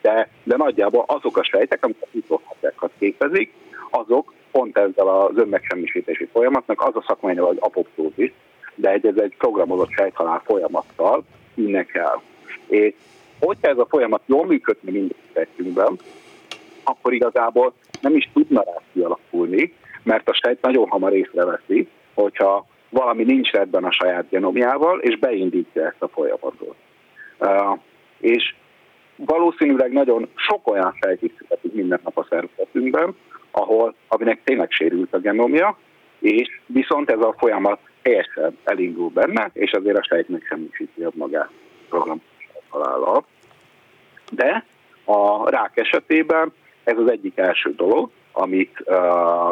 de, 0.00 0.28
de 0.42 0.56
nagyjából 0.56 1.04
azok 1.06 1.36
a 1.36 1.44
sejtek, 1.44 1.84
amik 1.84 1.96
a 2.00 2.06
úszóhártyákat 2.12 2.90
képezik, 2.98 3.52
azok 3.90 4.32
pont 4.50 4.78
ezzel 4.78 5.08
az 5.08 5.36
önmegsemmisítési 5.36 6.28
folyamatnak 6.32 6.80
az 6.82 6.96
a 6.96 7.04
szakmai 7.06 7.36
hogy 7.36 7.56
apoptózis, 7.60 8.32
de 8.74 8.90
egy, 8.90 9.06
ez 9.06 9.16
egy 9.16 9.36
programozott 9.38 9.90
sejthalál 9.90 10.42
folyamattal 10.44 11.24
innek 11.54 11.94
el. 11.94 12.22
És 12.66 12.94
hogyha 13.40 13.68
ez 13.68 13.78
a 13.78 13.86
folyamat 13.88 14.22
jól 14.26 14.46
működni 14.46 14.90
minden 14.90 15.18
sejtünkben, 15.32 15.98
akkor 16.84 17.12
igazából 17.12 17.72
nem 18.00 18.16
is 18.16 18.30
tudna 18.32 18.62
rá 18.64 18.80
kialakulni, 18.92 19.72
mert 20.02 20.28
a 20.28 20.38
sejt 20.42 20.62
nagyon 20.62 20.88
hamar 20.88 21.12
észreveszi, 21.12 21.88
hogyha 22.14 22.66
valami 22.88 23.24
nincs 23.24 23.50
rendben 23.50 23.84
a 23.84 23.92
saját 23.92 24.28
genomjával, 24.28 25.00
és 25.00 25.18
beindítja 25.18 25.86
ezt 25.86 26.02
a 26.02 26.08
folyamatot. 26.08 26.74
Uh, 27.38 27.78
és 28.20 28.54
valószínűleg 29.16 29.92
nagyon 29.92 30.28
sok 30.34 30.70
olyan 30.70 30.94
sejt 31.00 31.32
születik 31.38 31.72
minden 31.72 32.00
nap 32.04 32.18
a 32.18 32.26
szervezetünkben, 32.30 33.16
ahol, 33.50 33.94
aminek 34.08 34.40
tényleg 34.44 34.70
sérült 34.70 35.14
a 35.14 35.18
genomja, 35.18 35.78
és 36.18 36.60
viszont 36.66 37.10
ez 37.10 37.20
a 37.20 37.34
folyamat 37.38 37.78
helyesen 38.04 38.58
elindul 38.64 39.08
benne, 39.08 39.50
és 39.52 39.72
azért 39.72 39.98
a 39.98 40.02
sejtnek 40.02 40.46
semmisíti 40.46 41.02
a 41.02 41.10
magát 41.14 41.50
program 41.88 42.22
halállal. 42.68 43.24
De 44.32 44.64
a 45.04 45.50
rák 45.50 45.76
esetében 45.76 46.52
ez 46.84 46.98
az 46.98 47.10
egyik 47.10 47.38
első 47.38 47.74
dolog, 47.74 48.10
amit 48.32 48.80
uh, 48.84 48.94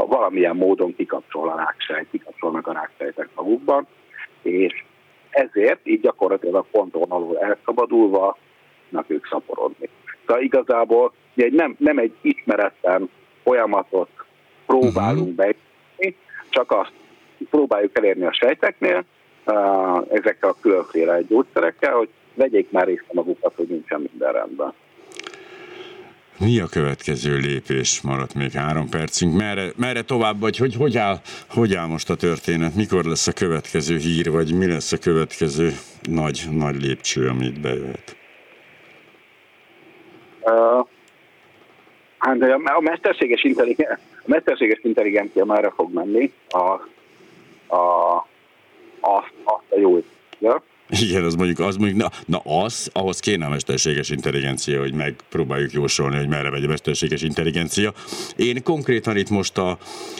valamilyen 0.08 0.56
módon 0.56 0.96
kikapcsol 0.96 1.48
a 1.48 1.56
ráksejt, 1.56 2.10
kikapcsolnak 2.10 2.66
a 2.66 2.72
ráksejtek 2.72 3.28
magukban, 3.34 3.86
és 4.42 4.84
ezért 5.30 5.80
így 5.82 6.00
gyakorlatilag 6.00 6.54
a 6.54 6.66
ponton 6.70 7.10
alul 7.10 7.38
elszabadulva 7.38 8.36
ők 9.06 9.26
szaporodni. 9.26 9.88
Tehát 10.26 10.42
igazából 10.42 11.12
egy 11.34 11.52
nem, 11.52 11.74
nem 11.78 11.98
egy 11.98 12.12
ismeretlen 12.20 13.10
folyamatot 13.42 14.08
próbálunk 14.66 15.20
uh-huh. 15.20 15.34
beírni, 15.34 16.16
csak 16.48 16.72
azt 16.72 16.92
próbáljuk 17.50 17.98
elérni 17.98 18.24
a 18.24 18.32
sejteknél, 18.32 19.04
ezekkel 20.10 20.50
a 20.50 20.56
különféle 20.60 21.22
gyógyszerekkel, 21.22 21.92
hogy 21.92 22.08
vegyék 22.34 22.70
már 22.70 22.86
részt 22.86 23.12
magukat, 23.12 23.54
hogy 23.54 23.66
nincsen 23.66 24.00
minden 24.00 24.32
rendben. 24.32 24.72
Mi 26.38 26.60
a 26.60 26.66
következő 26.66 27.36
lépés? 27.36 28.00
Maradt 28.00 28.34
még 28.34 28.50
három 28.50 28.88
percünk. 28.88 29.36
Merre, 29.36 29.72
merre 29.76 30.02
tovább, 30.02 30.40
vagy 30.40 30.56
hogy, 30.56 30.74
hogy, 30.74 30.96
áll, 30.96 31.16
hogy 31.48 31.74
áll 31.74 31.86
most 31.86 32.10
a 32.10 32.14
történet? 32.14 32.74
Mikor 32.74 33.04
lesz 33.04 33.26
a 33.26 33.32
következő 33.32 33.96
hír, 33.96 34.30
vagy 34.30 34.54
mi 34.54 34.66
lesz 34.66 34.92
a 34.92 34.98
következő 34.98 35.70
nagy, 36.02 36.42
nagy 36.50 36.82
lépcső, 36.82 37.28
amit 37.28 37.60
bejöhet? 37.60 38.16
Uh, 40.40 40.86
hát 42.18 42.36
a 42.64 42.80
mesterséges, 42.80 43.42
intelligencia, 43.42 43.98
a 44.16 44.24
mesterséges 44.24 44.80
intelligencia 44.82 45.44
már 45.44 45.72
fog 45.76 45.94
menni 45.94 46.32
a, 46.48 46.88
a, 47.72 48.16
a, 49.00 49.16
a, 49.44 49.52
a 49.68 49.78
jó 49.78 50.02
ja? 50.38 50.62
Igen, 51.00 51.24
az 51.24 51.34
mondjuk, 51.34 51.58
az 51.58 51.76
mondjuk, 51.76 52.00
na, 52.00 52.10
na 52.26 52.64
az, 52.64 52.90
ahhoz 52.92 53.20
kéne 53.20 53.46
a 53.46 53.48
mesterséges 53.48 54.10
intelligencia, 54.10 54.80
hogy 54.80 54.94
megpróbáljuk 54.94 55.72
jósolni, 55.72 56.16
hogy 56.16 56.28
merre 56.28 56.50
megy 56.50 56.64
a 56.64 56.68
mesterséges 56.68 57.22
intelligencia. 57.22 57.92
Én 58.36 58.62
konkrétan 58.62 59.16
itt 59.16 59.30
most 59.30 59.58
a, 59.58 59.78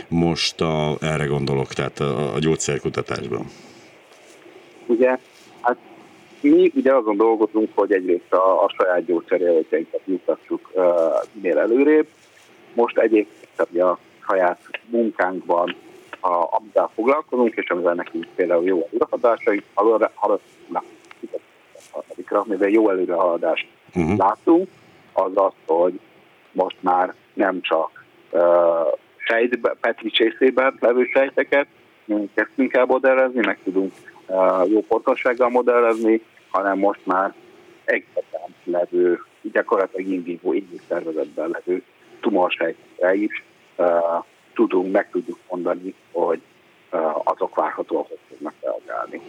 most 0.09 0.61
a, 0.61 0.97
erre 1.01 1.25
gondolok, 1.25 1.67
tehát 1.67 2.01
a, 2.01 2.35
a 2.35 2.39
gyógyszerkutatásban. 2.39 3.47
Ugye, 4.87 5.19
hát 5.61 5.77
mi 6.41 6.73
ugye 6.75 6.95
azon 6.95 7.17
dolgozunk, 7.17 7.69
hogy 7.75 7.93
egyrészt 7.93 8.33
a, 8.33 8.65
a 8.65 8.75
saját 8.77 9.05
gyógyszerjelölteinket 9.05 10.01
jutassuk 10.05 10.71
uh, 10.73 10.85
minél 11.33 11.59
előrébb. 11.59 12.07
Most 12.75 12.99
egyébként 12.99 13.81
a 13.81 13.99
saját 14.27 14.61
munkánkban, 14.87 15.77
a, 16.23 16.57
amivel 16.57 16.91
foglalkozunk, 16.95 17.55
és 17.55 17.71
amivel 17.71 17.95
nekünk 17.95 18.27
például 18.35 18.65
jó 18.65 18.89
előrehaladásai, 18.91 19.63
harmadikra, 21.91 22.45
mivel 22.47 22.69
jó 22.69 22.91
előrehaladást 22.91 23.67
uh-huh. 23.95 24.17
látunk, 24.17 24.69
az 25.13 25.31
az, 25.35 25.53
hogy 25.67 26.01
most 26.53 26.77
már 26.81 27.15
nem 27.35 27.61
csak 27.61 28.05
uh, 28.31 28.41
sejt, 29.17 29.59
Petri 29.81 30.11
csészében 30.11 30.77
levő 30.81 31.05
sejteket 31.05 31.67
kezdtünk 32.35 32.75
el 32.75 32.85
modellezni, 32.85 33.47
meg 33.47 33.59
tudunk 33.65 33.93
uh, 34.27 34.71
jó 34.71 34.81
pontossággal 34.81 35.49
modellezni, 35.49 36.23
hanem 36.51 36.79
most 36.79 37.01
már 37.05 37.35
egyetem 37.85 38.55
levő, 38.65 39.21
gyakorlatilag 39.53 40.11
in 40.11 40.23
vivo 40.23 40.55
szervezetben 40.89 41.51
levő 41.51 41.83
tumorsejtekre 42.21 43.15
is 43.15 43.45
uh, 43.77 44.25
tudunk, 44.55 44.93
meg 44.93 45.11
tudjuk 45.11 45.39
mondani, 45.51 45.95
hogy 46.13 46.41
azok 47.25 47.55
várhatóak, 47.55 48.09
hogy 48.09 48.19
fognak 48.29 48.55
reagálni. 48.61 49.21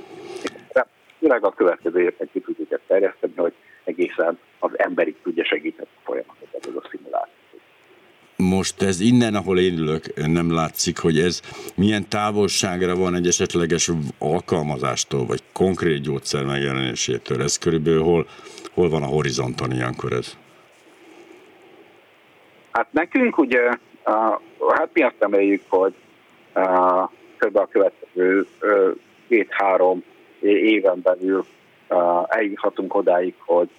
Főleg 1.19 1.45
a 1.45 1.51
következő 1.51 1.99
években 1.99 2.29
ki 2.31 2.39
tudjuk 2.39 2.71
ezt 2.71 2.81
terjeszteni, 2.87 3.33
hogy 3.35 3.53
egészen 3.83 4.39
az 4.59 4.79
emberig 4.79 5.15
tudja 5.23 5.45
segíteni 5.45 5.87
a 5.95 5.99
folyamatot 6.03 6.47
ez 6.67 6.75
a 6.75 6.87
szimuláció. 6.91 7.31
Most 8.35 8.81
ez 8.81 8.99
innen, 8.99 9.35
ahol 9.35 9.59
én 9.59 9.77
ülök, 9.77 10.27
nem 10.27 10.51
látszik, 10.53 10.97
hogy 10.97 11.19
ez 11.19 11.41
milyen 11.75 12.09
távolságra 12.09 12.95
van 12.95 13.15
egy 13.15 13.27
esetleges 13.27 13.91
alkalmazástól, 14.19 15.25
vagy 15.25 15.43
konkrét 15.53 16.01
gyógyszer 16.01 16.45
megjelenésétől. 16.45 17.41
Ez 17.41 17.57
körülbelül 17.57 18.01
hol, 18.01 18.27
hol 18.73 18.89
van 18.89 19.03
a 19.03 19.07
horizonton 19.07 19.71
ilyenkor 19.71 20.13
ez? 20.13 20.37
Hát 22.71 22.87
nekünk 22.91 23.37
ugye, 23.37 23.77
hát 24.75 24.89
mi 24.93 25.03
azt 25.03 25.15
emeljük, 25.19 25.63
hogy 25.67 25.93
uh, 26.55 27.09
kb. 27.37 27.57
a 27.57 27.67
következő 27.67 28.47
két-három 29.27 30.03
éven 30.41 31.01
belül 31.03 31.45
uh, 31.89 32.23
eljuthatunk 32.27 32.95
odáig, 32.95 33.33
hogy 33.37 33.69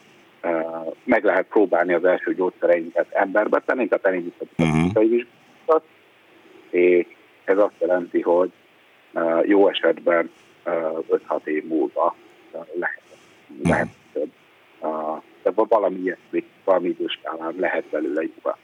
meg 1.05 1.25
lehet 1.25 1.47
próbálni 1.47 1.93
az 1.93 2.05
első 2.05 2.35
gyógyszereinket 2.35 3.07
emberbe 3.11 3.62
tenni, 3.66 3.89
tehát 3.89 4.07
elindítani 4.07 4.51
uh-huh. 4.59 5.22
a 5.66 5.83
és 6.70 7.07
ez 7.45 7.59
azt 7.59 7.75
jelenti, 7.79 8.20
hogy 8.20 8.51
jó 9.43 9.68
esetben 9.68 10.31
uh, 10.64 11.18
5-6 11.29 11.45
év 11.45 11.64
múlva 11.64 12.16
lehet, 12.79 13.03
lehet 13.62 13.89
uh, 14.81 15.22
de 15.43 15.51
valami 15.55 15.99
ilyesmi, 15.99 16.45
valami 16.64 16.89
időskálán 16.89 17.55
lehet 17.59 17.85
belőle 17.85 18.22
jóvá. 18.22 18.57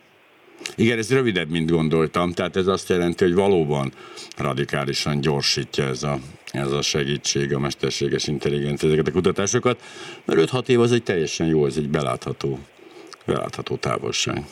Igen, 0.77 0.99
ez 0.99 1.11
rövidebb, 1.11 1.51
mint 1.51 1.71
gondoltam, 1.71 2.33
tehát 2.33 2.57
ez 2.57 2.67
azt 2.67 2.89
jelenti, 2.89 3.25
hogy 3.25 3.35
valóban 3.35 3.93
radikálisan 4.37 5.21
gyorsítja 5.21 5.85
ez 5.85 6.03
a, 6.03 6.19
ez 6.53 6.73
a 6.73 6.83
segítség, 6.83 7.55
a 7.55 7.59
mesterséges 7.59 8.27
intelligencia 8.27 8.89
ezeket 8.89 9.07
a 9.09 9.13
kutatásokat, 9.13 9.83
mert 10.25 10.51
5-6 10.51 10.69
év 10.69 10.81
az 10.81 10.93
egy 10.93 11.03
teljesen 11.03 11.47
jó, 11.47 11.67
ez 11.67 11.77
egy 11.77 11.89
belátható, 11.89 12.59
belátható 13.27 13.77
távolság. 13.77 14.45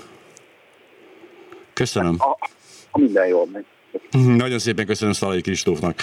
Köszönöm. 1.72 2.16
A, 2.18 2.36
a 2.90 2.98
minden 2.98 3.26
jól 3.26 3.46
megy. 3.52 3.64
Nagyon 4.10 4.58
szépen 4.58 4.86
köszönöm 4.86 5.12
Szalai 5.12 5.40
Kristófnak, 5.40 6.02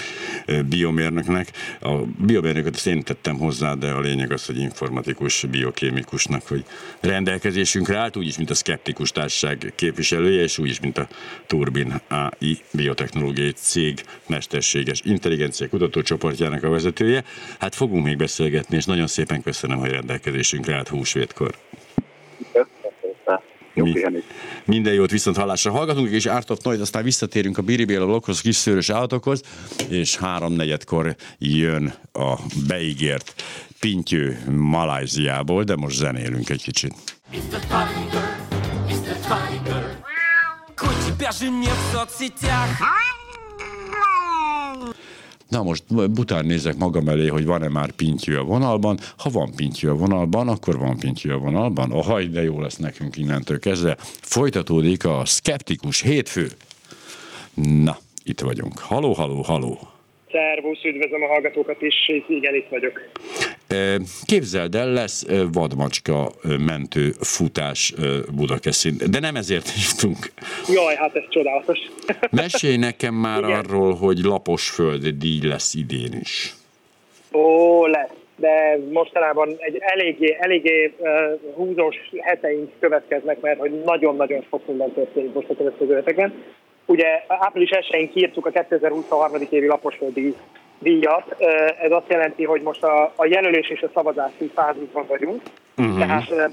biomérnöknek. 0.68 1.50
A 1.80 1.94
biomérnököt 2.02 2.74
ezt 2.74 2.86
én 2.86 3.02
tettem 3.02 3.38
hozzá, 3.38 3.74
de 3.74 3.90
a 3.90 4.00
lényeg 4.00 4.32
az, 4.32 4.46
hogy 4.46 4.58
informatikus, 4.58 5.44
biokémikusnak, 5.50 6.46
hogy 6.46 6.64
rendelkezésünkre 7.00 7.96
állt, 7.98 8.16
úgyis, 8.16 8.36
mint 8.36 8.50
a 8.50 8.54
Skeptikus 8.54 9.10
Társaság 9.10 9.72
képviselője, 9.76 10.42
és 10.42 10.58
úgyis, 10.58 10.80
mint 10.80 10.98
a 10.98 11.08
Turbin 11.46 12.00
AI 12.08 12.58
biotechnológiai 12.72 13.52
cég 13.52 14.02
mesterséges 14.26 15.00
intelligencia 15.04 15.68
kutatócsoportjának 15.68 16.62
a 16.62 16.68
vezetője. 16.68 17.24
Hát 17.58 17.74
fogunk 17.74 18.04
még 18.04 18.16
beszélgetni, 18.16 18.76
és 18.76 18.84
nagyon 18.84 19.06
szépen 19.06 19.42
köszönöm, 19.42 19.78
hogy 19.78 19.90
rendelkezésünkre 19.90 20.74
állt 20.74 20.88
húsvétkor. 20.88 21.54
Mi, 23.75 23.93
minden 24.65 24.93
jót 24.93 25.11
viszont 25.11 25.37
hallásra 25.37 25.71
hallgatunk, 25.71 26.09
és 26.09 26.25
ártott 26.25 26.63
nagy, 26.63 26.81
aztán 26.81 27.03
visszatérünk 27.03 27.57
a 27.57 27.61
Biribél 27.61 28.05
blokkhoz, 28.05 28.41
kis 28.41 28.55
szőrös 28.55 28.89
állatokhoz, 28.89 29.41
és 29.89 30.17
háromnegyedkor 30.17 31.15
jön 31.37 31.93
a 32.11 32.35
beígért 32.67 33.43
pintyő 33.79 34.39
Malajziából, 34.49 35.63
de 35.63 35.75
most 35.75 35.95
zenélünk 35.95 36.49
egy 36.49 36.63
kicsit. 36.63 36.93
Mr. 37.31 37.59
Tiger, 37.59 38.47
Mr. 38.87 39.15
Tiger. 39.19 39.99
Котик, 40.75 41.49
мне 41.49 41.69
в 41.69 41.91
соцсетях. 41.91 42.79
Na 45.48 45.62
most 45.62 46.10
bután 46.10 46.46
nézek 46.46 46.76
magam 46.76 47.08
elé, 47.08 47.26
hogy 47.26 47.44
van-e 47.44 47.68
már 47.68 47.90
pintyű 47.90 48.34
a 48.34 48.42
vonalban. 48.42 48.98
Ha 49.16 49.30
van 49.30 49.54
pintyű 49.54 49.88
a 49.88 49.94
vonalban, 49.94 50.48
akkor 50.48 50.78
van 50.78 50.98
pintyű 50.98 51.30
a 51.30 51.38
vonalban. 51.38 51.92
A 51.92 52.02
haj, 52.02 52.26
de 52.26 52.42
jó 52.42 52.60
lesz 52.60 52.76
nekünk 52.76 53.16
innentől 53.16 53.58
kezdve. 53.58 53.96
Folytatódik 54.20 55.04
a 55.04 55.22
szkeptikus 55.24 56.00
hétfő. 56.00 56.50
Na, 57.54 57.98
itt 58.22 58.40
vagyunk. 58.40 58.78
Haló, 58.78 59.12
haló, 59.12 59.42
haló. 59.42 59.95
Szervusz, 60.36 60.84
üdvözlöm 60.84 61.22
a 61.22 61.26
hallgatókat 61.26 61.82
is, 61.82 62.10
igen, 62.28 62.54
itt 62.54 62.68
vagyok. 62.68 63.02
Képzeld 64.24 64.74
el, 64.74 64.92
lesz 64.92 65.26
vadmacska 65.52 66.30
mentő 66.66 67.10
futás 67.20 67.94
Budakeszin, 68.36 68.94
de 69.10 69.20
nem 69.20 69.36
ezért 69.36 69.68
hívtunk. 69.68 70.18
Jaj, 70.74 70.94
hát 70.94 71.16
ez 71.16 71.22
csodálatos. 71.28 71.78
Mesélj 72.42 72.76
nekem 72.76 73.14
már 73.14 73.38
igen. 73.38 73.58
arról, 73.58 73.94
hogy 73.94 74.18
lapos 74.18 74.70
föld 74.70 75.06
díj 75.06 75.40
lesz 75.42 75.74
idén 75.74 76.12
is. 76.20 76.54
Ó, 77.32 77.86
lesz. 77.86 78.10
de 78.36 78.78
mostanában 78.92 79.56
egy 79.58 79.76
eléggé, 79.78 80.36
eléggé 80.40 80.92
uh, 80.98 81.08
húzós 81.54 81.96
heteink 82.20 82.70
következnek, 82.80 83.40
mert 83.40 83.58
hogy 83.58 83.82
nagyon-nagyon 83.84 84.44
sok 84.50 84.66
minden 84.66 84.92
történik 84.92 85.32
most 85.32 85.50
a 85.50 85.56
következő 85.56 85.94
hetekben. 85.94 86.34
Ugye 86.86 87.24
április 87.28 87.70
1-én 87.72 88.10
kiírtuk 88.10 88.46
a 88.46 88.50
2023. 88.50 89.32
évi 89.50 89.66
laposföldi 89.66 90.34
díjat. 90.78 91.36
Ez 91.82 91.90
azt 91.90 92.08
jelenti, 92.10 92.44
hogy 92.44 92.62
most 92.62 92.82
a, 92.82 93.12
a 93.16 93.26
jelölés 93.26 93.68
és 93.68 93.82
a 93.82 93.90
szavazási 93.94 94.50
fázisban 94.54 95.06
vagyunk. 95.06 95.42
Uh-huh. 95.76 95.98
Tehát 95.98 96.50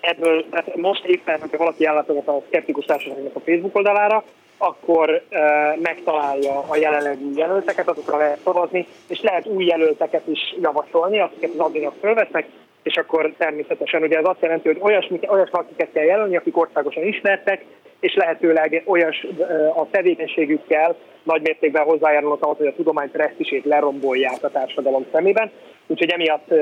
ebből, 0.00 0.48
tehát 0.50 0.76
most 0.76 1.04
éppen, 1.04 1.40
hogyha 1.40 1.56
valaki 1.56 1.86
ellátogat 1.86 2.28
a 2.28 2.42
Skeptikus 2.46 2.84
Társaságnak 2.84 3.36
a 3.36 3.40
Facebook 3.40 3.76
oldalára, 3.76 4.24
akkor 4.58 5.10
uh, 5.10 5.80
megtalálja 5.80 6.64
a 6.68 6.76
jelenlegi 6.76 7.30
jelölteket, 7.34 7.88
azokra 7.88 8.16
lehet 8.16 8.40
szavazni, 8.44 8.86
és 9.08 9.20
lehet 9.20 9.46
új 9.46 9.64
jelölteket 9.64 10.26
is 10.26 10.54
javasolni, 10.60 11.20
akiket 11.20 11.50
az 11.50 11.58
adminok 11.58 11.94
fölvesznek, 12.00 12.46
és 12.82 12.96
akkor 12.96 13.32
természetesen 13.38 14.02
ugye 14.02 14.18
ez 14.18 14.24
azt 14.24 14.42
jelenti, 14.42 14.68
hogy 14.68 14.78
olyas, 14.80 15.08
olyas 15.26 15.50
akiket 15.50 15.92
kell 15.92 16.04
jelölni, 16.04 16.36
akik 16.36 16.56
országosan 16.56 17.04
ismertek, 17.06 17.64
és 18.02 18.14
lehetőleg 18.14 18.82
olyas 18.86 19.26
a 19.74 19.86
tevékenységükkel 19.90 20.96
nagy 21.22 21.42
mértékben 21.42 21.84
hozzájárulnak 21.84 22.42
ahhoz, 22.42 22.56
hogy 22.56 22.66
a 22.66 22.74
tudomány 22.74 23.10
presztisét 23.10 23.64
lerombolják 23.64 24.44
a 24.44 24.50
társadalom 24.50 25.06
szemében. 25.12 25.50
Úgyhogy 25.86 26.10
emiatt 26.10 26.54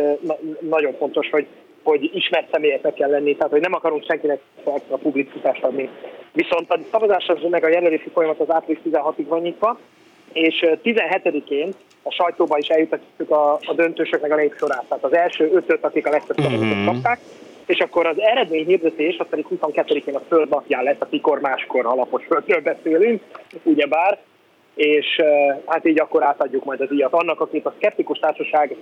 nagyon 0.60 0.92
fontos, 0.98 1.30
hogy 1.30 1.46
hogy 1.82 2.10
ismert 2.14 2.50
személyeknek 2.52 2.94
kell 2.94 3.10
lenni, 3.10 3.36
tehát 3.36 3.52
hogy 3.52 3.60
nem 3.60 3.74
akarunk 3.74 4.04
senkinek 4.04 4.40
a 4.64 4.96
publicitást 4.96 5.62
adni. 5.62 5.88
Viszont 6.32 6.70
a 6.70 6.78
szavazás 6.90 7.32
meg 7.50 7.64
a 7.64 7.68
jelölési 7.68 8.08
folyamat 8.08 8.40
az 8.40 8.50
április 8.50 8.80
16-ig 8.90 9.24
van 9.28 9.40
nyitva, 9.40 9.78
és 10.32 10.64
17-én 10.84 11.72
a 12.02 12.10
sajtóba 12.10 12.58
is 12.58 12.68
eljutatjuk 12.68 13.30
a, 13.30 13.52
a 13.52 13.74
döntősöknek 13.74 14.32
a 14.32 14.36
népsorát. 14.36 14.84
Tehát 14.88 15.04
az 15.04 15.12
első 15.12 15.50
ötöt, 15.52 15.84
akik 15.84 16.06
a 16.06 16.10
legtöbb 16.10 16.36
szavazatot 16.36 16.66
mm-hmm. 16.66 17.02
És 17.66 17.78
akkor 17.78 18.06
az 18.06 18.20
eredmény 18.20 18.66
hirdetés, 18.66 19.16
az 19.18 19.26
pedig 19.30 19.46
22-én 19.50 20.14
a 20.14 20.22
földnapján 20.28 20.82
lesz, 20.82 20.96
mikor 21.10 21.40
máskor 21.40 21.86
alapos 21.86 22.24
földről 22.24 22.60
beszélünk, 22.60 23.22
ugyebár, 23.62 24.18
és 24.74 25.20
hát 25.66 25.86
így 25.86 26.00
akkor 26.00 26.22
átadjuk 26.22 26.64
majd 26.64 26.80
az 26.80 26.92
íjat 26.92 27.12
annak, 27.12 27.40
akit 27.40 27.66
a 27.66 27.74
Skeptikus 27.76 28.18
Társaság 28.18 28.76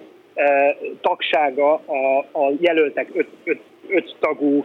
tagsága 1.00 1.72
a, 1.72 2.18
a 2.18 2.52
jelöltek 2.60 3.08
öt, 3.14 3.28
öt, 3.44 3.60
öt 3.88 4.16
tagú 4.20 4.64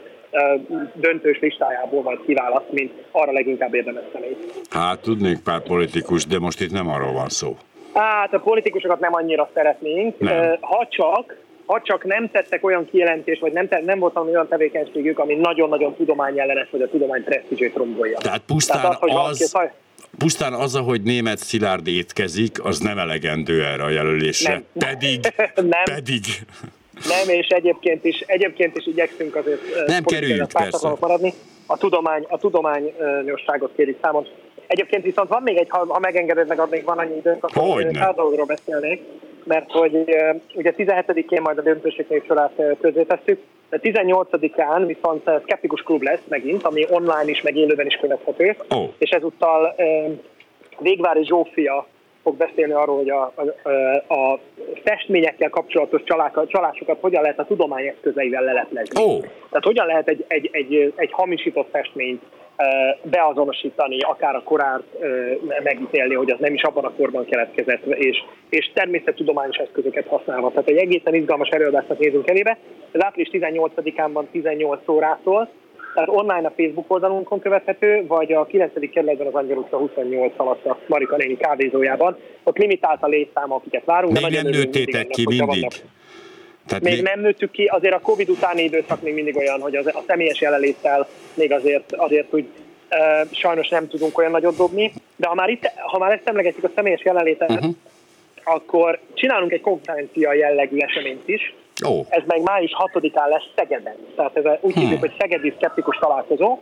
döntős 0.93 1.39
listájából 1.39 2.01
majd 2.01 2.19
kiválaszt, 2.25 2.71
mint 2.71 2.91
arra 3.11 3.31
leginkább 3.31 3.73
érdemes 3.73 4.03
személy. 4.13 4.37
Hát 4.69 5.01
tudnék 5.01 5.39
pár 5.43 5.61
politikus, 5.61 6.25
de 6.25 6.39
most 6.39 6.61
itt 6.61 6.71
nem 6.71 6.89
arról 6.89 7.11
van 7.11 7.29
szó. 7.29 7.57
Hát 7.93 8.33
a 8.33 8.39
politikusokat 8.39 8.99
nem 8.99 9.13
annyira 9.13 9.49
szeretnénk, 9.53 10.19
nem. 10.19 10.57
ha 10.61 10.87
csak 10.89 11.37
ha 11.65 11.81
csak 11.83 12.03
nem 12.03 12.29
tettek 12.31 12.63
olyan 12.65 12.89
kijelentést, 12.91 13.41
vagy 13.41 13.51
nem, 13.51 13.67
nem 13.85 13.99
volt 13.99 14.17
olyan 14.17 14.47
tevékenységük, 14.47 15.19
ami 15.19 15.35
nagyon-nagyon 15.35 15.95
tudományellenes, 15.95 16.67
vagy 16.71 16.81
a 16.81 16.89
tudomány 16.89 17.23
presztízsét 17.23 17.75
rombolja. 17.75 18.17
Tehát 18.17 18.41
pusztán 18.45 18.81
Tehát 18.81 19.03
az, 19.03 19.09
az, 19.09 19.51
valaki, 19.51 19.73
pusztán 20.17 20.53
az, 20.53 20.75
hogy 20.75 21.01
német 21.01 21.37
Szilárd 21.37 21.87
étkezik, 21.87 22.63
az 22.63 22.79
nem 22.79 22.97
elegendő 22.97 23.63
erre 23.63 23.83
a 23.83 23.89
jelölésre. 23.89 24.51
Nem. 24.51 24.63
Pedig, 24.89 25.19
nem. 25.55 25.83
pedig. 25.83 26.23
Nem, 27.07 27.29
és 27.29 27.47
egyébként 27.47 28.05
is, 28.05 28.19
egyébként 28.19 28.77
is 28.77 28.87
igyekszünk 28.87 29.35
azért 29.35 29.61
nem 29.87 30.03
kerüljük, 30.03 30.51
persze. 30.51 30.95
maradni. 30.99 31.33
A, 31.65 31.77
tudomány, 31.77 32.25
a 32.29 32.37
tudományosságot 32.37 33.71
kérik 33.75 33.97
számon. 34.01 34.27
Egyébként 34.67 35.03
viszont 35.03 35.29
van 35.29 35.41
még 35.43 35.57
egy, 35.57 35.69
ha, 35.69 35.85
ha 35.87 35.99
megengeded 35.99 36.47
meg, 36.47 36.61
még 36.69 36.83
van 36.83 36.97
annyi 36.97 37.15
időnk, 37.15 37.43
akkor 37.43 37.91
pár 37.91 38.13
dologról 38.13 38.45
beszélnék, 38.45 39.01
mert 39.43 39.71
hogy 39.71 39.93
ugye 40.53 40.73
17-én 40.77 41.41
majd 41.41 41.57
a 41.57 41.61
döntőség 41.61 42.23
sorát 42.27 42.61
közé 42.81 43.03
tesszük, 43.03 43.41
de 43.69 43.79
18-án 43.81 44.83
viszont 44.85 45.29
Skeptikus 45.43 45.81
Klub 45.81 46.01
lesz 46.01 46.23
megint, 46.27 46.63
ami 46.63 46.85
online 46.89 47.29
is, 47.29 47.41
meg 47.41 47.55
élőben 47.55 47.85
is 47.85 47.95
követhető, 47.95 48.55
oh. 48.69 48.89
és 48.97 49.09
ezúttal 49.09 49.75
Végvári 50.79 51.25
Zsófia 51.25 51.87
fog 52.23 52.37
beszélni 52.37 52.73
arról, 52.73 52.97
hogy 52.97 53.09
a, 53.09 53.33
a, 53.35 54.13
a 54.13 54.39
festményekkel 54.83 55.49
kapcsolatos 55.49 56.01
csalásokat 56.47 56.99
hogyan 56.99 57.21
lehet 57.21 57.39
a 57.39 57.45
tudomány 57.45 57.87
eszközeivel 57.87 58.43
leleplezni. 58.43 59.03
Oh. 59.03 59.19
Tehát 59.21 59.63
hogyan 59.63 59.85
lehet 59.85 60.07
egy, 60.07 60.25
egy, 60.27 60.49
egy, 60.51 60.93
egy 60.95 61.11
hamisított 61.11 61.69
festményt 61.71 62.21
beazonosítani, 63.01 63.99
akár 63.99 64.35
a 64.35 64.43
korát 64.43 64.83
megítélni, 65.63 66.13
hogy 66.13 66.31
az 66.31 66.39
nem 66.39 66.53
is 66.53 66.61
abban 66.61 66.85
a 66.85 66.93
korban 66.97 67.25
keletkezett, 67.25 67.85
és, 67.85 68.23
és 68.49 68.71
természettudományos 68.73 69.57
eszközöket 69.57 70.07
használva. 70.07 70.49
Tehát 70.49 70.69
egy 70.69 70.77
egészen 70.77 71.13
izgalmas 71.13 71.49
előadásnak 71.49 71.99
nézünk 71.99 72.29
elébe. 72.29 72.57
Ez 72.91 73.03
április 73.03 73.29
18-án 73.31 74.09
van 74.13 74.27
18 74.31 74.87
órától, 74.87 75.49
tehát 75.93 76.09
online 76.09 76.47
a 76.47 76.53
Facebook 76.55 76.91
oldalunkon 76.91 77.39
követhető, 77.39 78.05
vagy 78.07 78.33
a 78.33 78.45
9. 78.45 78.71
kerületben 78.91 79.27
az 79.27 79.33
Angyal 79.33 79.57
utca 79.57 79.77
28 79.77 80.33
alatt 80.37 80.65
a 80.65 80.77
Marika 80.87 81.15
néni 81.15 81.37
kávézójában. 81.37 82.17
Ott 82.43 82.57
limitált 82.57 83.03
a 83.03 83.07
létszám, 83.07 83.51
akiket 83.51 83.85
várunk. 83.85 84.21
Még 84.21 84.31
nem 84.31 84.47
nőttétek 84.47 85.07
ki 85.07 85.25
mindig? 85.27 85.67
Tehát 86.67 86.83
még, 86.83 86.93
még 86.93 87.03
nem 87.03 87.19
nőttük 87.19 87.51
ki, 87.51 87.65
azért 87.65 87.93
a 87.93 87.99
Covid 87.99 88.29
utáni 88.29 88.63
időszak 88.63 89.01
még 89.01 89.13
mindig 89.13 89.37
olyan, 89.37 89.61
hogy 89.61 89.75
az, 89.75 89.85
a 89.85 90.03
személyes 90.07 90.41
jelenléttel 90.41 91.07
még 91.33 91.51
azért, 91.51 91.93
azért 91.95 92.33
úgy 92.33 92.45
e, 92.89 93.25
sajnos 93.31 93.69
nem 93.69 93.87
tudunk 93.87 94.17
olyan 94.17 94.31
nagyot 94.31 94.57
dobni, 94.57 94.93
de 95.15 95.27
ha 95.27 95.33
már, 95.33 95.49
itt, 95.49 95.71
ha 95.75 95.97
már 95.97 96.11
ezt 96.11 96.27
emlegetjük 96.27 96.63
a 96.63 96.71
személyes 96.75 97.03
jelenlétet, 97.03 97.49
uh-huh. 97.49 97.75
akkor 98.43 98.99
csinálunk 99.13 99.51
egy 99.51 99.61
konferencia 99.61 100.33
jellegű 100.33 100.77
eseményt 100.77 101.27
is, 101.27 101.53
Oh. 101.85 102.05
Ez 102.09 102.23
meg 102.25 102.41
május 102.41 102.71
6-án 102.93 103.29
lesz 103.29 103.43
Szegeden. 103.55 103.95
Tehát 104.15 104.37
ez 104.37 104.43
úgy 104.61 104.73
hívjuk, 104.73 104.89
hmm. 104.89 104.99
hogy 104.99 105.13
Szegedi 105.19 105.53
Szkeptikus 105.57 105.97
Találkozó, 105.97 106.59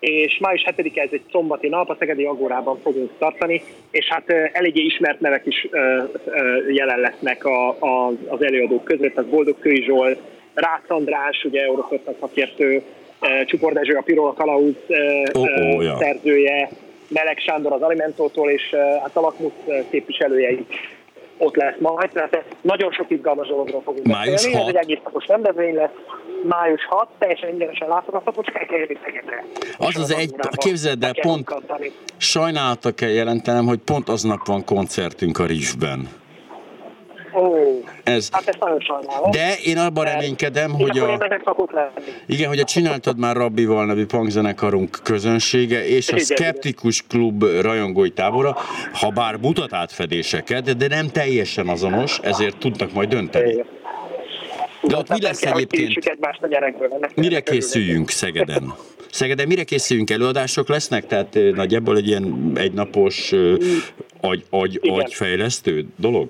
és 0.00 0.38
május 0.38 0.64
7-e 0.66 1.00
ez 1.00 1.08
egy 1.12 1.24
szombati 1.30 1.68
nap, 1.68 1.90
a 1.90 1.96
Szegedi 1.98 2.24
Agórában 2.24 2.78
fogunk 2.82 3.10
tartani, 3.18 3.62
és 3.90 4.08
hát 4.08 4.30
eléggé 4.52 4.80
ismert 4.80 5.20
nevek 5.20 5.46
is 5.46 5.68
jelen 6.68 7.00
lesznek 7.00 7.44
a, 7.44 7.68
a, 7.68 8.12
az 8.28 8.42
előadók 8.42 8.84
között, 8.84 9.14
tehát 9.14 9.30
Boldog 9.30 9.58
Kői 9.58 9.82
Zsolt, 9.82 10.18
Rácz 10.54 10.88
András, 10.88 11.44
ugye 11.44 11.62
Euroszortak 11.62 12.16
szakértő, 12.20 12.82
Csupor 13.46 13.72
Dezső, 13.72 13.94
a 13.94 14.02
Pirola 14.02 14.32
Kalauz 14.32 14.74
oh, 15.32 15.42
oh, 15.42 15.82
ja. 15.82 15.96
szerzője, 15.98 16.68
Melek 17.08 17.38
Sándor 17.38 17.72
az 17.72 17.82
Alimentótól, 17.82 18.50
és 18.50 18.74
hát 19.02 19.16
a 19.16 19.20
Lakmus 19.20 19.52
képviselője 19.90 20.50
is 20.50 20.91
ott 21.42 21.56
lesz 21.56 21.74
majd, 21.78 22.10
tehát 22.10 22.44
nagyon 22.60 22.92
sok 22.92 23.10
izgalmas 23.10 23.48
dologról 23.48 23.82
fogunk 23.82 24.06
május 24.06 24.30
beszélni. 24.30 24.56
6. 24.56 24.68
Ez 24.68 24.74
egy 24.74 24.82
egész 24.82 25.00
napos 25.04 25.26
rendezvény 25.26 25.74
lesz. 25.74 25.90
Május 26.48 26.84
6, 26.88 27.08
teljesen 27.18 27.48
ingyenesen 27.48 27.88
látogatható, 27.88 28.42
csak 28.42 28.58
el 28.58 28.66
kell 28.66 28.78
érni 28.78 28.98
Szegedre. 29.04 29.44
Az 29.78 29.96
az 29.96 30.14
egy, 30.14 30.34
képzeld 30.52 31.02
el, 31.02 31.12
pont 31.20 31.54
sajnálatok 32.16 32.96
kell 32.96 33.08
jelentenem, 33.08 33.66
hogy 33.66 33.78
pont 33.78 34.08
aznap 34.08 34.46
van 34.46 34.64
koncertünk 34.64 35.38
a 35.38 35.46
Rifben. 35.46 36.08
Ez, 38.02 38.28
hát 38.32 38.48
ezt 38.48 38.58
nagyon 38.58 38.80
sajnálom. 38.80 39.30
De 39.30 39.54
én 39.64 39.78
abban 39.78 40.04
reménykedem, 40.04 40.70
hogy 40.70 40.98
a, 40.98 41.18
igen, 42.26 42.48
hogy 42.48 42.58
a 42.58 42.64
Csináltad 42.64 43.18
már 43.18 43.36
Rabbival 43.36 43.86
nevű 43.86 44.06
punkzenekarunk 44.06 44.98
közönsége 45.02 45.86
és 45.86 46.08
a 46.08 46.18
Skeptikus 46.18 47.02
Klub 47.08 47.44
rajongói 47.60 48.10
tábora, 48.10 48.56
ha 48.92 49.10
bár 49.10 49.36
mutat 49.36 49.72
átfedéseket, 49.72 50.76
de 50.76 50.88
nem 50.88 51.08
teljesen 51.08 51.68
azonos, 51.68 52.18
ezért 52.22 52.58
tudnak 52.58 52.92
majd 52.92 53.08
dönteni. 53.08 53.64
De 54.82 54.96
ott 54.96 55.08
mi 55.08 55.20
lesz 55.20 55.42
egyébként? 55.42 56.16
Mire 57.14 57.40
készüljünk 57.40 58.10
Szegeden? 58.10 58.74
Szegeden 59.10 59.46
mire 59.46 59.64
készüljünk? 59.64 60.10
Előadások 60.10 60.68
lesznek? 60.68 61.06
Tehát 61.06 61.38
nagyjából 61.54 61.96
egy 61.96 62.06
ilyen 62.06 62.52
egynapos 62.54 63.32
agy, 64.20 64.44
agy, 64.50 64.80
agyfejlesztő 64.82 65.86
dolog? 65.96 66.28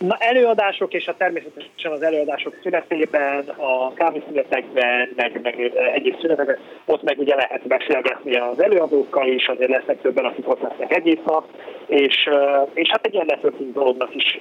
Na, 0.00 0.16
előadások, 0.18 0.92
és 0.92 1.06
a 1.06 1.16
természetesen 1.16 1.92
az 1.92 2.02
előadások 2.02 2.54
szünetében, 2.62 3.48
a 3.48 3.92
kávészünetekben, 3.92 5.08
meg, 5.16 5.40
meg 5.42 5.72
egyéb 5.94 6.20
szünetekben, 6.20 6.58
ott 6.84 7.02
meg 7.02 7.18
ugye 7.18 7.34
lehet 7.34 7.66
beszélgetni 7.66 8.36
az 8.36 8.62
előadókkal 8.62 9.26
is, 9.26 9.48
azért 9.48 9.70
lesznek 9.70 10.00
többen, 10.00 10.24
akik 10.24 10.48
ott 10.48 10.60
lesznek 10.60 10.94
egész 10.94 11.20
nap, 11.24 11.44
és, 11.86 12.28
és 12.74 12.88
hát 12.90 13.06
egy 13.06 13.14
ilyen 13.14 13.26
networking 13.26 13.72
dolognak 13.72 14.14
is 14.14 14.40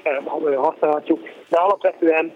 használhatjuk, 0.56 1.28
de 1.50 1.58
alapvetően 1.58 2.34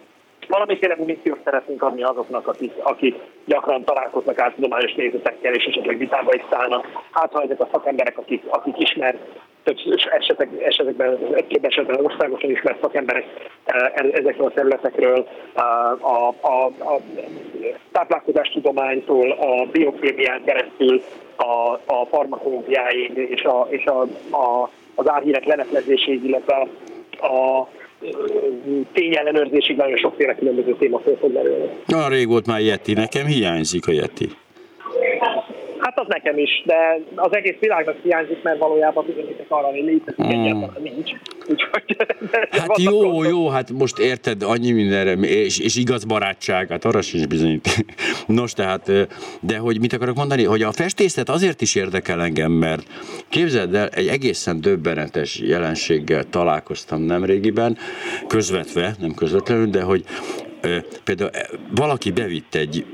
valamiféle 0.48 0.96
muníciót 0.98 1.40
szeretnénk 1.44 1.84
adni 1.84 2.04
azoknak, 2.04 2.48
akik, 2.48 2.72
akik 2.84 3.16
gyakran 3.46 3.84
találkoznak 3.84 4.40
át 4.40 4.54
tudományos 4.54 4.94
nézetekkel, 4.94 5.54
és 5.54 5.66
esetleg 5.66 5.98
vitába 5.98 6.34
is 6.34 6.42
szállnak. 6.52 6.88
Hát 7.12 7.32
ha 7.32 7.42
ezek 7.42 7.60
a 7.60 7.68
szakemberek, 7.72 8.18
akik, 8.18 8.44
akik 8.50 8.80
ismer 8.80 9.18
több 9.64 9.78
esetek, 10.12 10.50
esetekben, 10.62 11.18
egy 11.34 11.60
esetben 11.62 12.06
országosan 12.06 12.50
ismert 12.50 12.82
szakemberek 12.82 13.26
e, 13.66 13.92
ezekről 13.96 14.48
a 14.48 14.52
területekről, 14.52 15.28
a, 15.54 16.28
a, 16.42 16.66
a 16.66 17.00
táplálkozástudománytól, 17.92 19.32
a 19.32 19.66
biokémián 19.72 20.44
keresztül, 20.44 21.02
a, 21.36 21.80
a 21.86 22.06
farmakológiáig 22.06 23.18
és, 23.18 23.44
a, 23.44 23.68
és 23.70 23.86
a, 23.86 24.02
a, 24.36 24.70
az 24.96 25.10
árhírek 25.10 25.46
lenetlezéséig, 25.46 26.24
illetve 26.24 26.56
a 26.56 26.68
a 27.24 27.68
tényellenőrzésig 28.94 29.76
nagyon 29.76 29.98
sokféle 29.98 30.36
különböző 30.36 30.76
téma 30.80 31.00
föl 31.00 31.18
fog 31.20 31.34
merülni. 31.34 31.70
Olyan 31.94 32.10
rég 32.10 32.28
volt 32.28 32.48
már 32.48 32.62
Yeti, 32.62 32.94
nekem 32.94 33.26
hiányzik 33.26 33.88
a 33.88 33.92
Yeti. 33.92 34.30
Hát 35.84 36.00
az 36.00 36.06
nekem 36.08 36.38
is, 36.38 36.64
de 36.66 37.00
az 37.16 37.36
egész 37.36 37.56
világnak 37.60 37.96
hiányzik, 38.04 38.42
mert 38.44 38.60
valójában 38.60 39.06
bizonyíték 39.06 39.46
arra, 39.48 39.68
hogy 39.68 39.84
létezik, 39.84 40.26
hmm. 40.26 40.30
egyáltalán 40.30 40.82
nincs. 40.82 41.12
Úgyhogy, 41.50 41.96
hát 42.60 42.82
jó, 42.82 43.00
gondol. 43.00 43.28
jó, 43.28 43.48
hát 43.48 43.72
most 43.72 44.00
érted 44.00 44.44
annyi 44.44 44.72
mindenre, 44.72 45.12
és, 45.12 45.60
és 45.60 45.76
igaz 45.76 46.04
barátság, 46.04 46.70
hát 46.70 46.86
arra 46.86 47.02
sincs 47.02 47.28
bizonyít. 47.28 47.86
Nos, 48.28 48.54
tehát, 48.54 48.92
de 49.42 49.58
hogy 49.58 49.80
mit 49.80 49.94
akarok 49.94 50.16
mondani, 50.16 50.44
hogy 50.44 50.62
a 50.62 50.72
festészet 50.72 51.30
azért 51.30 51.62
is 51.62 51.76
érdekel 51.76 52.22
engem, 52.22 52.52
mert 52.52 52.84
képzeld 53.30 53.76
el, 53.76 53.88
egy 53.88 54.08
egészen 54.08 54.62
döbbenetes 54.62 55.40
jelenséggel 55.40 56.24
találkoztam 56.24 57.02
nemrégiben, 57.02 57.78
közvetve, 58.28 58.96
nem 59.00 59.14
közvetlenül, 59.14 59.66
de 59.66 59.82
hogy 59.82 60.04
például 61.04 61.30
valaki 61.76 62.12
bevitt 62.12 62.56
egy 62.56 62.86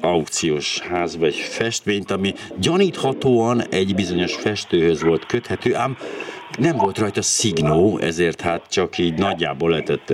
aukciós 0.00 0.78
házba 0.78 1.26
egy 1.26 1.34
festményt, 1.34 2.10
ami 2.10 2.34
gyaníthatóan 2.56 3.62
egy 3.70 3.94
bizonyos 3.94 4.34
festőhöz 4.34 5.02
volt 5.02 5.26
köthető, 5.26 5.74
ám 5.74 5.96
nem 6.58 6.76
volt 6.76 6.98
rajta 6.98 7.22
szignó, 7.22 7.98
ezért 7.98 8.40
hát 8.40 8.62
csak 8.70 8.98
így 8.98 9.14
nagyjából 9.14 9.70
lehetett 9.70 10.12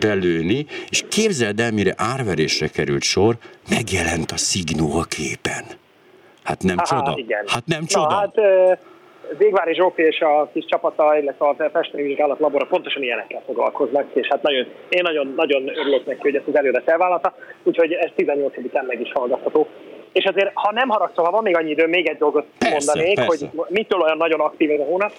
belőni, 0.00 0.66
és 0.88 1.04
képzeld 1.08 1.60
el, 1.60 1.72
mire 1.72 1.94
árverésre 1.96 2.68
került 2.68 3.02
sor, 3.02 3.36
megjelent 3.68 4.30
a 4.30 4.36
szignó 4.36 4.98
a 4.98 5.02
képen. 5.02 5.64
Hát 6.42 6.62
nem 6.62 6.76
Aha, 6.78 6.86
csoda. 6.86 7.14
Igen. 7.18 7.44
Hát 7.46 7.66
nem 7.66 7.84
csoda. 7.84 8.08
Na, 8.08 8.14
hát, 8.14 8.34
Végvári 9.38 9.74
Zsófi 9.74 10.02
és 10.02 10.20
a 10.20 10.50
kis 10.52 10.64
csapata, 10.64 11.18
illetve 11.18 11.46
a 11.46 11.70
festményvizsgálat 11.72 12.38
labora 12.38 12.66
pontosan 12.66 13.02
ilyenekkel 13.02 13.42
foglalkoznak, 13.46 14.06
és 14.12 14.26
hát 14.28 14.42
nagyon, 14.42 14.66
én 14.88 15.02
nagyon, 15.02 15.32
nagyon 15.36 15.68
örülök 15.68 16.06
neki, 16.06 16.20
hogy 16.20 16.36
ezt 16.36 16.46
az 16.46 16.56
előre 16.56 16.80
felvállalta, 16.80 17.34
úgyhogy 17.62 17.92
ez 17.92 18.10
18-án 18.16 18.86
meg 18.86 19.00
is 19.00 19.12
hallgatható. 19.12 19.66
És 20.12 20.24
azért, 20.24 20.50
ha 20.54 20.72
nem 20.72 20.88
haragszol, 20.88 21.24
ha 21.24 21.30
van 21.30 21.42
még 21.42 21.56
annyi 21.56 21.70
idő, 21.70 21.86
még 21.86 22.08
egy 22.08 22.18
dolgot 22.18 22.46
persze, 22.58 22.76
mondanék, 22.76 23.16
persze. 23.16 23.46
hogy 23.56 23.66
mitől 23.68 24.00
olyan 24.00 24.16
nagyon 24.16 24.40
aktív 24.40 24.70
ez 24.70 24.80
a 24.80 24.84
hónap. 24.84 25.12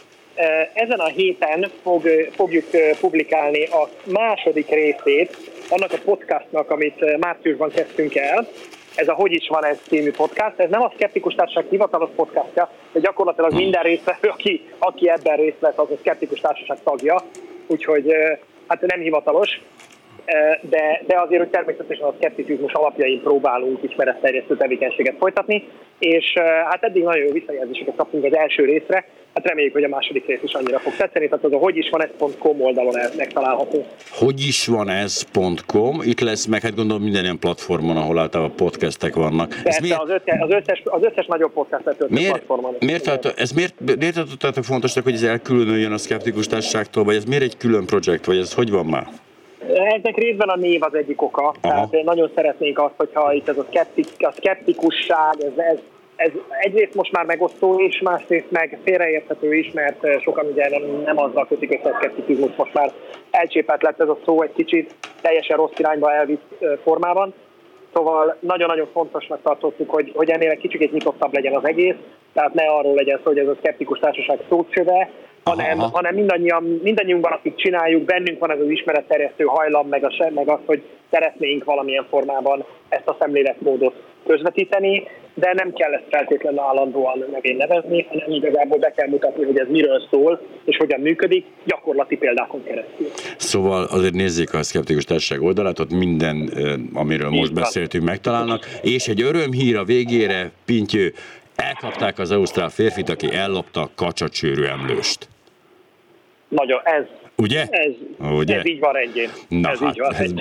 Ezen 0.73 0.99
a 0.99 1.07
héten 1.07 1.65
fog, 1.81 2.01
fogjuk 2.31 2.65
publikálni 2.99 3.65
a 3.65 3.89
második 4.03 4.69
részét 4.69 5.37
annak 5.69 5.91
a 5.91 5.97
podcastnak, 6.05 6.71
amit 6.71 7.17
márciusban 7.17 7.69
kezdtünk 7.69 8.15
el, 8.15 8.47
ez 8.95 9.07
a 9.07 9.13
Hogy 9.13 9.31
is 9.31 9.47
van 9.47 9.65
ez 9.65 9.77
című 9.87 10.11
podcast, 10.11 10.59
ez 10.59 10.69
nem 10.69 10.81
a 10.81 10.91
Skeptikus 10.95 11.35
Társaság 11.35 11.65
hivatalos 11.69 12.09
podcastja, 12.15 12.69
de 12.91 12.99
gyakorlatilag 12.99 13.53
minden 13.53 13.83
résztvevő, 13.83 14.29
aki, 14.29 14.61
aki 14.77 15.09
ebben 15.09 15.35
részt 15.35 15.59
vett, 15.59 15.77
az 15.77 15.91
a 15.91 15.97
Skeptikus 15.99 16.39
Társaság 16.39 16.77
tagja, 16.83 17.21
úgyhogy 17.67 18.13
hát 18.67 18.81
nem 18.81 18.99
hivatalos, 18.99 19.61
de, 20.61 21.01
de 21.07 21.19
azért, 21.19 21.41
hogy 21.41 21.49
természetesen 21.49 22.07
a 22.07 22.13
szkepticizmus 22.17 22.73
alapjain 22.73 23.21
próbálunk 23.21 23.83
ismeretterjesztő 23.83 24.57
tevékenységet 24.57 25.15
folytatni, 25.19 25.67
és 25.99 26.33
hát 26.69 26.83
eddig 26.83 27.03
nagyon 27.03 27.25
jó 27.25 27.31
visszajelzéseket 27.31 27.95
kaptunk 27.95 28.23
az 28.23 28.35
első 28.35 28.65
részre, 28.65 29.05
hát 29.33 29.45
reméljük, 29.47 29.73
hogy 29.73 29.83
a 29.83 29.87
második 29.87 30.25
rész 30.25 30.39
is 30.43 30.53
annyira 30.53 30.79
fog 30.79 30.95
tetszeni, 30.95 31.27
tehát 31.27 31.43
az 31.43 31.53
a 31.53 31.57
hogy 31.57 31.77
is 31.77 31.89
van 31.89 32.03
ez.com 32.03 32.61
oldalon 32.61 32.93
megtalálható. 33.17 33.85
Hogy 34.09 34.39
is 34.47 34.67
van 34.67 34.89
ez.com, 34.89 36.01
itt 36.01 36.19
lesz 36.19 36.45
meg, 36.45 36.61
hát 36.61 36.75
gondolom 36.75 37.03
minden 37.03 37.23
ilyen 37.23 37.39
platformon, 37.39 37.97
ahol 37.97 38.19
általában 38.19 38.55
podcastek 38.55 39.15
vannak. 39.15 39.47
Persze, 39.49 39.67
ez 39.67 39.79
miért... 39.79 40.01
az, 40.01 40.09
összes, 40.09 40.39
az, 40.39 40.51
összes, 40.51 40.81
az 40.85 41.03
összes 41.03 41.25
nagyobb 41.25 41.51
podcast 41.53 41.83
miért, 42.09 42.29
platformon. 42.29 42.75
Miért, 42.79 43.03
tehát, 43.03 43.33
ez 43.37 43.51
miért, 43.51 43.73
miért 43.97 44.15
tartottátok 44.15 44.63
fontosnak, 44.63 45.03
hogy 45.03 45.13
ez 45.13 45.23
elkülönüljön 45.23 45.91
a 45.91 45.97
szkeptikus 45.97 46.47
társaságtól, 46.47 47.03
vagy 47.03 47.15
ez 47.15 47.25
miért 47.25 47.43
egy 47.43 47.57
külön 47.57 47.85
projekt, 47.85 48.25
vagy 48.25 48.37
ez 48.37 48.53
hogy 48.53 48.71
van 48.71 48.85
már? 48.85 49.07
Ezek 49.69 50.17
részben 50.17 50.49
a 50.49 50.55
név 50.55 50.83
az 50.83 50.93
egyik 50.93 51.21
oka. 51.21 51.41
Aha. 51.41 51.55
Tehát 51.61 52.03
nagyon 52.03 52.31
szeretnénk 52.35 52.79
azt, 52.79 52.93
hogyha 52.97 53.33
itt 53.33 53.47
ez 53.47 53.57
a, 53.57 53.65
szkeptik, 53.69 54.07
a 54.17 54.31
szkeptikusság, 54.31 55.33
ez, 55.39 55.57
ez, 55.57 55.77
ez 56.15 56.31
egyrészt 56.59 56.95
most 56.95 57.11
már 57.11 57.25
megosztó 57.25 57.79
is, 57.79 58.01
másrészt 58.01 58.51
meg 58.51 58.79
félreérthető 58.83 59.55
is, 59.55 59.71
mert 59.71 60.21
sokan 60.21 60.45
ugye 60.45 60.69
nem, 60.69 61.01
nem 61.05 61.19
azzal 61.19 61.47
kötik 61.47 61.71
össze 61.71 61.89
a 61.89 61.97
szkepticizmus, 61.97 62.55
most 62.55 62.73
már 62.73 62.91
elcsépelt 63.31 63.81
lett 63.81 63.99
ez 63.99 64.09
a 64.09 64.17
szó 64.25 64.41
egy 64.41 64.53
kicsit 64.53 64.95
teljesen 65.21 65.57
rossz 65.57 65.77
irányba 65.77 66.13
elvitt 66.13 66.65
formában. 66.83 67.33
Szóval 67.93 68.37
nagyon-nagyon 68.39 68.87
fontosnak 68.93 69.41
tartottuk, 69.41 69.89
hogy, 69.89 70.11
hogy 70.15 70.29
ennél 70.29 70.49
egy 70.49 70.57
kicsit 70.57 70.91
nyitottabb 70.91 71.33
legyen 71.33 71.55
az 71.55 71.65
egész, 71.65 71.95
tehát 72.33 72.53
ne 72.53 72.63
arról 72.65 72.93
legyen 72.93 73.17
szó, 73.17 73.23
hogy 73.23 73.37
ez 73.37 73.47
a 73.47 73.55
szkeptikus 73.59 73.99
társaság 73.99 74.39
szócsöve, 74.49 75.09
hanem, 75.43 75.79
aha. 75.79 75.89
hanem 75.93 76.15
mindannyian, 76.15 76.79
mindannyiunkban, 76.83 77.31
akik 77.31 77.55
csináljuk, 77.55 78.03
bennünk 78.03 78.39
van 78.39 78.51
ez 78.51 78.59
az 78.59 78.69
ismeretterjesztő 78.69 79.43
hajlam, 79.43 79.87
meg, 79.87 80.03
a, 80.03 80.31
meg 80.33 80.49
az, 80.49 80.59
hogy 80.65 80.83
szeretnénk 81.11 81.63
valamilyen 81.63 82.05
formában 82.09 82.65
ezt 82.89 83.07
a 83.07 83.17
szemléletmódot 83.19 83.95
közvetíteni, 84.27 85.07
de 85.33 85.53
nem 85.53 85.73
kell 85.73 85.93
ezt 85.93 86.03
feltétlenül 86.09 86.59
állandóan 86.59 87.25
nevén 87.31 87.55
nevezni, 87.55 88.05
hanem 88.09 88.31
igazából 88.31 88.77
be 88.77 88.91
kell 88.91 89.07
mutatni, 89.07 89.43
hogy 89.43 89.59
ez 89.59 89.67
miről 89.69 90.01
szól, 90.11 90.41
és 90.65 90.77
hogyan 90.77 90.99
működik, 90.99 91.45
gyakorlati 91.65 92.15
példákon 92.17 92.63
keresztül. 92.63 93.07
Szóval 93.37 93.83
azért 93.83 94.13
nézzék 94.13 94.53
a 94.53 94.63
Szkeptikus 94.63 95.03
Társaság 95.03 95.41
oldalát, 95.41 95.79
ott 95.79 95.91
minden, 95.91 96.49
amiről 96.93 97.31
Így 97.31 97.39
most 97.39 97.51
van. 97.51 97.61
beszéltünk, 97.61 98.03
megtalálnak, 98.03 98.65
és 98.81 99.07
egy 99.07 99.21
örömhír 99.21 99.77
a 99.77 99.83
végére, 99.83 100.51
Pintyő, 100.65 101.13
elkapták 101.55 102.19
az 102.19 102.31
ausztrál 102.31 102.69
férfit, 102.69 103.09
aki 103.09 103.33
ellopta 103.33 103.81
a 103.81 103.89
kacsacsőrű 103.95 104.63
emlőst. 104.63 105.27
Nagyon, 106.55 106.79
ez 106.83 107.03
Ugye? 107.35 107.67
Ez, 107.69 107.91
Ugye? 108.31 108.57
ez 108.57 108.65
így 108.65 108.79
van 108.79 108.93
rendjén. 108.93 109.29
Na 109.47 109.69
ez 109.69 109.79
hát, 109.79 109.95
így 109.95 109.99
van 109.99 110.13
ez 110.13 110.33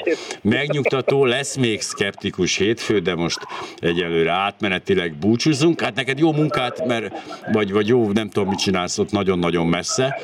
megnyugtató, 0.42 1.24
lesz 1.24 1.56
még 1.56 1.80
szkeptikus 1.80 2.56
hétfő, 2.56 2.98
de 2.98 3.14
most 3.14 3.38
egyelőre 3.78 4.30
átmenetileg 4.30 5.14
búcsúzunk. 5.14 5.80
Hát 5.80 5.94
neked 5.94 6.18
jó 6.18 6.32
munkát, 6.32 6.86
mert 6.86 7.14
vagy, 7.52 7.72
vagy 7.72 7.88
jó, 7.88 8.10
nem 8.10 8.28
tudom, 8.28 8.48
mit 8.48 8.58
csinálsz 8.58 8.98
ott 8.98 9.10
nagyon-nagyon 9.10 9.66
messze. 9.66 10.20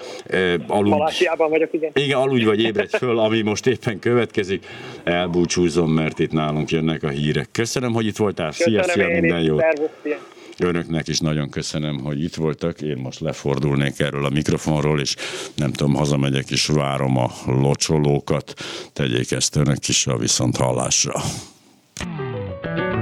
Aludj, 0.66 0.90
Malásiában 0.90 1.50
vagyok, 1.50 1.72
igen. 1.72 1.90
Igen, 1.94 2.18
aludj 2.18 2.44
vagy 2.44 2.62
ébredj 2.62 2.96
föl, 2.96 3.18
ami 3.18 3.42
most 3.42 3.66
éppen 3.66 3.98
következik. 3.98 4.66
Elbúcsúzom, 5.04 5.90
mert 5.90 6.18
itt 6.18 6.32
nálunk 6.32 6.70
jönnek 6.70 7.02
a 7.02 7.08
hírek. 7.08 7.48
Köszönöm, 7.52 7.92
hogy 7.92 8.06
itt 8.06 8.16
voltál. 8.16 8.48
Köszönöm 8.48 8.82
szia, 8.82 8.92
szia, 8.92 9.08
minden 9.08 9.40
jót. 9.40 9.60
Szervusz, 9.60 10.18
Önöknek 10.58 11.08
is 11.08 11.18
nagyon 11.18 11.50
köszönöm, 11.50 12.00
hogy 12.00 12.22
itt 12.22 12.34
voltak. 12.34 12.80
Én 12.80 12.96
most 12.96 13.20
lefordulnék 13.20 14.00
erről 14.00 14.24
a 14.24 14.30
mikrofonról, 14.30 15.00
és 15.00 15.16
nem 15.54 15.72
tudom, 15.72 15.94
hazamegyek 15.94 16.50
és 16.50 16.66
várom 16.66 17.16
a 17.16 17.30
locsolókat. 17.46 18.54
Tegyék 18.92 19.30
ezt 19.30 19.56
önök 19.56 19.88
is 19.88 20.06
a 20.06 20.16
viszont 20.16 20.56
hallásra. 20.56 21.22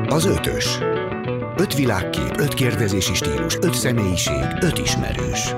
Az 0.09 0.25
ötös. 0.25 0.79
Öt 1.57 1.75
világkép, 1.75 2.37
öt 2.37 2.55
kérdezési 2.55 3.15
stílus, 3.15 3.57
öt 3.61 3.75
személyiség, 3.75 4.45
öt 4.61 4.79
ismerős. 4.79 5.55